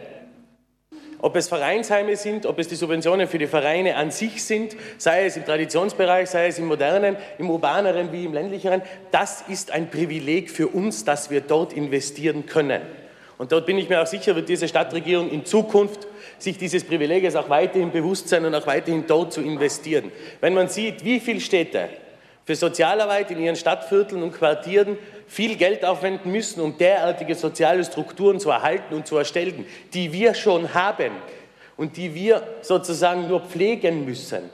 Ob 1.23 1.37
es 1.37 1.49
Vereinsheime 1.49 2.17
sind, 2.17 2.47
ob 2.47 2.59
es 2.59 2.69
die 2.69 2.77
Subventionen 2.77 3.29
für 3.29 3.37
die 3.37 3.47
Vereine 3.47 3.97
an 3.97 4.11
sich 4.11 4.43
sind, 4.43 4.75
sei 4.97 5.27
es 5.27 5.37
im 5.37 5.45
Traditionsbereich, 5.45 6.31
sei 6.31 6.47
es 6.47 6.59
im 6.59 6.65
modernen, 6.65 7.17
im 7.37 7.51
urbaneren 7.51 8.11
wie 8.11 8.25
im 8.25 8.33
ländlicheren, 8.33 8.81
das 9.11 9.45
ist 9.47 9.71
ein 9.71 9.91
Privileg 9.91 10.51
für 10.51 10.69
uns, 10.69 11.05
dass 11.05 11.31
wir 11.31 11.43
dort 11.43 11.75
investieren 11.75 12.47
können. 12.47 12.81
Und 13.41 13.53
dort 13.53 13.65
bin 13.65 13.79
ich 13.79 13.89
mir 13.89 14.03
auch 14.03 14.07
sicher, 14.07 14.37
wird 14.37 14.51
diese 14.51 14.69
Stadtregierung 14.69 15.31
in 15.31 15.47
Zukunft 15.47 16.07
sich 16.37 16.59
dieses 16.59 16.85
Privileges 16.85 17.35
auch 17.37 17.49
weiterhin 17.49 17.91
bewusst 17.91 18.29
sein 18.29 18.45
und 18.45 18.55
auch 18.55 18.67
weiterhin 18.67 19.07
dort 19.07 19.33
zu 19.33 19.41
investieren. 19.41 20.13
Wenn 20.43 20.53
man 20.53 20.69
sieht, 20.69 21.07
wie 21.07 21.21
viele 21.21 21.41
Städte 21.41 21.89
für 22.45 22.55
Sozialarbeit 22.55 23.31
in 23.31 23.41
ihren 23.41 23.57
Stadtvierteln 23.57 24.23
und 24.23 24.33
Quartieren 24.33 24.99
viel 25.27 25.57
Geld 25.57 25.87
aufwenden 25.87 26.31
müssen, 26.31 26.61
um 26.61 26.77
derartige 26.77 27.35
soziale 27.35 27.83
Strukturen 27.83 28.41
zu 28.41 28.51
erhalten 28.51 28.93
und 28.93 29.07
zu 29.07 29.17
erstellen, 29.17 29.65
die 29.95 30.13
wir 30.13 30.35
schon 30.35 30.75
haben 30.75 31.13
und 31.79 31.97
die 31.97 32.15
wir 32.15 32.43
sozusagen 32.61 33.27
nur 33.27 33.41
pflegen 33.41 34.05
müssen, 34.05 34.51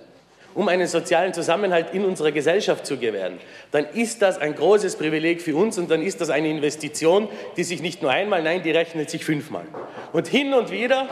um 0.56 0.68
einen 0.68 0.88
sozialen 0.88 1.32
Zusammenhalt 1.34 1.92
in 1.92 2.04
unserer 2.04 2.32
Gesellschaft 2.32 2.86
zu 2.86 2.96
gewähren, 2.96 3.38
dann 3.70 3.84
ist 3.84 4.22
das 4.22 4.38
ein 4.38 4.54
großes 4.54 4.96
Privileg 4.96 5.42
für 5.42 5.54
uns 5.54 5.78
und 5.78 5.90
dann 5.90 6.02
ist 6.02 6.20
das 6.20 6.30
eine 6.30 6.48
Investition, 6.48 7.28
die 7.56 7.62
sich 7.62 7.82
nicht 7.82 8.02
nur 8.02 8.10
einmal, 8.10 8.42
nein, 8.42 8.62
die 8.62 8.70
rechnet 8.70 9.10
sich 9.10 9.24
fünfmal. 9.24 9.66
Und 10.12 10.26
hin 10.26 10.54
und 10.54 10.70
wieder 10.70 11.08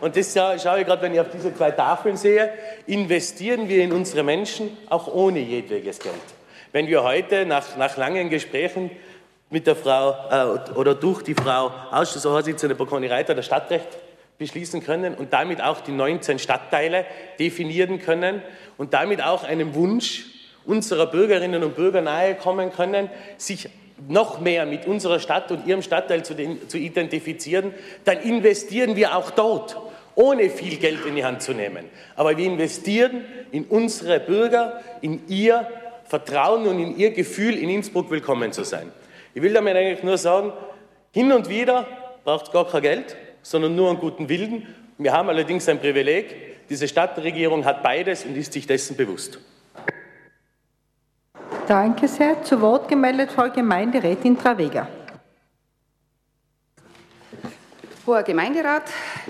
und 0.00 0.16
das 0.16 0.34
schaue 0.34 0.80
ich 0.80 0.86
gerade, 0.86 1.02
wenn 1.02 1.14
ich 1.14 1.20
auf 1.20 1.30
diese 1.32 1.54
zwei 1.54 1.70
Tafeln 1.70 2.16
sehe, 2.16 2.52
investieren 2.86 3.68
wir 3.68 3.82
in 3.82 3.92
unsere 3.92 4.22
Menschen 4.22 4.76
auch 4.88 5.12
ohne 5.12 5.38
jedwedes 5.38 5.98
Geld. 5.98 6.14
Wenn 6.72 6.86
wir 6.88 7.02
heute 7.02 7.46
nach, 7.46 7.76
nach 7.76 7.96
langen 7.96 8.28
Gesprächen 8.28 8.90
mit 9.50 9.66
der 9.66 9.76
Frau 9.76 10.14
äh, 10.30 10.72
oder 10.72 10.94
durch 10.94 11.22
die 11.22 11.34
Frau 11.34 11.72
Ausschussvorsitzende 11.90 12.74
Bocconi 12.74 13.06
Reiter 13.06 13.34
das 13.34 13.46
Stadtrecht 13.46 13.88
beschließen 14.44 14.82
können 14.82 15.14
und 15.14 15.32
damit 15.32 15.62
auch 15.62 15.80
die 15.80 15.92
19 15.92 16.38
Stadtteile 16.38 17.06
definieren 17.38 17.98
können 17.98 18.42
und 18.76 18.92
damit 18.92 19.22
auch 19.22 19.42
einem 19.42 19.74
Wunsch 19.74 20.26
unserer 20.66 21.06
Bürgerinnen 21.06 21.62
und 21.64 21.76
Bürger 21.76 22.02
nahe 22.02 22.34
kommen 22.34 22.70
können, 22.70 23.08
sich 23.38 23.70
noch 24.06 24.40
mehr 24.40 24.66
mit 24.66 24.86
unserer 24.86 25.18
Stadt 25.18 25.50
und 25.50 25.66
ihrem 25.66 25.80
Stadtteil 25.80 26.24
zu, 26.24 26.34
den, 26.34 26.68
zu 26.68 26.76
identifizieren, 26.76 27.72
dann 28.04 28.18
investieren 28.18 28.96
wir 28.96 29.16
auch 29.16 29.30
dort, 29.30 29.78
ohne 30.14 30.50
viel 30.50 30.76
Geld 30.76 31.06
in 31.06 31.16
die 31.16 31.24
Hand 31.24 31.40
zu 31.40 31.54
nehmen. 31.54 31.86
Aber 32.14 32.36
wir 32.36 32.44
investieren 32.44 33.24
in 33.50 33.64
unsere 33.64 34.20
Bürger, 34.20 34.80
in 35.00 35.26
ihr 35.28 35.66
Vertrauen 36.04 36.66
und 36.66 36.78
in 36.80 36.98
ihr 36.98 37.12
Gefühl, 37.12 37.56
in 37.56 37.70
Innsbruck 37.70 38.10
willkommen 38.10 38.52
zu 38.52 38.62
sein. 38.64 38.92
Ich 39.32 39.40
will 39.40 39.54
damit 39.54 39.74
eigentlich 39.74 40.02
nur 40.02 40.18
sagen, 40.18 40.52
hin 41.12 41.32
und 41.32 41.48
wieder 41.48 41.86
braucht 42.24 42.46
es 42.46 42.52
gar 42.52 42.68
kein 42.68 42.82
Geld, 42.82 43.16
sondern 43.44 43.76
nur 43.76 43.90
einen 43.90 44.00
guten 44.00 44.28
Willen. 44.28 44.66
Wir 44.98 45.12
haben 45.12 45.28
allerdings 45.28 45.68
ein 45.68 45.78
Privileg. 45.78 46.66
Diese 46.68 46.88
Stadtregierung 46.88 47.64
hat 47.64 47.82
beides 47.82 48.24
und 48.24 48.36
ist 48.36 48.52
sich 48.52 48.66
dessen 48.66 48.96
bewusst. 48.96 49.38
Danke 51.68 52.08
sehr. 52.08 52.42
Zu 52.42 52.60
Wort 52.60 52.88
gemeldet 52.88 53.30
Frau 53.30 53.48
Gemeinderätin 53.50 54.36
Travega. 54.38 54.88
Hoher 58.06 58.22
Gemeinderat, 58.22 58.82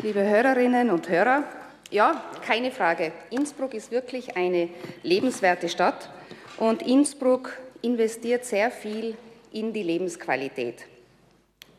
liebe 0.03 0.21
Hörerinnen 0.21 0.91
und 0.91 1.09
Hörer, 1.09 1.45
ja, 1.91 2.25
keine 2.45 2.73
Frage. 2.73 3.13
Innsbruck 3.31 3.75
ist 3.75 3.93
wirklich 3.93 4.37
eine 4.37 4.69
lebenswerte 5.03 5.69
Stadt 5.69 6.11
und 6.59 6.83
Innsbruck 6.83 7.57
investiert 7.83 8.45
sehr 8.45 8.71
viel 8.71 9.17
in 9.53 9.73
die 9.73 9.85
Lebensqualität. 9.85 10.87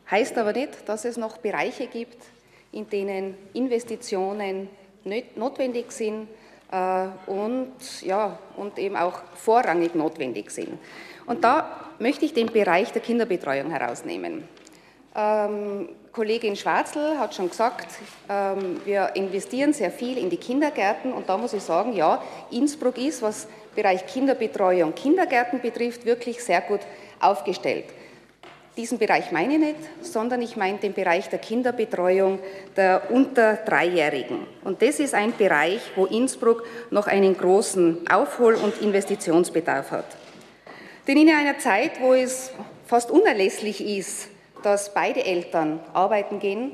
Heißt 0.09 0.37
aber 0.37 0.53
nicht, 0.53 0.87
dass 0.87 1.05
es 1.05 1.17
noch 1.17 1.37
Bereiche 1.37 1.87
gibt, 1.87 2.23
in 2.71 2.89
denen 2.89 3.37
Investitionen 3.53 4.69
notwendig 5.35 5.91
sind, 5.91 6.27
äh, 6.71 7.29
und, 7.29 8.01
ja, 8.01 8.37
und 8.57 8.77
eben 8.79 8.95
auch 8.95 9.21
vorrangig 9.35 9.95
notwendig 9.95 10.51
sind. 10.51 10.77
Und 11.25 11.43
da 11.43 11.91
möchte 11.99 12.25
ich 12.25 12.33
den 12.33 12.47
Bereich 12.47 12.91
der 12.91 13.01
Kinderbetreuung 13.01 13.69
herausnehmen. 13.71 14.47
Ähm, 15.15 15.89
Kollegin 16.11 16.55
Schwarzl 16.55 17.17
hat 17.17 17.33
schon 17.33 17.49
gesagt, 17.49 17.87
ähm, 18.29 18.81
wir 18.83 19.11
investieren 19.15 19.73
sehr 19.73 19.91
viel 19.91 20.17
in 20.17 20.29
die 20.29 20.37
Kindergärten 20.37 21.13
und 21.13 21.29
da 21.29 21.37
muss 21.37 21.53
ich 21.53 21.63
sagen, 21.63 21.93
ja, 21.93 22.21
Innsbruck 22.51 22.97
ist, 22.97 23.21
was 23.21 23.47
Bereich 23.75 24.05
Kinderbetreuung, 24.05 24.93
Kindergärten 24.95 25.61
betrifft, 25.61 26.05
wirklich 26.05 26.43
sehr 26.43 26.61
gut 26.61 26.81
aufgestellt. 27.19 27.85
Diesen 28.77 28.97
Bereich 28.97 29.31
meine 29.31 29.53
ich 29.53 29.59
nicht, 29.59 29.75
sondern 30.01 30.41
ich 30.41 30.57
meine 30.57 30.77
den 30.79 30.93
Bereich 30.93 31.29
der 31.29 31.39
Kinderbetreuung 31.39 32.39
der 32.75 33.09
unter 33.09 33.55
Dreijährigen. 33.55 34.45
Und 34.65 34.81
das 34.81 34.99
ist 34.99 35.13
ein 35.13 35.33
Bereich, 35.37 35.79
wo 35.95 36.05
Innsbruck 36.05 36.65
noch 36.91 37.07
einen 37.07 37.37
großen 37.37 38.05
Aufhol- 38.09 38.55
und 38.55 38.81
Investitionsbedarf 38.81 39.91
hat. 39.91 40.17
Denn 41.07 41.17
in 41.17 41.29
einer 41.29 41.57
Zeit, 41.57 42.01
wo 42.01 42.13
es 42.13 42.51
fast 42.85 43.11
unerlässlich 43.11 43.79
ist, 43.79 44.27
dass 44.61 44.93
beide 44.93 45.23
Eltern 45.23 45.79
arbeiten 45.93 46.39
gehen, 46.39 46.71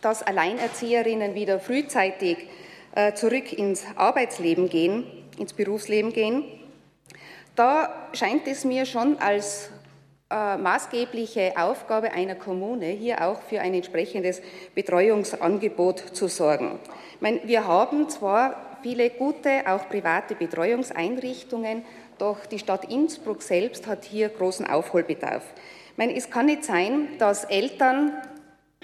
dass 0.00 0.24
Alleinerzieherinnen 0.24 1.34
wieder 1.34 1.60
frühzeitig 1.60 2.48
äh, 2.96 3.12
zurück 3.12 3.52
ins 3.52 3.84
Arbeitsleben 3.94 4.68
gehen, 4.68 5.04
ins 5.38 5.52
Berufsleben 5.52 6.12
gehen, 6.12 6.44
da 7.54 8.08
scheint 8.12 8.46
es 8.48 8.64
mir 8.64 8.86
schon 8.86 9.18
als 9.18 9.70
äh, 10.28 10.56
maßgebliche 10.56 11.52
Aufgabe 11.56 12.10
einer 12.12 12.34
Kommune, 12.34 12.86
hier 12.86 13.24
auch 13.24 13.40
für 13.42 13.60
ein 13.60 13.74
entsprechendes 13.74 14.42
Betreuungsangebot 14.74 16.00
zu 16.00 16.26
sorgen. 16.28 16.80
Ich 17.14 17.20
meine, 17.20 17.40
wir 17.44 17.66
haben 17.66 18.08
zwar 18.08 18.78
viele 18.82 19.10
gute, 19.10 19.62
auch 19.66 19.88
private 19.88 20.34
Betreuungseinrichtungen, 20.34 21.84
doch 22.18 22.44
die 22.46 22.58
Stadt 22.58 22.90
Innsbruck 22.90 23.42
selbst 23.42 23.86
hat 23.86 24.04
hier 24.04 24.28
großen 24.28 24.66
Aufholbedarf. 24.66 25.44
Ich 25.92 25.98
meine, 25.98 26.16
es 26.16 26.30
kann 26.30 26.46
nicht 26.46 26.64
sein, 26.64 27.08
dass 27.18 27.44
Eltern 27.44 28.12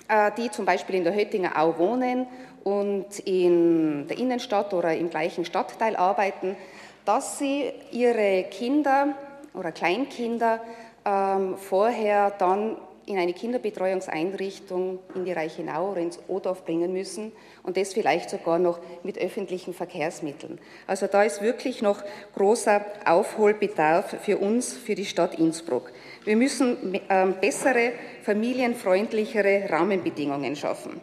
äh, 0.08 0.30
die 0.36 0.50
zum 0.50 0.64
Beispiel 0.64 0.96
in 0.96 1.04
der 1.04 1.14
Höttinger 1.14 1.58
Au 1.60 1.78
wohnen 1.78 2.26
und 2.64 3.18
in 3.20 4.06
der 4.06 4.18
Innenstadt 4.18 4.72
oder 4.74 4.94
im 4.94 5.10
gleichen 5.10 5.44
Stadtteil 5.44 5.96
arbeiten, 5.96 6.56
dass 7.04 7.38
sie 7.38 7.72
ihre 7.90 8.44
Kinder 8.44 9.16
oder 9.54 9.72
Kleinkinder 9.72 10.60
ähm, 11.04 11.56
vorher 11.56 12.30
dann 12.30 12.76
in 13.06 13.18
eine 13.18 13.32
Kinderbetreuungseinrichtung 13.32 15.00
in 15.14 15.24
die 15.24 15.32
Reichenau 15.32 15.90
oder 15.90 16.00
ins 16.00 16.20
Odorf 16.28 16.64
bringen 16.64 16.92
müssen 16.92 17.32
und 17.62 17.76
das 17.76 17.92
vielleicht 17.92 18.30
sogar 18.30 18.58
noch 18.58 18.78
mit 19.02 19.18
öffentlichen 19.18 19.74
Verkehrsmitteln. 19.74 20.58
Also 20.86 21.06
da 21.08 21.22
ist 21.24 21.42
wirklich 21.42 21.82
noch 21.82 22.02
großer 22.36 22.84
Aufholbedarf 23.04 24.16
für 24.22 24.38
uns, 24.38 24.72
für 24.72 24.94
die 24.94 25.04
Stadt 25.04 25.38
Innsbruck. 25.38 25.90
Wir 26.24 26.36
müssen 26.36 27.00
ähm, 27.08 27.34
bessere, 27.40 27.92
familienfreundlichere 28.22 29.68
Rahmenbedingungen 29.68 30.54
schaffen. 30.54 31.00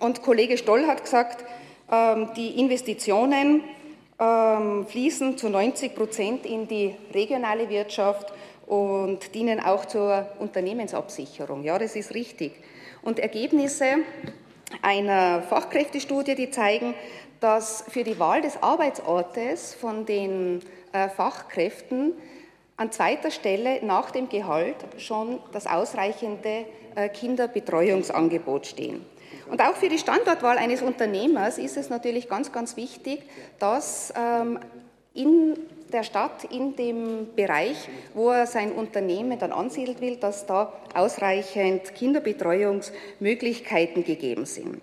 Und 0.00 0.22
Kollege 0.22 0.58
Stoll 0.58 0.86
hat 0.86 1.04
gesagt, 1.04 1.44
ähm, 1.90 2.30
die 2.36 2.58
Investitionen 2.60 3.62
ähm, 4.18 4.86
fließen 4.86 5.38
zu 5.38 5.48
90 5.48 5.94
Prozent 5.94 6.46
in 6.46 6.66
die 6.66 6.94
regionale 7.14 7.68
Wirtschaft 7.68 8.32
und 8.66 9.34
dienen 9.34 9.60
auch 9.60 9.84
zur 9.84 10.26
Unternehmensabsicherung. 10.38 11.62
Ja, 11.62 11.78
das 11.78 11.96
ist 11.96 12.14
richtig. 12.14 12.52
Und 13.02 13.18
Ergebnisse 13.18 13.96
einer 14.82 15.42
Fachkräftestudie, 15.42 16.34
die 16.34 16.50
zeigen, 16.50 16.94
dass 17.40 17.84
für 17.88 18.02
die 18.02 18.18
Wahl 18.18 18.42
des 18.42 18.62
Arbeitsortes 18.62 19.74
von 19.74 20.06
den 20.06 20.62
äh, 20.92 21.08
Fachkräften 21.08 22.14
an 22.76 22.90
zweiter 22.90 23.30
Stelle 23.30 23.84
nach 23.84 24.10
dem 24.10 24.28
Gehalt 24.28 24.76
schon 24.98 25.38
das 25.52 25.66
ausreichende 25.66 26.66
äh, 26.94 27.08
Kinderbetreuungsangebot 27.08 28.66
stehen. 28.66 29.04
Und 29.50 29.60
auch 29.60 29.74
für 29.74 29.88
die 29.88 29.98
Standortwahl 29.98 30.58
eines 30.58 30.82
Unternehmers 30.82 31.58
ist 31.58 31.76
es 31.76 31.88
natürlich 31.88 32.28
ganz, 32.28 32.52
ganz 32.52 32.76
wichtig, 32.76 33.22
dass 33.58 34.12
ähm, 34.16 34.58
in 35.14 35.56
der 35.92 36.02
Stadt, 36.02 36.44
in 36.44 36.74
dem 36.76 37.34
Bereich, 37.34 37.88
wo 38.14 38.30
er 38.30 38.46
sein 38.46 38.72
Unternehmen 38.72 39.38
dann 39.38 39.52
ansiedeln 39.52 40.00
will, 40.00 40.16
dass 40.16 40.46
da 40.46 40.72
ausreichend 40.94 41.94
Kinderbetreuungsmöglichkeiten 41.94 44.04
gegeben 44.04 44.46
sind. 44.46 44.80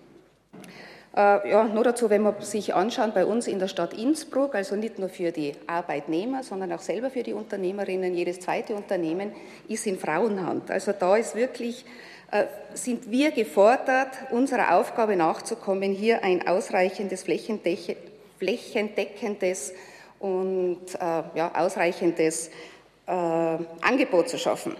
Äh, 1.16 1.50
ja, 1.50 1.64
nur 1.64 1.84
dazu, 1.84 2.10
wenn 2.10 2.22
man 2.22 2.40
sich 2.40 2.74
anschaut, 2.74 3.14
bei 3.14 3.24
uns 3.24 3.46
in 3.46 3.60
der 3.60 3.68
Stadt 3.68 3.94
Innsbruck, 3.94 4.56
also 4.56 4.74
nicht 4.74 4.98
nur 4.98 5.08
für 5.08 5.30
die 5.30 5.52
Arbeitnehmer, 5.66 6.42
sondern 6.42 6.72
auch 6.72 6.80
selber 6.80 7.08
für 7.08 7.22
die 7.22 7.34
Unternehmerinnen, 7.34 8.14
jedes 8.14 8.40
zweite 8.40 8.74
Unternehmen 8.74 9.30
ist 9.68 9.86
in 9.86 9.96
Frauenhand. 9.96 10.72
Also 10.72 10.90
da 10.92 11.16
ist 11.16 11.36
wirklich 11.36 11.84
äh, 12.32 12.46
sind 12.74 13.12
wir 13.12 13.30
gefordert, 13.30 14.08
unserer 14.32 14.76
Aufgabe 14.76 15.14
nachzukommen, 15.14 15.92
hier 15.92 16.24
ein 16.24 16.48
ausreichendes 16.48 17.22
flächendeckendes 17.22 19.72
und 20.18 20.80
äh, 20.94 21.22
ja, 21.34 21.52
ausreichendes 21.54 22.48
äh, 23.06 23.10
Angebot 23.10 24.28
zu 24.28 24.38
schaffen. 24.38 24.76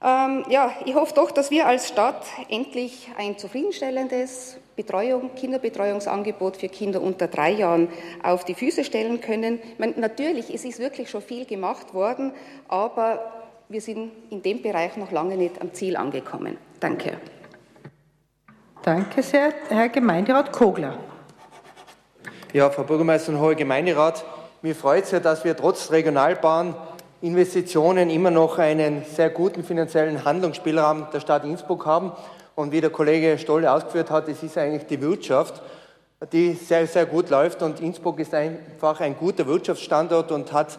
Ähm, 0.00 0.44
ja, 0.48 0.72
ich 0.84 0.94
hoffe 0.94 1.12
doch, 1.14 1.32
dass 1.32 1.50
wir 1.50 1.66
als 1.66 1.88
Stadt 1.88 2.24
endlich 2.48 3.08
ein 3.18 3.36
zufriedenstellendes 3.36 4.58
Betreuung, 4.76 5.34
Kinderbetreuungsangebot 5.34 6.56
für 6.56 6.68
Kinder 6.68 7.02
unter 7.02 7.26
drei 7.26 7.50
Jahren 7.50 7.88
auf 8.22 8.44
die 8.44 8.54
Füße 8.54 8.84
stellen 8.84 9.20
können. 9.20 9.58
Meine, 9.78 9.94
natürlich, 9.96 10.54
es 10.54 10.64
ist 10.64 10.78
wirklich 10.78 11.10
schon 11.10 11.22
viel 11.22 11.46
gemacht 11.46 11.94
worden, 11.94 12.32
aber 12.68 13.32
wir 13.68 13.80
sind 13.80 14.12
in 14.30 14.40
dem 14.40 14.62
Bereich 14.62 14.96
noch 14.96 15.10
lange 15.10 15.36
nicht 15.36 15.60
am 15.60 15.74
Ziel 15.74 15.96
angekommen. 15.96 16.56
Danke. 16.78 17.18
Danke 18.82 19.22
sehr, 19.22 19.52
Herr 19.68 19.88
Gemeinderat 19.88 20.52
Kogler. 20.52 20.96
Ja, 22.54 22.70
Frau 22.70 22.84
Bürgermeisterin, 22.84 23.40
Hohe 23.40 23.56
Gemeinderat, 23.56 24.24
mir 24.62 24.74
freut 24.74 25.04
es 25.04 25.10
ja, 25.10 25.20
dass 25.20 25.44
wir 25.44 25.54
trotz 25.54 25.90
Regionalbahninvestitionen 25.90 28.08
immer 28.08 28.30
noch 28.30 28.58
einen 28.58 29.04
sehr 29.04 29.28
guten 29.28 29.62
finanziellen 29.62 30.24
Handlungsspielraum 30.24 31.08
der 31.12 31.20
Stadt 31.20 31.44
Innsbruck 31.44 31.84
haben. 31.84 32.12
Und 32.54 32.72
wie 32.72 32.80
der 32.80 32.88
Kollege 32.88 33.36
Stolle 33.36 33.70
ausgeführt 33.70 34.10
hat, 34.10 34.30
es 34.30 34.42
ist 34.42 34.56
eigentlich 34.56 34.86
die 34.86 35.02
Wirtschaft, 35.02 35.60
die 36.32 36.54
sehr, 36.54 36.86
sehr 36.86 37.04
gut 37.04 37.28
läuft. 37.28 37.60
Und 37.60 37.80
Innsbruck 37.80 38.18
ist 38.18 38.32
einfach 38.32 39.00
ein 39.00 39.18
guter 39.18 39.46
Wirtschaftsstandort 39.46 40.32
und 40.32 40.50
hat 40.54 40.78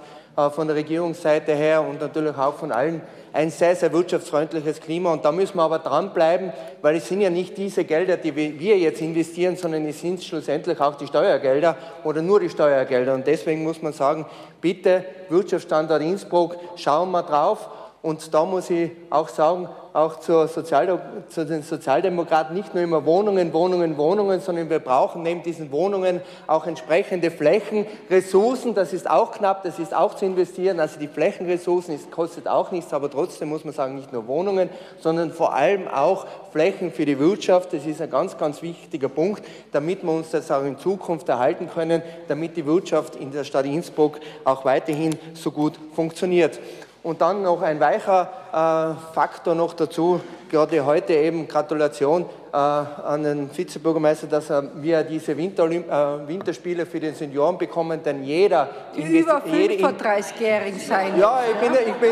von 0.53 0.67
der 0.67 0.75
Regierungsseite 0.75 1.53
her 1.53 1.81
und 1.81 1.99
natürlich 1.99 2.37
auch 2.37 2.55
von 2.55 2.71
allen 2.71 3.01
ein 3.33 3.49
sehr, 3.49 3.75
sehr 3.75 3.91
wirtschaftsfreundliches 3.93 4.79
Klima. 4.79 5.13
Und 5.13 5.25
da 5.25 5.31
müssen 5.31 5.57
wir 5.57 5.63
aber 5.63 5.79
dranbleiben, 5.79 6.51
weil 6.81 6.95
es 6.95 7.07
sind 7.07 7.21
ja 7.21 7.29
nicht 7.29 7.57
diese 7.57 7.83
Gelder, 7.83 8.17
die 8.17 8.35
wir 8.35 8.77
jetzt 8.77 9.01
investieren, 9.01 9.55
sondern 9.55 9.85
es 9.85 10.01
sind 10.01 10.23
schlussendlich 10.23 10.79
auch 10.79 10.95
die 10.95 11.07
Steuergelder 11.07 11.75
oder 12.03 12.21
nur 12.21 12.39
die 12.39 12.49
Steuergelder. 12.49 13.13
Und 13.13 13.27
deswegen 13.27 13.63
muss 13.63 13.81
man 13.81 13.93
sagen, 13.93 14.25
bitte 14.61 15.05
Wirtschaftsstandort 15.29 16.01
Innsbruck, 16.01 16.57
schauen 16.75 17.11
wir 17.11 17.23
drauf. 17.23 17.69
Und 18.01 18.33
da 18.33 18.45
muss 18.45 18.69
ich 18.69 18.91
auch 19.09 19.27
sagen, 19.27 19.67
auch 19.91 20.21
Sozial 20.21 21.01
zu 21.27 21.45
den 21.45 21.63
Sozialdemokraten 21.63 22.55
nicht 22.55 22.73
nur 22.73 22.83
immer 22.83 23.05
Wohnungen, 23.05 23.51
Wohnungen, 23.51 23.97
Wohnungen, 23.97 24.39
sondern 24.39 24.69
wir 24.69 24.79
brauchen 24.79 25.23
neben 25.23 25.43
diesen 25.43 25.71
Wohnungen 25.71 26.21
auch 26.47 26.65
entsprechende 26.65 27.29
Flächen, 27.29 27.85
Ressourcen, 28.09 28.73
das 28.73 28.93
ist 28.93 29.09
auch 29.09 29.31
knapp, 29.31 29.63
das 29.63 29.79
ist 29.79 29.93
auch 29.93 30.13
zu 30.15 30.25
investieren. 30.25 30.79
Also 30.79 30.97
die 30.97 31.09
Flächenressourcen, 31.09 31.97
das 31.97 32.09
kostet 32.09 32.47
auch 32.47 32.71
nichts, 32.71 32.93
aber 32.93 33.09
trotzdem 33.09 33.49
muss 33.49 33.65
man 33.65 33.73
sagen, 33.73 33.95
nicht 33.95 34.13
nur 34.13 34.27
Wohnungen, 34.27 34.69
sondern 34.99 35.31
vor 35.31 35.53
allem 35.53 35.87
auch 35.89 36.25
Flächen 36.51 36.93
für 36.93 37.05
die 37.05 37.19
Wirtschaft. 37.19 37.73
Das 37.73 37.85
ist 37.85 38.01
ein 38.01 38.09
ganz, 38.09 38.37
ganz 38.37 38.61
wichtiger 38.61 39.09
Punkt, 39.09 39.43
damit 39.73 40.03
wir 40.03 40.11
uns 40.11 40.29
das 40.29 40.49
auch 40.51 40.63
in 40.63 40.77
Zukunft 40.77 41.27
erhalten 41.27 41.69
können, 41.69 42.01
damit 42.29 42.55
die 42.55 42.65
Wirtschaft 42.65 43.17
in 43.17 43.31
der 43.31 43.43
Stadt 43.43 43.65
Innsbruck 43.65 44.19
auch 44.45 44.63
weiterhin 44.63 45.17
so 45.33 45.51
gut 45.51 45.73
funktioniert. 45.93 46.59
Und 47.01 47.21
dann 47.21 47.43
noch 47.43 47.61
ein 47.61 47.79
weicher 47.79 48.29
äh, 48.51 49.13
Faktor 49.13 49.55
noch 49.55 49.73
dazu, 49.73 50.19
gerade 50.49 50.85
heute 50.85 51.13
eben 51.13 51.47
Gratulation 51.47 52.25
äh, 52.51 52.57
an 52.57 53.23
den 53.23 53.57
Vizebürgermeister, 53.57 54.27
dass 54.27 54.49
er, 54.49 54.69
wir 54.75 55.03
diese 55.03 55.37
Winter, 55.37 55.65
äh, 55.65 56.27
Winterspiele 56.27 56.85
für 56.85 56.99
den 56.99 57.15
Senioren 57.15 57.57
bekommen, 57.57 58.01
denn 58.03 58.23
jeder... 58.23 58.69
Die 58.97 59.19
über 59.19 59.41
35-jährig 59.41 60.85
sein. 60.85 61.17
Ja, 61.17 61.39
ich 61.49 61.57
bin, 61.57 61.71
ich, 61.73 61.93
bin, 61.93 62.11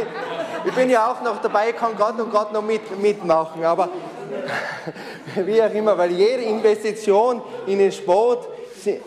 ich 0.66 0.74
bin 0.74 0.90
ja 0.90 1.12
auch 1.12 1.22
noch 1.22 1.42
dabei, 1.42 1.74
kann 1.74 1.98
gerade 1.98 2.24
und 2.24 2.32
gerade 2.32 2.54
noch 2.54 2.64
mit, 2.64 2.98
mitmachen, 3.02 3.66
aber 3.66 3.90
wie 5.46 5.62
auch 5.62 5.74
immer, 5.74 5.98
weil 5.98 6.12
jede 6.12 6.44
Investition 6.44 7.42
in 7.66 7.80
den 7.80 7.92
Sport, 7.92 8.48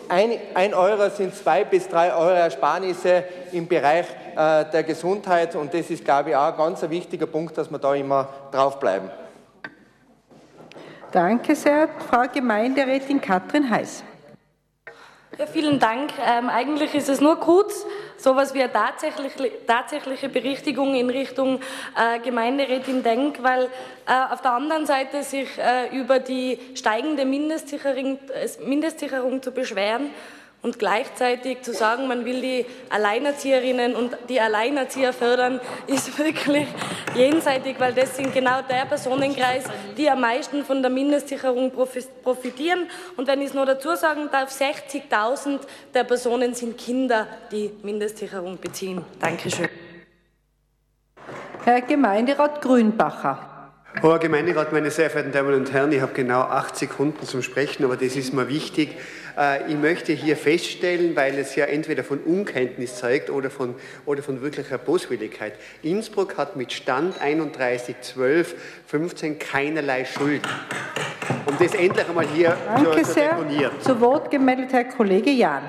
ein, 0.09 0.39
ein 0.53 0.73
Euro 0.73 1.09
sind 1.09 1.35
zwei 1.35 1.63
bis 1.63 1.87
drei 1.87 2.13
Euro 2.13 2.33
Ersparnisse 2.33 3.23
im 3.51 3.67
Bereich 3.67 4.05
äh, 4.35 4.65
der 4.71 4.83
Gesundheit. 4.83 5.55
Und 5.55 5.73
das 5.73 5.89
ist, 5.89 6.03
glaube 6.03 6.31
ich, 6.31 6.35
auch 6.35 6.51
ein 6.51 6.57
ganz 6.57 6.81
wichtiger 6.89 7.27
Punkt, 7.27 7.57
dass 7.57 7.69
wir 7.69 7.79
da 7.79 7.93
immer 7.93 8.27
draufbleiben. 8.51 9.09
Danke 11.11 11.55
sehr, 11.55 11.89
Frau 12.09 12.23
Gemeinderätin 12.31 13.19
Katrin 13.19 13.69
Heiß. 13.69 14.03
Ja, 15.37 15.45
vielen 15.45 15.79
Dank. 15.79 16.11
Ähm, 16.25 16.49
eigentlich 16.49 16.93
ist 16.93 17.09
es 17.09 17.19
nur 17.19 17.37
kurz, 17.39 17.85
so 18.21 18.35
was 18.35 18.53
wie 18.53 18.61
eine 18.61 18.71
tatsächliche, 18.71 19.51
tatsächliche 19.65 20.29
Berichtigung 20.29 20.93
in 20.95 21.09
Richtung 21.09 21.59
äh, 21.95 22.19
Gemeinderätin 22.19 23.03
Denk, 23.03 23.41
weil 23.41 23.65
äh, 24.05 24.33
auf 24.33 24.41
der 24.41 24.51
anderen 24.51 24.85
Seite 24.85 25.23
sich 25.23 25.49
äh, 25.57 25.95
über 25.95 26.19
die 26.19 26.59
steigende 26.75 27.25
Mindestsicherung, 27.25 28.19
äh, 28.33 28.47
Mindestsicherung 28.63 29.41
zu 29.41 29.51
beschweren 29.51 30.11
und 30.61 30.77
gleichzeitig 30.77 31.61
zu 31.63 31.73
sagen, 31.73 32.07
man 32.07 32.23
will 32.25 32.41
die 32.41 32.65
Alleinerzieherinnen 32.89 33.95
und 33.95 34.15
die 34.29 34.39
Alleinerzieher 34.39 35.13
fördern, 35.13 35.59
ist 35.87 36.17
wirklich 36.23 36.67
jenseitig, 37.15 37.79
weil 37.79 37.93
das 37.93 38.15
sind 38.15 38.33
genau 38.33 38.61
der 38.61 38.85
Personenkreis, 38.85 39.63
die 39.97 40.09
am 40.09 40.21
meisten 40.21 40.63
von 40.63 40.81
der 40.81 40.91
Mindestsicherung 40.91 41.71
profitieren. 41.71 42.87
Und 43.17 43.27
wenn 43.27 43.41
ich 43.41 43.49
es 43.49 43.53
noch 43.53 43.65
dazu 43.65 43.95
sagen 43.95 44.29
darf, 44.31 44.51
60.000 44.51 45.59
der 45.93 46.03
Personen 46.03 46.53
sind 46.53 46.77
Kinder, 46.77 47.27
die 47.51 47.71
Mindestsicherung 47.81 48.57
beziehen. 48.59 49.03
Dankeschön. 49.19 49.69
Herr 51.63 51.81
Gemeinderat 51.81 52.61
Grünbacher. 52.61 53.50
Hoher 54.01 54.19
Gemeinderat, 54.19 54.71
meine 54.71 54.89
sehr 54.89 55.09
verehrten 55.09 55.33
Damen 55.33 55.53
und 55.53 55.73
Herren, 55.73 55.91
ich 55.91 56.01
habe 56.01 56.13
genau 56.13 56.39
acht 56.39 56.75
Sekunden 56.77 57.25
zum 57.25 57.43
Sprechen, 57.43 57.83
aber 57.83 57.97
das 57.97 58.15
ist 58.15 58.33
mir 58.33 58.47
wichtig. 58.47 58.97
Äh, 59.37 59.69
ich 59.69 59.77
möchte 59.77 60.13
hier 60.13 60.37
feststellen, 60.37 61.15
weil 61.15 61.37
es 61.37 61.55
ja 61.55 61.65
entweder 61.65 62.03
von 62.03 62.19
Unkenntnis 62.19 62.95
zeigt 62.95 63.29
oder 63.29 63.51
von, 63.51 63.75
oder 64.05 64.23
von 64.23 64.41
wirklicher 64.41 64.77
Boswilligkeit. 64.77 65.53
Innsbruck 65.83 66.37
hat 66.37 66.55
mit 66.55 66.71
Stand 66.71 67.21
31, 67.21 67.97
12, 68.01 68.55
15 68.87 69.37
keinerlei 69.37 70.05
Schulden. 70.05 70.49
Um 71.45 71.55
das 71.59 71.75
endlich 71.75 72.07
einmal 72.07 72.27
hier 72.27 72.57
Danke 72.65 73.03
zu, 73.03 73.13
zu 73.13 73.19
deponieren. 73.19 73.71
Zu 73.81 74.01
Wort 74.01 74.31
gemeldet 74.31 74.73
Herr 74.73 74.85
Kollege 74.85 75.31
Jahn. 75.31 75.63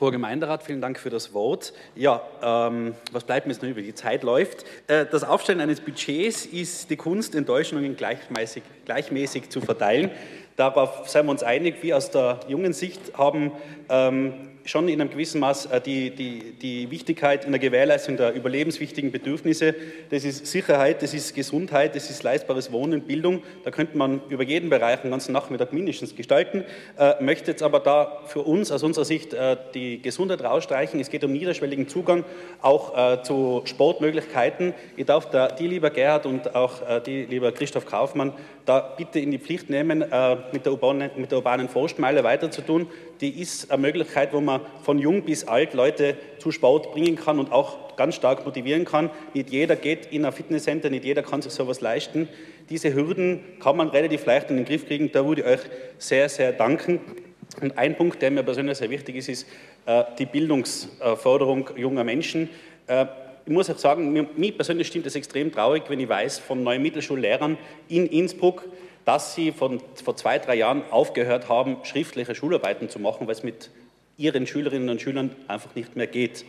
Hoher 0.00 0.12
Gemeinderat, 0.12 0.62
vielen 0.62 0.80
Dank 0.80 0.96
für 0.96 1.10
das 1.10 1.34
Wort. 1.34 1.72
Ja, 1.96 2.22
ähm, 2.40 2.94
was 3.10 3.24
bleibt 3.24 3.48
mir 3.48 3.52
jetzt 3.52 3.62
noch 3.62 3.68
über? 3.68 3.82
Die 3.82 3.96
Zeit 3.96 4.22
läuft. 4.22 4.64
Äh, 4.86 5.06
das 5.10 5.24
Aufstellen 5.24 5.60
eines 5.60 5.80
Budgets 5.80 6.46
ist 6.46 6.88
die 6.88 6.96
Kunst, 6.96 7.34
Enttäuschungen 7.34 7.96
gleichmäßig, 7.96 8.62
gleichmäßig 8.84 9.50
zu 9.50 9.60
verteilen. 9.60 10.12
Darauf 10.54 11.08
sind 11.08 11.26
wir 11.26 11.32
uns 11.32 11.42
einig. 11.42 11.82
Wir 11.82 11.96
aus 11.96 12.12
der 12.12 12.38
jungen 12.46 12.74
Sicht 12.74 13.18
haben 13.18 13.50
ähm, 13.88 14.34
schon 14.68 14.88
in 14.88 15.00
einem 15.00 15.10
gewissen 15.10 15.40
Maß 15.40 15.66
äh, 15.66 15.80
die, 15.80 16.10
die, 16.10 16.52
die 16.52 16.90
Wichtigkeit 16.90 17.44
in 17.44 17.52
der 17.52 17.58
Gewährleistung 17.58 18.16
der 18.16 18.34
überlebenswichtigen 18.34 19.10
Bedürfnisse. 19.10 19.74
Das 20.10 20.24
ist 20.24 20.46
Sicherheit, 20.46 21.02
das 21.02 21.14
ist 21.14 21.34
Gesundheit, 21.34 21.96
das 21.96 22.10
ist 22.10 22.22
leistbares 22.22 22.70
Wohnen, 22.70 23.02
Bildung. 23.02 23.42
Da 23.64 23.70
könnte 23.70 23.96
man 23.96 24.20
über 24.28 24.44
jeden 24.44 24.68
Bereich 24.68 25.00
den 25.00 25.10
ganzen 25.10 25.32
Nachmittag 25.32 25.72
mindestens 25.72 26.14
gestalten. 26.14 26.64
Äh, 26.98 27.22
möchte 27.22 27.50
jetzt 27.52 27.62
aber 27.62 27.80
da 27.80 28.20
für 28.26 28.42
uns 28.42 28.70
aus 28.70 28.82
unserer 28.82 29.06
Sicht 29.06 29.32
äh, 29.32 29.56
die 29.74 30.02
Gesundheit 30.02 30.42
rausstreichen. 30.42 31.00
Es 31.00 31.10
geht 31.10 31.24
um 31.24 31.32
niederschwelligen 31.32 31.88
Zugang 31.88 32.24
auch 32.60 32.96
äh, 32.96 33.22
zu 33.22 33.62
Sportmöglichkeiten. 33.64 34.74
Ich 34.96 35.06
darf 35.06 35.30
da 35.30 35.48
die 35.48 35.66
lieber 35.66 35.90
Gerhard 35.90 36.26
und 36.26 36.54
auch 36.54 36.86
äh, 36.86 37.00
die 37.00 37.24
lieber 37.24 37.52
Christoph 37.52 37.86
Kaufmann 37.86 38.34
da 38.68 38.80
bitte 38.80 39.18
in 39.18 39.30
die 39.30 39.38
Pflicht 39.38 39.70
nehmen, 39.70 40.02
äh, 40.02 40.36
mit 40.52 40.66
der 40.66 40.72
urbanen, 40.72 41.10
mit 41.16 41.30
der 41.30 41.38
urbanen 41.38 41.70
Forstmeile 41.70 42.22
weiterzutun. 42.22 42.86
Die 43.20 43.40
ist 43.40 43.70
eine 43.70 43.82
Möglichkeit, 43.82 44.32
wo 44.32 44.40
man 44.40 44.60
von 44.82 44.98
jung 44.98 45.22
bis 45.22 45.44
alt 45.44 45.74
Leute 45.74 46.16
zu 46.38 46.52
Sport 46.52 46.92
bringen 46.92 47.16
kann 47.16 47.38
und 47.38 47.52
auch 47.52 47.96
ganz 47.96 48.14
stark 48.14 48.46
motivieren 48.46 48.84
kann. 48.84 49.10
Nicht 49.34 49.50
jeder 49.50 49.76
geht 49.76 50.06
in 50.06 50.24
ein 50.24 50.32
Fitnesscenter, 50.32 50.88
nicht 50.88 51.04
jeder 51.04 51.22
kann 51.22 51.42
sich 51.42 51.52
sowas 51.52 51.80
leisten. 51.80 52.28
Diese 52.70 52.94
Hürden 52.94 53.40
kann 53.60 53.76
man 53.76 53.88
relativ 53.88 54.24
leicht 54.24 54.50
in 54.50 54.56
den 54.56 54.64
Griff 54.64 54.86
kriegen. 54.86 55.10
Da 55.10 55.26
würde 55.26 55.40
ich 55.42 55.46
euch 55.46 55.60
sehr, 55.98 56.28
sehr 56.28 56.52
danken. 56.52 57.00
Und 57.60 57.76
ein 57.76 57.96
Punkt, 57.96 58.22
der 58.22 58.30
mir 58.30 58.42
persönlich 58.42 58.78
sehr 58.78 58.90
wichtig 58.90 59.16
ist, 59.16 59.28
ist 59.28 59.46
äh, 59.86 60.04
die 60.18 60.26
Bildungsförderung 60.26 61.70
junger 61.76 62.04
Menschen. 62.04 62.50
Äh, 62.86 63.06
ich 63.46 63.52
muss 63.52 63.70
auch 63.70 63.78
sagen, 63.78 64.12
mir, 64.12 64.26
mir 64.36 64.52
persönlich 64.52 64.86
stimmt 64.86 65.06
es 65.06 65.16
extrem 65.16 65.50
traurig, 65.50 65.84
wenn 65.88 65.98
ich 65.98 66.08
weiß 66.08 66.38
von 66.38 66.62
neuen 66.62 66.82
Mittelschullehrern 66.82 67.56
in 67.88 68.06
Innsbruck, 68.06 68.68
dass 69.08 69.34
sie 69.34 69.52
von, 69.52 69.80
vor 70.04 70.16
zwei, 70.16 70.38
drei 70.38 70.56
Jahren 70.56 70.82
aufgehört 70.90 71.48
haben, 71.48 71.78
schriftliche 71.82 72.34
Schularbeiten 72.34 72.90
zu 72.90 72.98
machen, 72.98 73.26
weil 73.26 73.32
es 73.32 73.42
mit 73.42 73.70
ihren 74.18 74.46
Schülerinnen 74.46 74.90
und 74.90 75.00
Schülern 75.00 75.34
einfach 75.48 75.74
nicht 75.74 75.96
mehr 75.96 76.06
geht. 76.06 76.44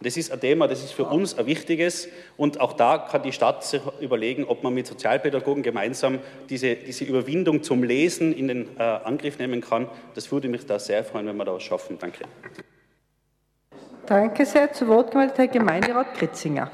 Das 0.00 0.16
ist 0.16 0.32
ein 0.32 0.40
Thema, 0.40 0.68
das 0.68 0.82
ist 0.82 0.92
für 0.92 1.04
uns 1.04 1.36
ein 1.36 1.44
wichtiges 1.44 2.08
und 2.38 2.60
auch 2.60 2.72
da 2.72 2.96
kann 2.96 3.22
die 3.24 3.32
Stadt 3.32 3.62
sich 3.62 3.82
überlegen, 4.00 4.44
ob 4.44 4.62
man 4.62 4.72
mit 4.72 4.86
Sozialpädagogen 4.86 5.62
gemeinsam 5.62 6.20
diese, 6.48 6.76
diese 6.76 7.04
Überwindung 7.04 7.62
zum 7.62 7.82
Lesen 7.82 8.32
in 8.32 8.48
den 8.48 8.68
äh, 8.78 8.82
Angriff 8.82 9.38
nehmen 9.38 9.60
kann. 9.60 9.86
Das 10.14 10.32
würde 10.32 10.48
mich 10.48 10.64
da 10.64 10.78
sehr 10.78 11.04
freuen, 11.04 11.26
wenn 11.26 11.36
wir 11.36 11.44
da 11.44 11.52
was 11.52 11.62
schaffen. 11.62 11.98
Danke. 12.00 12.24
Danke 14.06 14.46
sehr. 14.46 14.72
Zu 14.72 14.88
Wort 14.88 15.10
gemeldet 15.10 15.36
Herr 15.36 15.48
Gemeinderat 15.48 16.14
Kritzinger. 16.14 16.70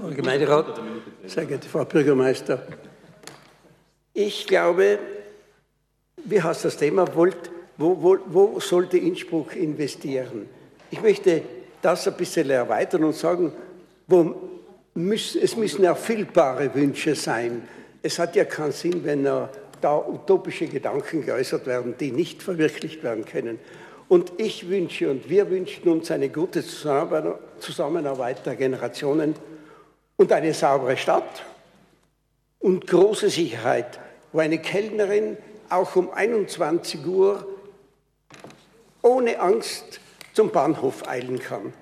Herr 0.00 0.10
Gemeinderat, 0.14 0.80
sehr 1.26 1.44
geehrte 1.44 1.68
Frau 1.68 1.84
Bürgermeister, 1.84 2.62
ich 4.14 4.46
glaube, 4.46 4.98
wie 6.24 6.40
heißt 6.40 6.64
das 6.64 6.76
Thema, 6.76 7.06
wo, 7.14 7.26
wo, 7.76 8.18
wo 8.26 8.60
sollte 8.60 8.96
Innsbruck 8.96 9.56
investieren? 9.56 10.48
Ich 10.90 11.02
möchte 11.02 11.42
das 11.82 12.06
ein 12.06 12.14
bisschen 12.14 12.48
erweitern 12.48 13.04
und 13.04 13.16
sagen, 13.16 13.52
wo 14.06 14.34
müssen, 14.94 15.40
es 15.42 15.56
müssen 15.56 15.84
erfüllbare 15.84 16.74
Wünsche 16.74 17.14
sein. 17.16 17.66
Es 18.00 18.18
hat 18.20 18.36
ja 18.36 18.44
keinen 18.44 18.72
Sinn, 18.72 19.04
wenn 19.04 19.24
da 19.24 19.48
utopische 20.06 20.66
Gedanken 20.68 21.26
geäußert 21.26 21.66
werden, 21.66 21.94
die 21.98 22.12
nicht 22.12 22.42
verwirklicht 22.42 23.02
werden 23.02 23.24
können. 23.24 23.58
Und 24.08 24.32
ich 24.38 24.68
wünsche 24.68 25.10
und 25.10 25.28
wir 25.28 25.50
wünschen 25.50 25.88
uns 25.88 26.10
eine 26.10 26.28
gute 26.28 26.64
Zusammenarbeit 26.64 28.46
der 28.46 28.54
Generationen 28.54 29.34
und 30.18 30.32
eine 30.32 30.52
saubere 30.52 30.98
Stadt 30.98 31.44
und 32.58 32.86
große 32.86 33.30
Sicherheit, 33.30 33.98
wo 34.32 34.40
eine 34.40 34.58
Kellnerin 34.58 35.38
auch 35.70 35.96
um 35.96 36.10
21 36.10 37.06
Uhr 37.06 37.46
ohne 39.00 39.40
Angst 39.40 40.00
zum 40.34 40.50
Bahnhof 40.50 41.08
eilen 41.08 41.38
kann. 41.38 41.72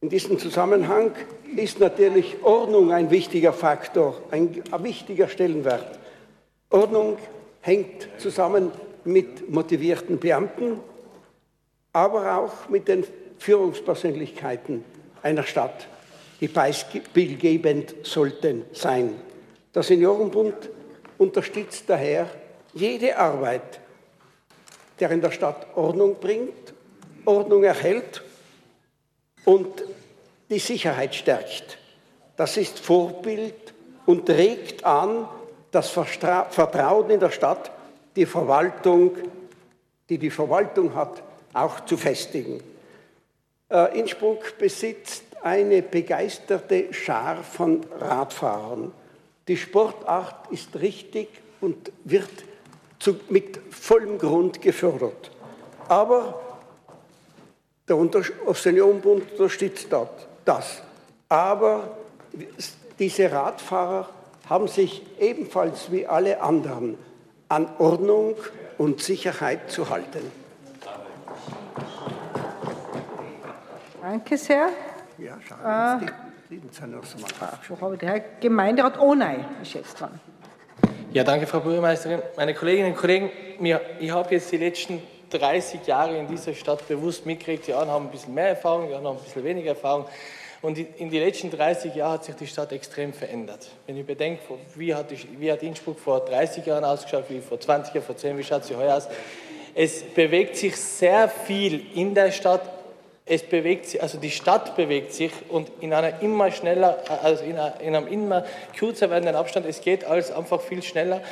In 0.00 0.10
diesem 0.10 0.38
Zusammenhang 0.38 1.12
ist 1.56 1.80
natürlich 1.80 2.42
Ordnung 2.42 2.92
ein 2.92 3.10
wichtiger 3.10 3.54
Faktor, 3.54 4.20
ein, 4.30 4.62
wichtiger 4.80 5.28
Stellenwert. 5.28 5.98
Ordnung 6.68 7.16
hängt 7.62 8.08
zusammen 8.18 8.70
mit 9.04 9.50
motivierten 9.50 10.18
Beamten, 10.18 10.80
aber 11.94 12.36
auch 12.36 12.68
mit 12.68 12.88
den 12.88 13.04
Führungspersönlichkeiten 13.38 14.84
einer 15.22 15.44
Stadt, 15.44 15.88
die 16.40 16.48
beispielgebend 16.48 17.94
sollten 18.02 18.64
sein. 18.72 19.14
Der 19.74 19.82
Seniorenbund 19.82 20.70
unterstützt 21.18 21.84
daher 21.86 22.28
jede 22.72 23.16
Arbeit, 23.16 23.80
der 24.98 25.10
in 25.10 25.20
der 25.20 25.30
Stadt 25.30 25.66
Ordnung 25.76 26.16
bringt, 26.20 26.72
Ordnung 27.24 27.64
erhält 27.64 28.22
und 29.44 29.84
die 30.50 30.58
Sicherheit 30.58 31.14
stärkt. 31.14 31.78
Das 32.36 32.56
ist 32.56 32.78
Vorbild 32.78 33.72
und 34.06 34.28
regt 34.28 34.84
an 34.84 35.28
das 35.70 35.90
Vertrauen 35.90 37.10
in 37.10 37.20
der 37.20 37.30
Stadt 37.30 37.70
die 38.14 38.26
Verwaltung, 38.26 39.16
die 40.08 40.18
die 40.18 40.30
Verwaltung 40.30 40.94
hat, 40.94 41.22
auch 41.52 41.84
zu 41.84 41.96
festigen. 41.96 42.62
Äh, 43.70 43.98
Innsbruck 43.98 44.56
besitzt 44.58 45.23
eine 45.44 45.82
begeisterte 45.82 46.92
Schar 46.94 47.44
von 47.44 47.84
Radfahrern. 48.00 48.92
Die 49.46 49.58
Sportart 49.58 50.50
ist 50.50 50.74
richtig 50.76 51.28
und 51.60 51.92
wird 52.04 52.30
zu, 52.98 53.16
mit 53.28 53.60
vollem 53.70 54.16
Grund 54.16 54.62
gefördert. 54.62 55.30
Aber 55.86 56.40
der 57.86 57.98
Seniorenbund 58.54 59.32
unterstützt 59.32 59.88
das. 60.46 60.82
Aber 61.28 61.94
diese 62.98 63.30
Radfahrer 63.30 64.08
haben 64.48 64.66
sich 64.66 65.02
ebenfalls 65.20 65.92
wie 65.92 66.06
alle 66.06 66.40
anderen 66.40 66.96
an 67.50 67.68
Ordnung 67.78 68.36
und 68.78 69.02
Sicherheit 69.02 69.70
zu 69.70 69.90
halten. 69.90 70.32
Danke 74.00 74.38
sehr. 74.38 74.70
Ja, 75.18 75.38
schade. 75.46 76.06
Äh, 76.50 76.58
wo 77.68 77.80
habe 77.80 77.94
ich 77.96 78.02
Herr 78.02 78.20
Gemeinderat 78.40 78.98
Ohnei 78.98 79.38
ist 79.62 79.74
jetzt 79.74 80.00
dran. 80.00 80.20
Ja, 81.12 81.22
danke, 81.22 81.46
Frau 81.46 81.60
Bürgermeisterin. 81.60 82.20
Meine 82.36 82.54
Kolleginnen 82.54 82.92
und 82.92 82.96
Kollegen, 82.96 83.30
ich 84.00 84.10
habe 84.10 84.34
jetzt 84.34 84.50
die 84.50 84.56
letzten 84.56 85.00
30 85.30 85.86
Jahre 85.86 86.16
in 86.18 86.26
dieser 86.26 86.54
Stadt 86.54 86.86
bewusst 86.88 87.26
mitgekriegt. 87.26 87.66
Die 87.66 87.72
anderen 87.72 87.90
haben 87.90 88.06
ein 88.06 88.10
bisschen 88.10 88.34
mehr 88.34 88.48
Erfahrung, 88.48 88.88
die 88.88 88.94
anderen 88.94 89.16
haben 89.16 89.22
ein 89.22 89.24
bisschen 89.24 89.44
weniger 89.44 89.70
Erfahrung. 89.70 90.06
Und 90.62 90.78
in 90.78 91.10
den 91.10 91.22
letzten 91.22 91.50
30 91.50 91.94
Jahren 91.94 92.14
hat 92.14 92.24
sich 92.24 92.34
die 92.36 92.46
Stadt 92.46 92.72
extrem 92.72 93.12
verändert. 93.12 93.68
Wenn 93.86 93.96
ich 93.98 94.06
bedenke, 94.06 94.40
wie 94.76 94.94
hat, 94.94 95.06
wie 95.38 95.52
hat 95.52 95.62
Innsbruck 95.62 96.00
vor 96.00 96.24
30 96.24 96.64
Jahren 96.64 96.84
ausgeschaut, 96.84 97.24
wie 97.28 97.40
vor 97.40 97.60
20 97.60 97.94
Jahren, 97.94 98.04
vor 98.04 98.16
10, 98.16 98.38
wie 98.38 98.44
schaut 98.44 98.64
sie 98.64 98.74
heuer 98.74 98.96
aus? 98.96 99.08
Es 99.74 100.02
bewegt 100.02 100.56
sich 100.56 100.74
sehr 100.76 101.28
viel 101.28 101.84
in 101.94 102.14
der 102.14 102.30
Stadt. 102.30 102.62
Es 103.26 103.42
bewegt 103.42 103.86
sich, 103.86 104.02
also 104.02 104.18
die 104.18 104.30
Stadt 104.30 104.76
bewegt 104.76 105.14
sich 105.14 105.32
und 105.48 105.70
in 105.80 105.94
einer 105.94 106.20
immer 106.20 106.50
schneller, 106.50 106.98
also 107.22 107.42
in, 107.42 107.56
einem 107.56 108.06
immer 108.06 108.44
kürzer 108.76 109.08
werdenden 109.08 109.34
Abstand. 109.34 109.64
Es 109.64 109.80
geht 109.80 110.04
alles 110.04 110.30
einfach 110.30 110.60
viel 110.60 110.82
schneller. 110.82 111.22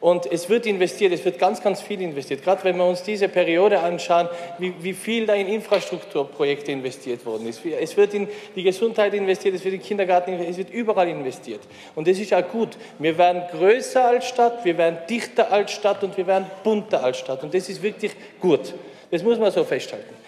Und 0.00 0.30
es 0.30 0.48
wird 0.48 0.64
investiert, 0.64 1.12
es 1.12 1.24
wird 1.24 1.38
ganz, 1.38 1.60
ganz 1.60 1.82
viel 1.82 2.00
investiert. 2.00 2.42
Gerade 2.44 2.62
wenn 2.64 2.76
wir 2.76 2.86
uns 2.86 3.02
diese 3.02 3.28
Periode 3.28 3.80
anschauen, 3.80 4.28
wie, 4.58 4.72
wie 4.80 4.94
viel 4.94 5.26
da 5.26 5.34
in 5.34 5.48
Infrastrukturprojekte 5.48 6.70
investiert 6.70 7.26
worden 7.26 7.48
ist. 7.48 7.60
Es 7.66 7.96
wird 7.96 8.14
in 8.14 8.28
die 8.54 8.62
Gesundheit 8.62 9.12
investiert, 9.12 9.56
es 9.56 9.64
wird 9.64 9.74
in 9.74 9.80
den 9.80 9.86
Kindergarten 9.86 10.30
investiert, 10.30 10.52
es 10.52 10.70
wird 10.70 10.70
überall 10.70 11.08
investiert. 11.08 11.60
Und 11.96 12.06
das 12.06 12.18
ist 12.18 12.32
auch 12.32 12.48
gut. 12.48 12.78
Wir 12.98 13.18
werden 13.18 13.42
größer 13.50 14.06
als 14.06 14.28
Stadt, 14.28 14.64
wir 14.64 14.78
werden 14.78 15.00
dichter 15.10 15.52
als 15.52 15.72
Stadt 15.72 16.02
und 16.04 16.16
wir 16.16 16.26
werden 16.28 16.46
bunter 16.62 17.02
als 17.02 17.18
Stadt. 17.18 17.42
Und 17.42 17.52
das 17.52 17.68
ist 17.68 17.82
wirklich 17.82 18.12
gut. 18.40 18.72
Das 19.10 19.22
muss 19.22 19.38
man 19.38 19.50
so 19.50 19.64
festhalten. 19.64 20.19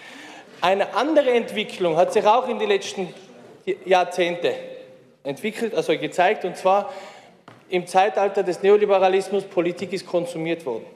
Eine 0.62 0.94
andere 0.94 1.32
Entwicklung 1.32 1.96
hat 1.96 2.12
sich 2.12 2.24
auch 2.24 2.48
in 2.48 2.60
den 2.60 2.68
letzten 2.68 3.12
Jahrzehnten 3.84 4.52
entwickelt, 5.24 5.74
also 5.74 5.98
gezeigt, 5.98 6.44
und 6.44 6.56
zwar 6.56 6.92
im 7.68 7.84
Zeitalter 7.84 8.44
des 8.44 8.62
Neoliberalismus, 8.62 9.42
Politik 9.42 9.92
ist 9.92 10.06
konsumiert 10.06 10.64
worden. 10.64 10.86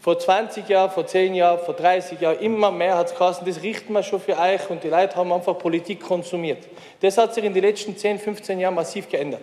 Vor 0.00 0.18
20 0.18 0.68
Jahren, 0.68 0.90
vor 0.90 1.06
10 1.06 1.34
Jahren, 1.34 1.60
vor 1.60 1.72
30 1.72 2.20
Jahren, 2.20 2.40
immer 2.40 2.70
mehr 2.70 2.98
hat 2.98 3.06
es 3.06 3.14
geheißen, 3.14 3.46
das 3.46 3.62
richten 3.62 3.94
wir 3.94 4.02
schon 4.02 4.20
für 4.20 4.38
euch 4.38 4.68
und 4.68 4.84
die 4.84 4.88
Leute 4.88 5.16
haben 5.16 5.32
einfach 5.32 5.56
Politik 5.56 6.02
konsumiert. 6.02 6.68
Das 7.00 7.16
hat 7.16 7.32
sich 7.32 7.44
in 7.44 7.54
den 7.54 7.64
letzten 7.64 7.96
10, 7.96 8.18
15 8.18 8.60
Jahren 8.60 8.74
massiv 8.74 9.08
geändert. 9.08 9.40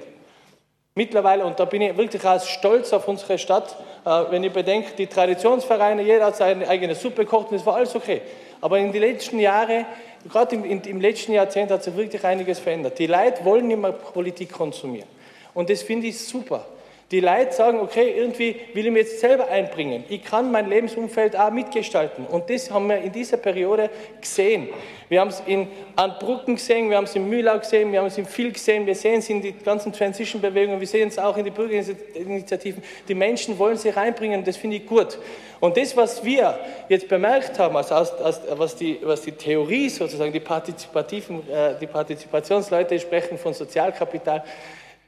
Mittlerweile, 0.93 1.43
und 1.43 1.59
da 1.59 1.65
bin 1.65 1.81
ich 1.81 1.97
wirklich 1.97 2.23
auch 2.23 2.39
stolz 2.45 2.93
auf 2.93 3.07
unsere 3.07 3.39
Stadt, 3.39 3.75
äh, 4.05 4.23
wenn 4.29 4.43
ich 4.43 4.53
bedenke, 4.53 4.91
die 4.95 5.07
Traditionsvereine, 5.07 6.03
jeder 6.03 6.25
hat 6.25 6.35
seine 6.35 6.67
eigene 6.67 6.93
Suppe 6.93 7.23
gekocht 7.23 7.49
und 7.49 7.57
das 7.57 7.65
war 7.65 7.75
alles 7.75 7.95
okay. 7.95 8.21
Aber 8.61 8.79
in 8.79 8.91
den 8.91 9.01
letzten 9.01 9.39
Jahren, 9.39 9.85
gerade 10.29 10.55
im, 10.55 10.81
im 10.81 11.01
letzten 11.01 11.33
Jahrzehnt 11.33 11.71
hat 11.71 11.83
sich 11.83 11.95
wirklich 11.95 12.23
einiges 12.23 12.59
verändert. 12.59 12.97
Die 12.99 13.07
Leute 13.07 13.43
wollen 13.45 13.67
mehr 13.67 13.91
Politik 13.91 14.51
konsumieren. 14.51 15.07
Und 15.53 15.69
das 15.69 15.81
finde 15.81 16.07
ich 16.07 16.19
super. 16.19 16.65
Die 17.09 17.21
Leute 17.21 17.53
sagen, 17.53 17.79
okay, 17.79 18.13
irgendwie 18.17 18.57
will 18.73 18.85
ich 18.85 18.91
mich 18.91 19.03
jetzt 19.03 19.21
selber 19.21 19.47
einbringen. 19.47 20.03
Ich 20.09 20.25
kann 20.25 20.51
mein 20.51 20.67
Lebensumfeld 20.67 21.37
auch 21.37 21.51
mitgestalten. 21.51 22.25
Und 22.25 22.49
das 22.49 22.69
haben 22.69 22.89
wir 22.89 22.97
in 22.97 23.13
dieser 23.13 23.37
Periode 23.37 23.89
gesehen. 24.19 24.67
Wir 25.07 25.21
haben 25.21 25.29
es 25.29 25.41
in 25.45 25.69
Antbrucken 25.95 26.55
gesehen, 26.55 26.89
wir 26.89 26.97
haben 26.97 27.05
es 27.05 27.15
in 27.15 27.29
Mühlau 27.29 27.59
gesehen, 27.59 27.93
wir 27.93 27.99
haben 27.99 28.07
es 28.07 28.17
in 28.17 28.25
Viel 28.25 28.51
gesehen, 28.51 28.85
wir 28.85 28.95
sehen 28.95 29.19
es 29.19 29.29
in 29.29 29.41
die 29.41 29.53
ganzen 29.53 29.93
Transition-Bewegungen, 29.93 30.81
wir 30.81 30.87
sehen 30.87 31.07
es 31.07 31.17
auch 31.17 31.37
in 31.37 31.45
die 31.45 31.51
Bürgerinitiativen. 31.51 32.83
Die 33.07 33.15
Menschen 33.15 33.57
wollen 33.57 33.77
sich 33.77 33.95
reinbringen, 33.95 34.43
das 34.43 34.57
finde 34.57 34.75
ich 34.75 34.85
gut. 34.85 35.17
Und 35.61 35.77
das, 35.77 35.95
was 35.95 36.25
wir 36.25 36.59
jetzt 36.89 37.07
bemerkt 37.07 37.57
haben, 37.57 37.77
also 37.77 37.95
aus, 37.95 38.11
aus, 38.15 38.41
was, 38.51 38.75
die, 38.75 38.99
was 39.01 39.21
die 39.21 39.31
Theorie 39.31 39.87
sozusagen, 39.87 40.33
die, 40.33 40.41
partizipativen, 40.41 41.49
äh, 41.49 41.79
die 41.79 41.87
Partizipationsleute 41.87 42.99
sprechen 42.99 43.37
von 43.37 43.53
Sozialkapital, 43.53 44.43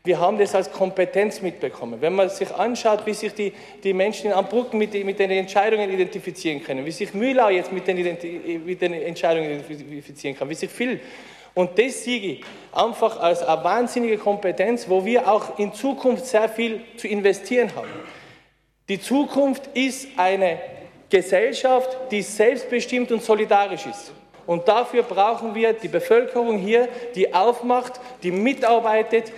wir 0.03 0.19
haben 0.19 0.37
das 0.37 0.55
als 0.55 0.71
Kompetenz 0.71 1.41
mitbekommen. 1.41 1.99
Wenn 1.99 2.15
man 2.15 2.29
sich 2.29 2.53
anschaut, 2.53 3.05
wie 3.05 3.13
sich 3.13 3.33
die, 3.33 3.53
die 3.83 3.93
Menschen 3.93 4.27
in 4.27 4.33
Ambrücken 4.33 4.77
mit, 4.77 4.93
mit, 5.05 5.19
den 5.19 5.31
Entscheidungen 5.31 5.91
identifizieren 5.91 6.63
können, 6.63 6.85
wie 6.85 6.91
sich 6.91 7.13
Mühlau 7.13 7.49
jetzt 7.49 7.71
mit 7.71 7.85
den, 7.87 7.97
mit 8.65 8.81
den 8.81 8.93
Entscheidungen 8.93 9.59
identifizieren 9.59 10.37
kann, 10.37 10.49
wie 10.49 10.55
sich 10.55 10.69
viel. 10.69 11.01
Und 11.53 11.77
das 11.77 12.05
sehe 12.05 12.19
ich 12.19 12.43
einfach 12.71 13.19
als 13.19 13.43
eine 13.43 13.63
wahnsinnige 13.63 14.17
Kompetenz, 14.17 14.87
wo 14.87 15.03
wir 15.03 15.29
auch 15.29 15.59
in 15.59 15.73
Zukunft 15.73 16.25
sehr 16.25 16.47
viel 16.47 16.81
zu 16.95 17.07
investieren 17.07 17.75
haben. 17.75 17.89
Die 18.87 19.01
Zukunft 19.01 19.67
ist 19.73 20.07
eine 20.15 20.59
Gesellschaft, 21.09 21.89
die 22.11 22.21
selbstbestimmt 22.21 23.11
und 23.11 23.21
solidarisch 23.21 23.85
ist. 23.85 24.13
Und 24.45 24.67
dafür 24.67 25.03
brauchen 25.03 25.53
wir 25.53 25.73
die 25.73 25.87
Bevölkerung 25.87 26.57
hier, 26.57 26.87
die 27.13 27.33
aufmacht, 27.33 27.99
die 28.23 28.31
mitarbeitet, 28.31 29.31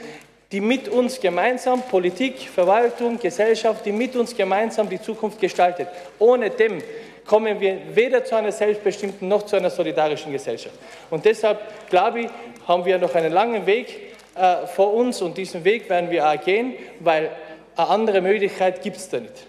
die 0.52 0.62
mit 0.62 0.89
uns 0.89 1.20
gemeinsam, 1.20 1.82
Politik, 1.84 2.49
Verwaltung, 2.49 3.18
Gesellschaft, 3.18 3.86
die 3.86 3.91
mit 3.91 4.16
uns 4.16 4.36
gemeinsam 4.36 4.89
die 4.89 5.02
Zukunft 5.02 5.39
gestaltet. 5.39 5.88
Ohne 6.20 6.49
dem 6.49 6.82
kommen 7.26 7.60
wir 7.60 7.95
weder 7.95 8.24
zu 8.26 8.36
einer 8.36 8.52
selbstbestimmten 8.52 9.28
noch 9.28 9.43
zu 9.43 9.56
einer 9.56 9.70
solidarischen 9.70 10.32
Gesellschaft. 10.32 10.76
Und 11.10 11.24
deshalb, 11.24 11.60
glaube 11.89 12.22
ich, 12.22 12.30
haben 12.68 12.84
wir 12.84 12.97
noch 12.97 13.16
einen 13.16 13.32
langen 13.32 13.66
Weg 13.66 14.16
äh, 14.36 14.68
vor 14.68 14.93
uns 14.93 15.22
und 15.22 15.38
diesen 15.38 15.64
Weg 15.64 15.89
werden 15.89 16.10
wir 16.10 16.28
auch 16.28 16.41
gehen, 16.41 16.74
weil 16.99 17.32
eine 17.76 17.88
andere 17.88 18.22
Möglichkeit 18.22 18.82
gibt 18.82 18.97
es 18.97 19.10
da 19.10 19.20
nicht. 19.20 19.47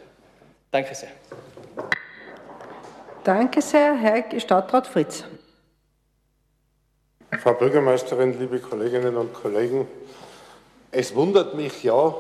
Danke 0.71 0.95
sehr. 0.95 1.11
Danke 3.25 3.63
sehr, 3.63 3.95
Herr 3.95 4.41
Stadtrat 4.41 4.87
Fritz. 4.87 5.25
Frau 7.41 7.55
Bürgermeisterin, 7.55 8.39
liebe 8.39 8.59
Kolleginnen 8.59 9.17
und 9.17 9.33
Kollegen, 9.33 9.87
es 10.93 11.15
wundert 11.15 11.55
mich 11.55 11.83
ja, 11.83 12.15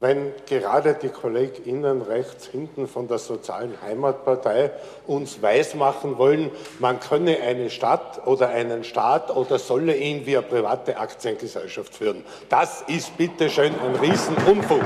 wenn 0.00 0.32
gerade 0.46 0.94
die 0.94 1.10
KollegInnen 1.10 2.00
rechts 2.02 2.46
hinten 2.46 2.88
von 2.88 3.06
der 3.06 3.18
Sozialen 3.18 3.74
Heimatpartei 3.82 4.70
uns 5.06 5.42
weismachen 5.42 6.16
wollen, 6.16 6.50
man 6.78 6.98
könne 7.00 7.38
eine 7.40 7.68
Stadt 7.68 8.26
oder 8.26 8.48
einen 8.48 8.82
Staat 8.82 9.34
oder 9.34 9.58
solle 9.58 9.94
ihn 9.94 10.24
wie 10.24 10.38
eine 10.38 10.46
private 10.46 10.96
Aktiengesellschaft 10.96 11.94
führen. 11.94 12.24
Das 12.48 12.82
ist 12.88 13.16
bitteschön 13.18 13.74
ein 13.78 13.94
Riesenunfug. 13.96 14.82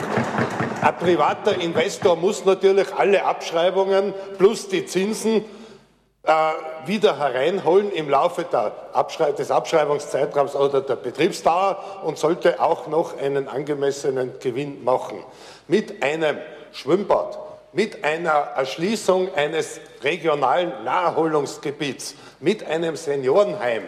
Ein 0.83 0.99
privater 0.99 1.61
Investor 1.61 2.17
muss 2.17 2.45
natürlich 2.45 2.93
alle 2.93 3.25
Abschreibungen 3.25 4.13
plus 4.37 4.69
die 4.69 4.85
Zinsen 4.85 5.45
äh, 6.25 6.87
wieder 6.87 7.19
hereinholen 7.19 7.93
im 7.93 8.09
Laufe 8.09 8.47
Abschrei 8.93 9.33
des 9.33 9.51
Abschreibungszeitraums 9.51 10.55
oder 10.57 10.81
der 10.81 10.97
Betriebsdauer 10.97 12.03
und 12.03 12.19
sollte 12.19 12.63
auch 12.63 12.87
noch 12.87 13.19
einen 13.19 13.47
angemessenen 13.47 14.33
Gewinn 14.41 14.83
machen. 14.85 15.19
Mit 15.69 16.03
einem 16.03 16.39
Schwimmbad, 16.73 17.39
mit 17.73 18.05
einer 18.05 18.31
Erschließung 18.31 19.35
eines 19.35 19.81
regionalen 20.03 20.85
Naherholungsgebiets, 20.85 22.15
mit 22.41 22.67
einem 22.67 22.97
Seniorenheim, 22.97 23.83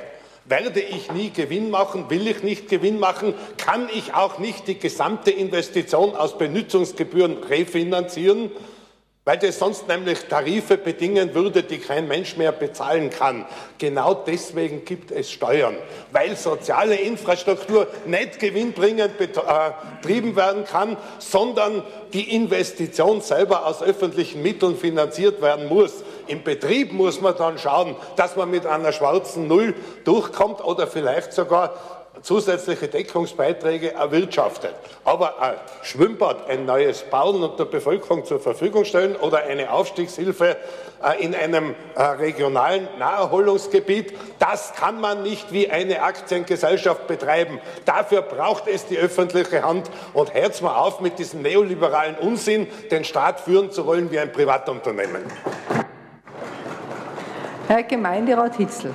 werde 0.45 0.81
ich 0.81 1.11
nie 1.13 1.31
Gewinn 1.31 1.71
machen, 1.71 2.09
will 2.11 2.27
ich 2.27 2.43
nicht 2.43 2.69
Gewinn 2.69 3.01
machen, 3.01 3.35
kann 3.57 3.89
ich 3.93 4.15
auch 4.15 4.39
nicht 4.39 4.69
die 4.69 4.79
gesamte 4.79 5.31
Investition 5.31 6.15
aus 6.15 6.39
Benutzungsgebühren 6.39 7.43
refinanzieren, 7.45 8.53
weil 9.27 9.39
das 9.39 9.59
sonst 9.59 9.89
nämlich 9.89 10.21
Tarife 10.27 10.79
bedingen 10.79 11.35
würde, 11.35 11.65
die 11.65 11.79
kein 11.79 12.07
Mensch 12.07 12.37
mehr 12.37 12.53
bezahlen 12.53 13.11
kann. 13.11 13.45
Genau 13.77 14.15
deswegen 14.15 14.85
gibt 14.85 15.11
es 15.11 15.33
Steuern, 15.33 15.75
weil 16.13 16.37
soziale 16.37 16.95
Infrastruktur 16.95 17.89
nicht 18.07 18.39
gewinnbringend 18.39 19.21
äh, 19.21 19.27
betrieben 20.01 20.37
werden 20.37 20.65
kann, 20.65 20.97
sondern 21.19 21.83
die 22.13 22.37
Investition 22.37 23.21
selber 23.21 23.67
aus 23.67 23.83
öffentlichen 23.83 24.43
Mitteln 24.43 24.77
finanziert 24.77 25.43
werden 25.43 25.67
muss. 25.67 26.05
Im 26.29 26.45
Betrieb 26.45 26.93
muss 26.93 27.21
man 27.21 27.37
dann 27.37 27.59
schauen, 27.59 27.97
dass 28.15 28.37
man 28.37 28.49
mit 28.49 28.65
einer 28.65 28.93
schwarzen 28.93 29.49
Null 29.49 29.75
durchkommt 30.05 30.65
oder 30.65 30.87
vielleicht 30.87 31.33
sogar 31.33 31.96
zusätzliche 32.23 32.89
Deckungsbeiträge 32.89 33.93
erwirtschaftet. 33.93 34.75
Aber 35.05 35.41
ein 35.41 35.55
Schwimmbad, 35.83 36.49
ein 36.49 36.65
neues 36.65 37.03
bauen 37.03 37.43
und 37.43 37.59
der 37.59 37.67
Bevölkerung 37.67 38.25
zur 38.25 38.41
Verfügung 38.41 38.85
stellen 38.85 39.17
oder 39.17 39.45
eine 39.45 39.71
Aufstiegshilfe 39.71 40.57
äh, 41.03 41.23
in 41.23 41.35
einem 41.35 41.75
äh, 41.95 42.03
regionalen 42.03 42.89
Naherholungsgebiet, 42.99 44.15
das 44.39 44.75
kann 44.75 45.01
man 45.01 45.23
nicht 45.23 45.53
wie 45.53 45.71
eine 45.71 46.03
Aktiengesellschaft 46.03 47.07
betreiben. 47.07 47.61
Dafür 47.85 48.23
braucht 48.23 48.67
es 48.67 48.87
die 48.87 48.99
öffentliche 48.99 49.63
Hand. 49.63 49.91
Und 50.13 50.35
hört 50.35 50.61
mal 50.63 50.77
auf 50.77 51.01
mit 51.01 51.19
diesem 51.19 51.43
neoliberalen 51.43 52.17
Unsinn, 52.17 52.67
den 52.91 53.05
Staat 53.05 53.41
führen 53.41 53.71
zu 53.71 53.87
wollen 53.87 54.11
wie 54.11 54.19
ein 54.19 54.33
Privatunternehmen. 54.33 55.23
Herr 57.69 57.83
Gemeinderat 57.83 58.57
Hitzel. 58.57 58.95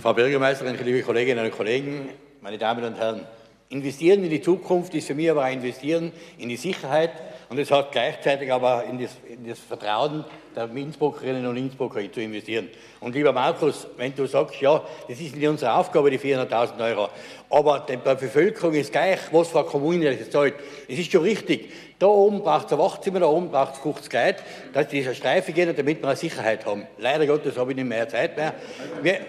Frau 0.00 0.14
Bürgermeisterin, 0.14 0.78
liebe 0.82 1.02
Kolleginnen 1.02 1.44
und 1.44 1.52
Kollegen, 1.52 2.08
meine 2.40 2.56
Damen 2.56 2.82
und 2.84 2.96
Herren, 2.96 3.26
investieren 3.68 4.24
in 4.24 4.30
die 4.30 4.40
Zukunft 4.40 4.94
ist 4.94 5.06
für 5.06 5.14
mich 5.14 5.30
aber 5.30 5.44
auch 5.44 5.52
investieren 5.52 6.10
in 6.38 6.48
die 6.48 6.56
Sicherheit 6.56 7.10
und 7.50 7.58
es 7.58 7.70
hat 7.70 7.92
gleichzeitig 7.92 8.50
aber 8.50 8.84
in 8.84 8.98
das, 8.98 9.10
in 9.28 9.46
das 9.46 9.58
Vertrauen 9.58 10.24
der 10.56 10.70
Innsbruckerinnen 10.74 11.44
und 11.46 11.56
Innsbrucker 11.56 12.00
zu 12.10 12.20
investieren. 12.20 12.70
Und 13.00 13.14
lieber 13.14 13.32
Markus, 13.32 13.88
wenn 13.98 14.14
du 14.14 14.26
sagst, 14.26 14.60
ja, 14.62 14.82
das 15.06 15.20
ist 15.20 15.36
nicht 15.36 15.46
unsere 15.46 15.74
Aufgabe, 15.74 16.10
die 16.10 16.18
400.000 16.18 16.82
Euro, 16.82 17.08
aber 17.50 17.80
der 17.80 17.98
Bevölkerung 17.98 18.74
ist 18.74 18.92
gleich, 18.92 19.18
was 19.32 19.48
für 19.48 19.60
eine 19.60 19.68
Kommune 19.68 20.16
das 20.16 20.30
zahlt. 20.30 20.54
Es 20.88 20.98
ist 20.98 21.12
schon 21.12 21.22
richtig. 21.22 21.70
Da 21.98 22.06
oben 22.06 22.40
braucht 22.40 22.66
es 22.66 22.72
ein 22.72 22.78
Wachzimmer, 22.78 23.20
da 23.20 23.26
oben 23.26 23.50
braucht 23.50 23.74
es 23.74 23.80
50 23.80 24.12
Leute, 24.12 24.42
dass 24.72 24.88
diese 24.88 25.14
Streife 25.14 25.52
gehen, 25.52 25.74
damit 25.76 26.00
wir 26.00 26.08
eine 26.08 26.16
Sicherheit 26.16 26.64
haben. 26.64 26.86
Leider 26.96 27.26
Gottes 27.26 27.58
habe 27.58 27.72
ich 27.72 27.76
nicht 27.76 27.88
mehr 27.88 28.08
Zeit 28.08 28.36
mehr. 28.36 28.54
Wir, 29.02 29.20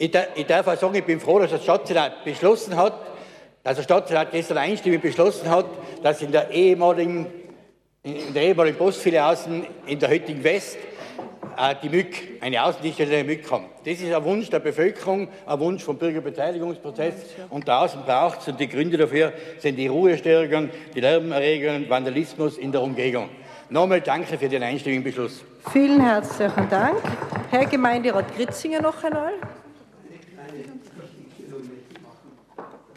ich, 0.00 0.10
ich 0.34 0.46
darf 0.46 0.66
auch 0.66 0.76
sagen, 0.76 0.94
ich 0.94 1.04
bin 1.04 1.20
froh, 1.20 1.38
dass 1.38 1.50
der 1.50 1.58
Stadtsenat 1.58 2.24
beschlossen 2.24 2.74
hat, 2.74 2.94
dass 3.62 3.76
der 3.76 3.82
Stadtsenat 3.82 4.30
gestern 4.30 4.56
einstimmig 4.56 5.02
beschlossen 5.02 5.50
hat, 5.50 5.66
dass 6.02 6.22
in 6.22 6.32
der 6.32 6.50
ehemaligen, 6.50 7.26
in 8.02 8.32
der 8.32 8.44
ehemaligen 8.44 8.78
Postfiliale 8.78 9.32
außen 9.32 9.66
in 9.86 9.98
der 9.98 10.08
heutigen 10.08 10.42
West 10.42 10.78
äh, 11.58 11.74
die 11.82 11.90
MÜG, 11.90 12.40
eine 12.40 12.64
Außendichte 12.64 13.04
der 13.04 13.24
MÜG 13.24 13.46
kommt. 13.46 13.66
Das 13.84 14.00
ist 14.00 14.10
ein 14.10 14.24
Wunsch 14.24 14.48
der 14.48 14.60
Bevölkerung, 14.60 15.28
ein 15.44 15.60
Wunsch 15.60 15.84
vom 15.84 15.98
Bürgerbeteiligungsprozess 15.98 17.14
und 17.50 17.68
draußen 17.68 18.00
braucht 18.06 18.40
es, 18.40 18.48
und 18.48 18.58
die 18.58 18.68
Gründe 18.68 18.96
dafür 18.96 19.34
sind 19.58 19.76
die 19.76 19.88
Ruhestörungen, 19.88 20.70
die 20.94 21.00
Lärmerregungen, 21.00 21.90
Vandalismus 21.90 22.56
in 22.56 22.72
der 22.72 22.80
Umgebung. 22.80 23.28
Nochmal 23.68 24.00
danke 24.00 24.38
für 24.38 24.48
den 24.48 24.62
einstimmigen 24.62 25.04
Beschluss. 25.04 25.44
Vielen 25.70 26.00
herzlichen 26.00 26.70
Dank. 26.70 27.02
Herr 27.50 27.66
Gemeinderat 27.66 28.34
Gritzinger 28.34 28.80
noch 28.80 29.04
einmal. 29.04 29.34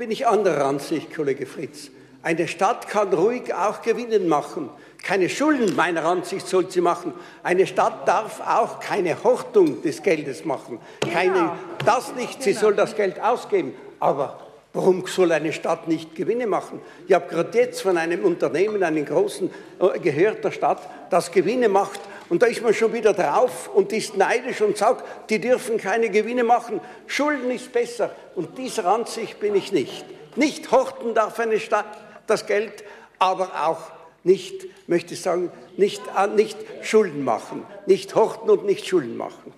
Bin 0.04 0.12
ich 0.12 0.28
anderer 0.28 0.66
Ansicht, 0.66 1.16
Kollege 1.16 1.46
Fritz. 1.46 1.90
Eine 2.24 2.50
Stadt 2.50 2.90
kann 2.90 3.14
ruhig 3.14 3.54
auch 3.54 3.82
Gewinnen 3.82 4.28
machen. 4.28 4.70
Keine 5.02 5.30
Schulden 5.30 5.78
meiner 5.78 6.04
Ansicht 6.04 6.46
soll 6.46 6.70
sie 6.70 6.82
machen. 6.82 7.14
Eine 7.42 7.66
Stadt 7.66 8.06
darf 8.06 8.42
auch 8.42 8.82
keine 8.82 9.24
Hortung 9.24 9.82
des 9.82 10.04
Geldes 10.04 10.44
machen. 10.44 10.80
Keine, 11.00 11.34
genau. 11.34 11.56
das 11.86 12.14
nicht, 12.16 12.44
sie 12.44 12.50
genau. 12.50 12.62
soll 12.62 12.76
das 12.76 12.98
Geld 12.98 13.18
ausgeben. 13.22 13.74
Aber 14.02 14.43
warum 14.74 15.06
soll 15.08 15.32
eine 15.32 15.54
Stadt 15.54 15.88
nicht 15.88 16.16
Gewinne 16.16 16.48
machen? 16.48 16.82
Ich 17.08 17.14
habe 17.14 17.28
gerade 17.30 17.58
jetzt 17.58 17.82
von 17.82 17.98
einem 17.98 18.26
Unternehmen, 18.26 18.84
einem 18.84 19.06
großen, 19.06 19.50
äh, 19.80 20.00
gehört 20.00 20.44
der 20.44 20.52
Stadt, 20.52 20.82
das 21.10 21.32
Gewinne 21.32 21.70
macht 21.70 22.00
und 22.30 22.42
da 22.42 22.48
ist 22.48 22.64
man 22.64 22.74
schon 22.74 22.94
wieder 22.94 23.14
drauf 23.14 23.70
und 23.74 23.94
ist 23.94 24.18
neidisch 24.18 24.62
und 24.62 24.78
sagt, 24.78 25.30
die 25.30 25.40
dürfen 25.40 25.78
keine 25.78 26.10
Gewinne 26.10 26.44
machen. 26.44 26.82
Schulden 27.06 27.52
ist 27.52 27.72
besser. 27.72 28.10
Und 28.36 28.58
dieser 28.58 28.86
Ansicht 28.86 29.40
bin 29.40 29.56
ich 29.56 29.72
nicht. 29.72 30.04
Nicht 30.36 30.72
horten 30.72 31.14
darf 31.14 31.40
eine 31.40 31.60
Stadt, 31.60 31.86
das 32.26 32.48
Geld, 32.48 32.84
aber 33.20 33.68
auch 33.68 33.92
nicht, 34.24 34.66
möchte 34.88 35.14
ich 35.14 35.22
sagen, 35.22 35.52
nicht, 35.78 36.02
nicht 36.36 36.58
Schulden 36.82 37.24
machen, 37.24 37.66
nicht 37.86 38.16
horten 38.16 38.50
und 38.50 38.66
nicht 38.66 38.88
Schulden 38.88 39.16
machen. 39.16 39.54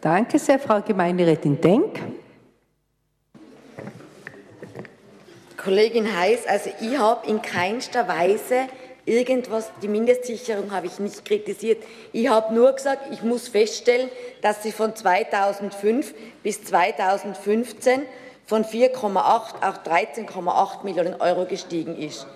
Danke 0.00 0.38
sehr, 0.38 0.58
Frau 0.58 0.80
Gemeinderätin 0.80 1.60
Denk. 1.60 2.00
Kollegin 5.68 6.16
Heiß, 6.16 6.46
also 6.46 6.70
ich 6.80 6.96
habe 6.96 7.26
in 7.26 7.42
keinster 7.42 8.08
Weise 8.08 8.68
irgendwas, 9.04 9.70
die 9.82 9.88
Mindestsicherung 9.88 10.72
habe 10.72 10.86
ich 10.86 10.98
nicht 10.98 11.26
kritisiert. 11.26 11.84
Ich 12.10 12.26
habe 12.26 12.54
nur 12.54 12.72
gesagt, 12.72 13.12
ich 13.12 13.22
muss 13.22 13.48
feststellen, 13.48 14.08
dass 14.40 14.62
sie 14.62 14.72
von 14.72 14.96
2005 14.96 16.14
bis 16.42 16.64
2015 16.64 18.00
von 18.46 18.64
4,8 18.64 19.18
auf 19.20 19.82
13,8 19.84 20.84
Millionen 20.84 21.20
Euro 21.20 21.44
gestiegen 21.44 21.98
ist. 21.98 22.26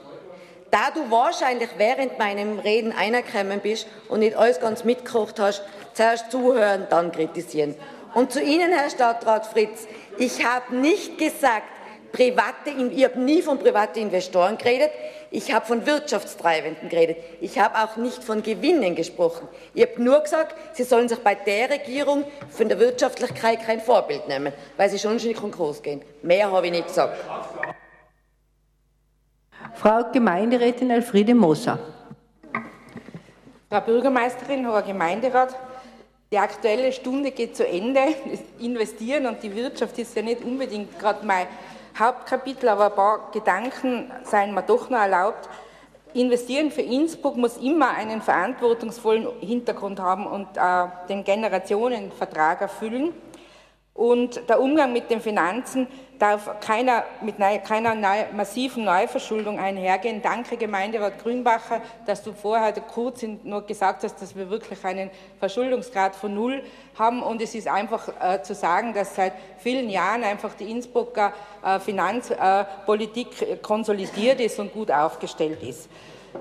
Da 0.70 0.90
du 0.94 1.10
wahrscheinlich 1.10 1.70
während 1.78 2.18
meinem 2.18 2.58
Reden 2.58 2.92
einerkommen 2.92 3.60
bist 3.60 3.86
und 4.10 4.20
nicht 4.20 4.36
alles 4.36 4.60
ganz 4.60 4.84
mitgekocht 4.84 5.40
hast, 5.40 5.62
zuerst 5.94 6.30
zuhören, 6.30 6.86
dann 6.90 7.10
kritisieren. 7.12 7.76
Und 8.12 8.30
zu 8.30 8.42
Ihnen, 8.42 8.72
Herr 8.74 8.90
Stadtrat 8.90 9.46
Fritz, 9.46 9.86
ich 10.18 10.44
habe 10.44 10.76
nicht 10.76 11.16
gesagt, 11.16 11.64
private, 12.12 12.70
ich 12.90 13.04
habe 13.04 13.20
nie 13.20 13.42
von 13.42 13.58
privaten 13.58 14.00
Investoren 14.00 14.58
geredet, 14.58 14.90
ich 15.30 15.52
habe 15.52 15.64
von 15.64 15.86
Wirtschaftstreibenden 15.86 16.88
geredet, 16.88 17.16
ich 17.40 17.58
habe 17.58 17.76
auch 17.78 17.96
nicht 17.96 18.22
von 18.22 18.42
Gewinnen 18.42 18.94
gesprochen. 18.94 19.48
Ich 19.74 19.82
habe 19.82 20.02
nur 20.02 20.20
gesagt, 20.20 20.54
Sie 20.74 20.84
sollen 20.84 21.08
sich 21.08 21.18
bei 21.18 21.34
der 21.34 21.70
Regierung 21.70 22.24
von 22.50 22.68
der 22.68 22.78
Wirtschaftlichkeit 22.78 23.64
kein 23.64 23.80
Vorbild 23.80 24.28
nehmen, 24.28 24.52
weil 24.76 24.90
sie 24.90 24.98
schon 24.98 25.16
nicht 25.16 25.40
groß 25.40 25.82
gehen. 25.82 26.02
Mehr 26.22 26.50
habe 26.50 26.66
ich 26.66 26.72
nicht 26.72 26.88
gesagt. 26.88 27.16
Frau 29.74 30.04
Gemeinderätin 30.12 30.90
Elfriede 30.90 31.34
Moser. 31.34 31.78
Frau 33.70 33.80
Bürgermeisterin, 33.80 34.70
Herr 34.70 34.82
Gemeinderat, 34.82 35.56
die 36.30 36.38
aktuelle 36.38 36.92
Stunde 36.92 37.30
geht 37.30 37.56
zu 37.56 37.66
Ende. 37.66 38.00
Investieren 38.58 39.26
und 39.26 39.42
die 39.42 39.54
Wirtschaft 39.54 39.98
ist 39.98 40.14
ja 40.14 40.22
nicht 40.22 40.44
unbedingt 40.44 40.98
gerade 40.98 41.24
mein 41.24 41.46
Hauptkapitel, 41.98 42.68
aber 42.68 42.86
ein 42.86 42.94
paar 42.94 43.30
Gedanken 43.32 44.10
seien 44.24 44.54
mir 44.54 44.62
doch 44.62 44.90
noch 44.90 44.98
erlaubt. 44.98 45.48
Investieren 46.14 46.70
für 46.70 46.82
Innsbruck 46.82 47.36
muss 47.36 47.56
immer 47.56 47.90
einen 47.90 48.20
verantwortungsvollen 48.20 49.28
Hintergrund 49.40 49.98
haben 49.98 50.26
und 50.26 50.46
äh, 50.56 50.86
den 51.08 51.24
Generationenvertrag 51.24 52.60
erfüllen. 52.60 53.14
Und 53.94 54.48
der 54.48 54.58
Umgang 54.58 54.94
mit 54.94 55.10
den 55.10 55.20
Finanzen 55.20 55.86
darf 56.18 56.60
keiner, 56.60 57.04
mit 57.20 57.36
keiner 57.64 57.94
neu, 57.94 58.24
massiven 58.32 58.84
Neuverschuldung 58.84 59.58
einhergehen. 59.58 60.22
Danke, 60.22 60.56
Gemeinderat 60.56 61.22
Grünbacher, 61.22 61.82
dass 62.06 62.22
du 62.22 62.32
vorher 62.32 62.72
kurz 62.72 63.22
nur 63.42 63.66
gesagt 63.66 64.02
hast, 64.02 64.22
dass 64.22 64.34
wir 64.34 64.48
wirklich 64.48 64.82
einen 64.84 65.10
Verschuldungsgrad 65.38 66.16
von 66.16 66.34
Null 66.34 66.62
haben. 66.98 67.22
Und 67.22 67.42
es 67.42 67.54
ist 67.54 67.68
einfach 67.68 68.08
äh, 68.20 68.42
zu 68.42 68.54
sagen, 68.54 68.94
dass 68.94 69.14
seit 69.14 69.34
vielen 69.58 69.90
Jahren 69.90 70.24
einfach 70.24 70.54
die 70.54 70.70
Innsbrucker 70.70 71.34
äh, 71.62 71.78
Finanzpolitik 71.78 73.42
äh, 73.42 73.56
konsolidiert 73.56 74.40
ist 74.40 74.58
und 74.58 74.72
gut 74.72 74.90
aufgestellt 74.90 75.62
ist. 75.62 75.90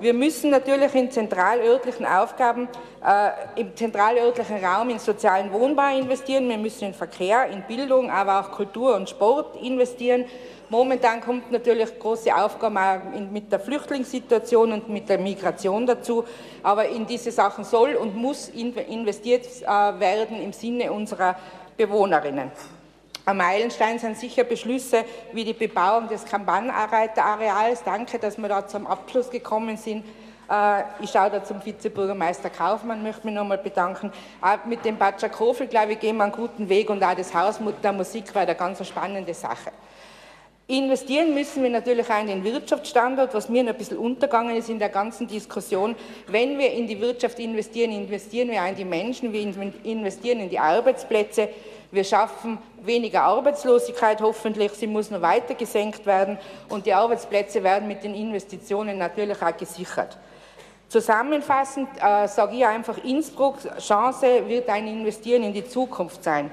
Wir 0.00 0.14
müssen 0.14 0.50
natürlich 0.50 0.94
in 0.94 1.10
zentralörtlichen 1.10 2.06
Aufgaben, 2.06 2.66
äh, 3.04 3.60
im 3.60 3.76
zentralörtlichen 3.76 4.64
Raum 4.64 4.88
in 4.88 4.98
sozialen 4.98 5.52
Wohnbau 5.52 5.96
investieren. 5.96 6.48
Wir 6.48 6.56
müssen 6.56 6.86
in 6.86 6.94
Verkehr, 6.94 7.46
in 7.46 7.62
Bildung, 7.62 8.10
aber 8.10 8.40
auch 8.40 8.50
Kultur 8.52 8.96
und 8.96 9.10
Sport 9.10 9.62
investieren. 9.62 10.24
Momentan 10.70 11.20
kommt 11.20 11.52
natürlich 11.52 11.98
große 11.98 12.34
Aufgaben 12.34 12.78
auch 12.78 13.00
mit 13.30 13.52
der 13.52 13.60
Flüchtlingssituation 13.60 14.72
und 14.72 14.88
mit 14.88 15.08
der 15.10 15.18
Migration 15.18 15.86
dazu. 15.86 16.24
Aber 16.62 16.88
in 16.88 17.06
diese 17.06 17.30
Sachen 17.30 17.62
soll 17.62 17.94
und 17.94 18.16
muss 18.16 18.48
investiert 18.48 19.44
äh, 19.62 19.66
werden 19.66 20.42
im 20.42 20.54
Sinne 20.54 20.90
unserer 20.90 21.36
Bewohnerinnen. 21.76 22.50
Ein 23.24 23.36
Meilenstein 23.36 24.00
sind 24.00 24.16
sicher 24.16 24.42
Beschlüsse 24.42 25.04
wie 25.32 25.44
die 25.44 25.52
Bebauung 25.52 26.08
des 26.08 26.24
Kambanreiterareals. 26.24 27.84
Danke, 27.84 28.18
dass 28.18 28.36
wir 28.36 28.48
da 28.48 28.66
zum 28.66 28.84
Abschluss 28.86 29.30
gekommen 29.30 29.76
sind. 29.76 30.04
Äh, 30.50 30.82
ich 31.00 31.10
schaue 31.10 31.30
da 31.30 31.44
zum 31.44 31.64
Vizebürgermeister 31.64 32.50
Kaufmann, 32.50 33.04
möchte 33.04 33.24
mich 33.24 33.34
nochmal 33.36 33.58
bedanken. 33.58 34.10
Auch 34.40 34.64
mit 34.64 34.84
dem 34.84 34.98
Batschakofel, 34.98 35.68
glaube 35.68 35.92
ich, 35.92 36.00
gehen 36.00 36.16
wir 36.16 36.24
einen 36.24 36.32
guten 36.32 36.68
Weg 36.68 36.90
und 36.90 37.02
auch 37.04 37.14
das 37.14 37.32
Haus 37.32 37.60
der 37.82 37.92
Musik 37.92 38.34
war 38.34 38.42
eine 38.42 38.56
ganz 38.56 38.84
spannende 38.84 39.34
Sache. 39.34 39.70
Investieren 40.66 41.34
müssen 41.34 41.62
wir 41.62 41.70
natürlich 41.70 42.08
auch 42.10 42.20
in 42.20 42.28
den 42.28 42.44
Wirtschaftsstandort, 42.44 43.34
was 43.34 43.48
mir 43.48 43.68
ein 43.68 43.76
bisschen 43.76 43.98
untergegangen 43.98 44.56
ist 44.56 44.68
in 44.68 44.78
der 44.78 44.88
ganzen 44.88 45.28
Diskussion. 45.28 45.94
Wenn 46.28 46.58
wir 46.58 46.72
in 46.72 46.86
die 46.86 47.00
Wirtschaft 47.00 47.38
investieren, 47.38 47.92
investieren 47.92 48.48
wir 48.48 48.62
auch 48.62 48.68
in 48.68 48.76
die 48.76 48.84
Menschen, 48.84 49.32
wir 49.32 49.42
investieren 49.84 50.40
in 50.40 50.50
die 50.50 50.58
Arbeitsplätze. 50.58 51.48
Wir 51.92 52.04
schaffen 52.04 52.56
weniger 52.80 53.24
Arbeitslosigkeit 53.24 54.22
hoffentlich, 54.22 54.72
sie 54.72 54.86
muss 54.86 55.10
noch 55.10 55.20
weiter 55.20 55.54
gesenkt 55.54 56.06
werden 56.06 56.38
und 56.70 56.86
die 56.86 56.94
Arbeitsplätze 56.94 57.62
werden 57.62 57.86
mit 57.86 58.02
den 58.02 58.14
Investitionen 58.14 58.96
natürlich 58.96 59.42
auch 59.42 59.54
gesichert. 59.54 60.16
Zusammenfassend 60.88 61.90
äh, 62.02 62.26
sage 62.28 62.56
ich 62.56 62.66
einfach, 62.66 62.96
Innsbruck 63.04 63.58
Chance 63.78 64.48
wird 64.48 64.70
ein 64.70 64.86
Investieren 64.86 65.42
in 65.42 65.52
die 65.52 65.68
Zukunft 65.68 66.24
sein. 66.24 66.50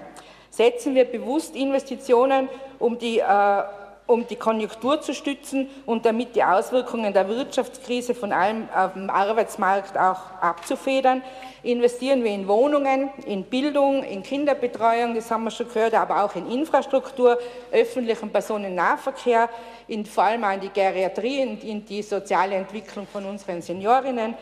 Setzen 0.50 0.94
wir 0.94 1.06
bewusst 1.06 1.56
Investitionen, 1.56 2.50
um 2.78 3.00
die 3.00 3.20
äh, 3.20 3.64
um 4.10 4.26
die 4.26 4.38
Konjunktur 4.38 5.02
zu 5.02 5.14
stützen 5.14 5.70
und 5.86 6.04
damit 6.04 6.36
die 6.36 6.44
Auswirkungen 6.44 7.14
der 7.14 7.30
Wirtschaftskrise 7.30 8.16
von 8.16 8.32
allem 8.32 8.68
auf 8.76 8.94
dem 8.94 9.08
Arbeitsmarkt 9.08 9.96
auch 9.96 10.32
abzufedern. 10.42 11.22
Investieren 11.62 12.24
wir 12.24 12.32
in 12.32 12.48
Wohnungen, 12.48 13.12
in 13.28 13.44
Bildung, 13.44 14.04
in 14.04 14.24
Kinderbetreuung, 14.24 15.14
das 15.14 15.30
haben 15.30 15.44
wir 15.44 15.52
schon 15.52 15.68
gehört, 15.68 15.94
aber 15.94 16.24
auch 16.24 16.36
in 16.36 16.50
Infrastruktur, 16.50 17.38
öffentlichen 17.72 18.32
Personennahverkehr, 18.32 19.48
in, 19.88 20.04
vor 20.08 20.24
allem 20.24 20.44
auch 20.44 20.54
in 20.54 20.62
die 20.62 20.70
Geriatrie, 20.70 21.42
in, 21.42 21.62
in 21.62 21.86
die 21.86 22.02
soziale 22.02 22.56
Entwicklung 22.56 23.06
von 23.06 23.24
unseren 23.26 23.62
Seniorinnen. 23.62 24.34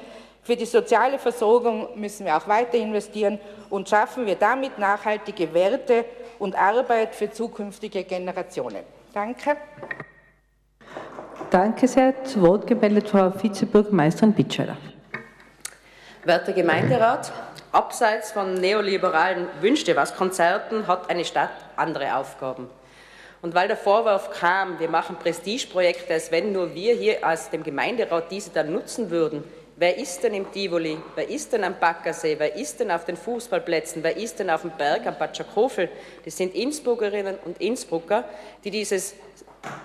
Für 0.43 0.55
die 0.55 0.65
soziale 0.65 1.20
Versorgung 1.20 1.89
müssen 1.95 2.26
wir 2.26 2.38
auch 2.38 2.47
weiter 2.47 2.78
investieren 2.78 3.38
und 3.70 3.89
schaffen 3.89 4.26
wir 4.26 4.36
damit 4.36 4.80
nachhaltige 4.80 5.53
Werte 5.53 6.05
und 6.39 6.55
Arbeit 6.55 7.13
für 7.13 7.30
zukünftige 7.30 8.05
Generationen. 8.05 8.97
Danke. 9.18 9.57
Danke 11.49 11.88
sehr. 11.88 12.24
Zu 12.24 12.39
Wort 12.43 12.68
gemeldet 12.68 13.09
Frau 13.09 13.32
Vizebürgermeisterin 13.32 14.32
Bitscheler. 14.32 14.78
Werter 16.24 16.53
Gemeinderat, 16.53 17.32
abseits 17.72 18.32
von 18.32 18.53
neoliberalen 18.53 19.47
Wünschte 19.59 19.95
was 19.95 20.15
Konzerten 20.15 20.86
hat 20.86 21.09
eine 21.09 21.26
Stadt 21.26 21.49
andere 21.78 22.15
Aufgaben. 22.15 22.70
Und 23.41 23.55
weil 23.55 23.68
der 23.68 23.78
Vorwurf 23.78 24.30
kam, 24.39 24.80
wir 24.80 24.88
machen 24.88 25.15
Prestigeprojekte, 25.15 26.13
als 26.13 26.32
wenn 26.32 26.51
nur 26.51 26.76
wir 26.76 26.93
hier 26.93 27.26
als 27.26 27.49
dem 27.49 27.63
Gemeinderat 27.63 28.30
diese 28.30 28.51
dann 28.51 28.72
nutzen 28.72 29.09
würden, 29.09 29.43
Wer 29.80 29.96
ist 29.96 30.24
denn 30.24 30.34
im 30.34 30.52
Tivoli? 30.52 30.98
Wer 31.14 31.30
ist 31.30 31.54
denn 31.54 31.64
am 31.64 31.78
Backersee? 31.80 32.34
Wer 32.40 32.56
ist 32.56 32.80
denn 32.80 32.90
auf 32.90 33.06
den 33.06 33.16
Fußballplätzen? 33.16 34.02
Wer 34.02 34.18
ist 34.18 34.40
denn 34.40 34.50
auf 34.50 34.62
dem 34.62 34.72
Berg 34.72 35.06
am 35.06 35.16
Batschakofel? 35.20 35.88
Das 36.26 36.36
sind 36.36 36.56
Innsbruckerinnen 36.56 37.38
und 37.46 37.62
Innsbrucker, 37.62 38.24
die 38.64 38.72
dieses 38.72 39.14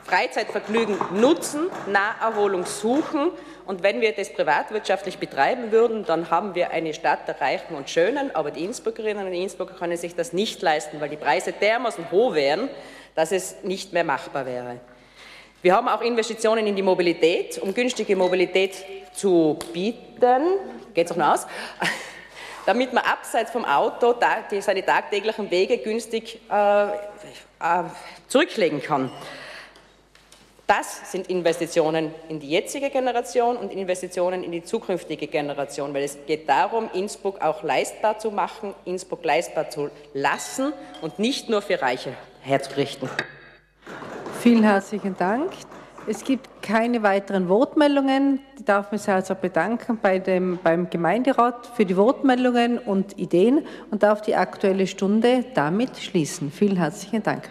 Freizeitvergnügen 0.05 0.97
nutzen, 1.21 1.69
Naherholung 1.89 2.65
suchen. 2.65 3.33
Und 3.67 3.83
wenn 3.83 4.01
wir 4.01 4.13
das 4.13 4.33
privatwirtschaftlich 4.33 5.19
betreiben 5.19 5.73
würden, 5.73 6.07
dann 6.07 6.31
haben 6.31 6.55
wir 6.55 6.71
eine 6.71 6.95
Stadt 6.95 7.29
der 7.29 7.39
Reichen 7.39 7.75
und 7.75 7.91
Schönen. 7.91 8.35
Aber 8.35 8.51
die 8.51 8.65
Innsbruckerinnen 8.65 9.27
und 9.27 9.35
Innsbrucker 9.35 9.75
können 9.75 9.99
sich 9.99 10.15
das 10.15 10.33
nicht 10.33 10.63
leisten, 10.63 11.03
weil 11.03 11.11
die 11.11 11.19
Preise 11.19 11.53
dermaßen 11.53 12.11
hoch 12.11 12.35
wären, 12.35 12.71
dass 13.15 13.31
es 13.31 13.63
nicht 13.63 13.93
mehr 13.93 14.05
machbar 14.05 14.47
wäre. 14.47 14.81
Wir 15.61 15.77
haben 15.77 15.89
auch 15.89 16.01
Investitionen 16.01 16.67
in 16.67 16.77
die 16.77 16.83
Mobilität, 16.83 17.59
um 17.59 17.75
günstige 17.75 18.17
Mobilität 18.17 18.73
zu 19.15 19.59
bieten. 19.73 20.43
Geht 20.95 21.07
es 21.07 21.13
auch 21.13 21.17
noch 21.17 21.35
aus? 21.35 21.47
Damit 22.67 22.93
man 22.93 23.05
abseits 23.05 23.51
vom 23.51 23.65
Auto 23.65 24.15
seine 24.61 24.85
tagtäglichen 24.85 25.51
Wege 25.51 25.79
günstig 25.79 26.41
äh, 26.49 26.87
äh, 26.87 27.85
zurücklegen 28.29 28.81
kann. 28.81 29.11
Das 30.67 31.11
sind 31.11 31.27
Investitionen 31.27 32.15
in 32.29 32.41
die 32.41 32.49
jetzige 32.49 32.89
Generation 32.89 33.57
und 33.57 33.73
Investitionen 33.73 34.43
in 34.43 34.53
die 34.53 34.63
zukünftige 34.63 35.27
Generation, 35.27 35.93
weil 35.93 36.05
es 36.05 36.17
geht 36.27 36.49
darum, 36.49 36.89
Innsbruck 36.95 37.43
auch 37.43 37.63
leistbar 37.63 38.19
zu 38.19 38.31
machen, 38.31 38.75
Innsbruck 38.85 39.25
leistbar 39.25 39.69
zu 39.69 39.91
lassen 40.15 40.73
und 41.03 41.19
nicht 41.19 41.51
nur 41.51 41.63
für 41.63 41.83
Reiche 41.83 42.15
herzurichten. 42.41 43.11
Vielen 44.41 44.63
herzlichen 44.63 45.17
Dank. 45.17 45.53
Es 46.07 46.25
gibt 46.25 46.63
keine 46.63 47.05
weiteren 47.05 47.49
Wortmeldungen. 47.49 48.41
Ich 48.59 48.65
darf 48.65 48.91
mich 48.91 49.09
also 49.09 49.37
bedanken 49.37 49.99
bei 50.03 50.19
dem, 50.19 50.59
beim 50.63 50.91
Gemeinderat 50.91 51.69
für 51.77 51.87
die 51.87 51.97
Wortmeldungen 51.97 52.79
und 52.79 53.19
Ideen 53.19 53.65
und 53.91 54.03
darf 54.03 54.21
die 54.21 54.35
Aktuelle 54.35 54.89
Stunde 54.89 55.45
damit 55.55 55.97
schließen. 55.99 56.51
Vielen 56.51 56.77
herzlichen 56.77 57.23
Dank. 57.23 57.49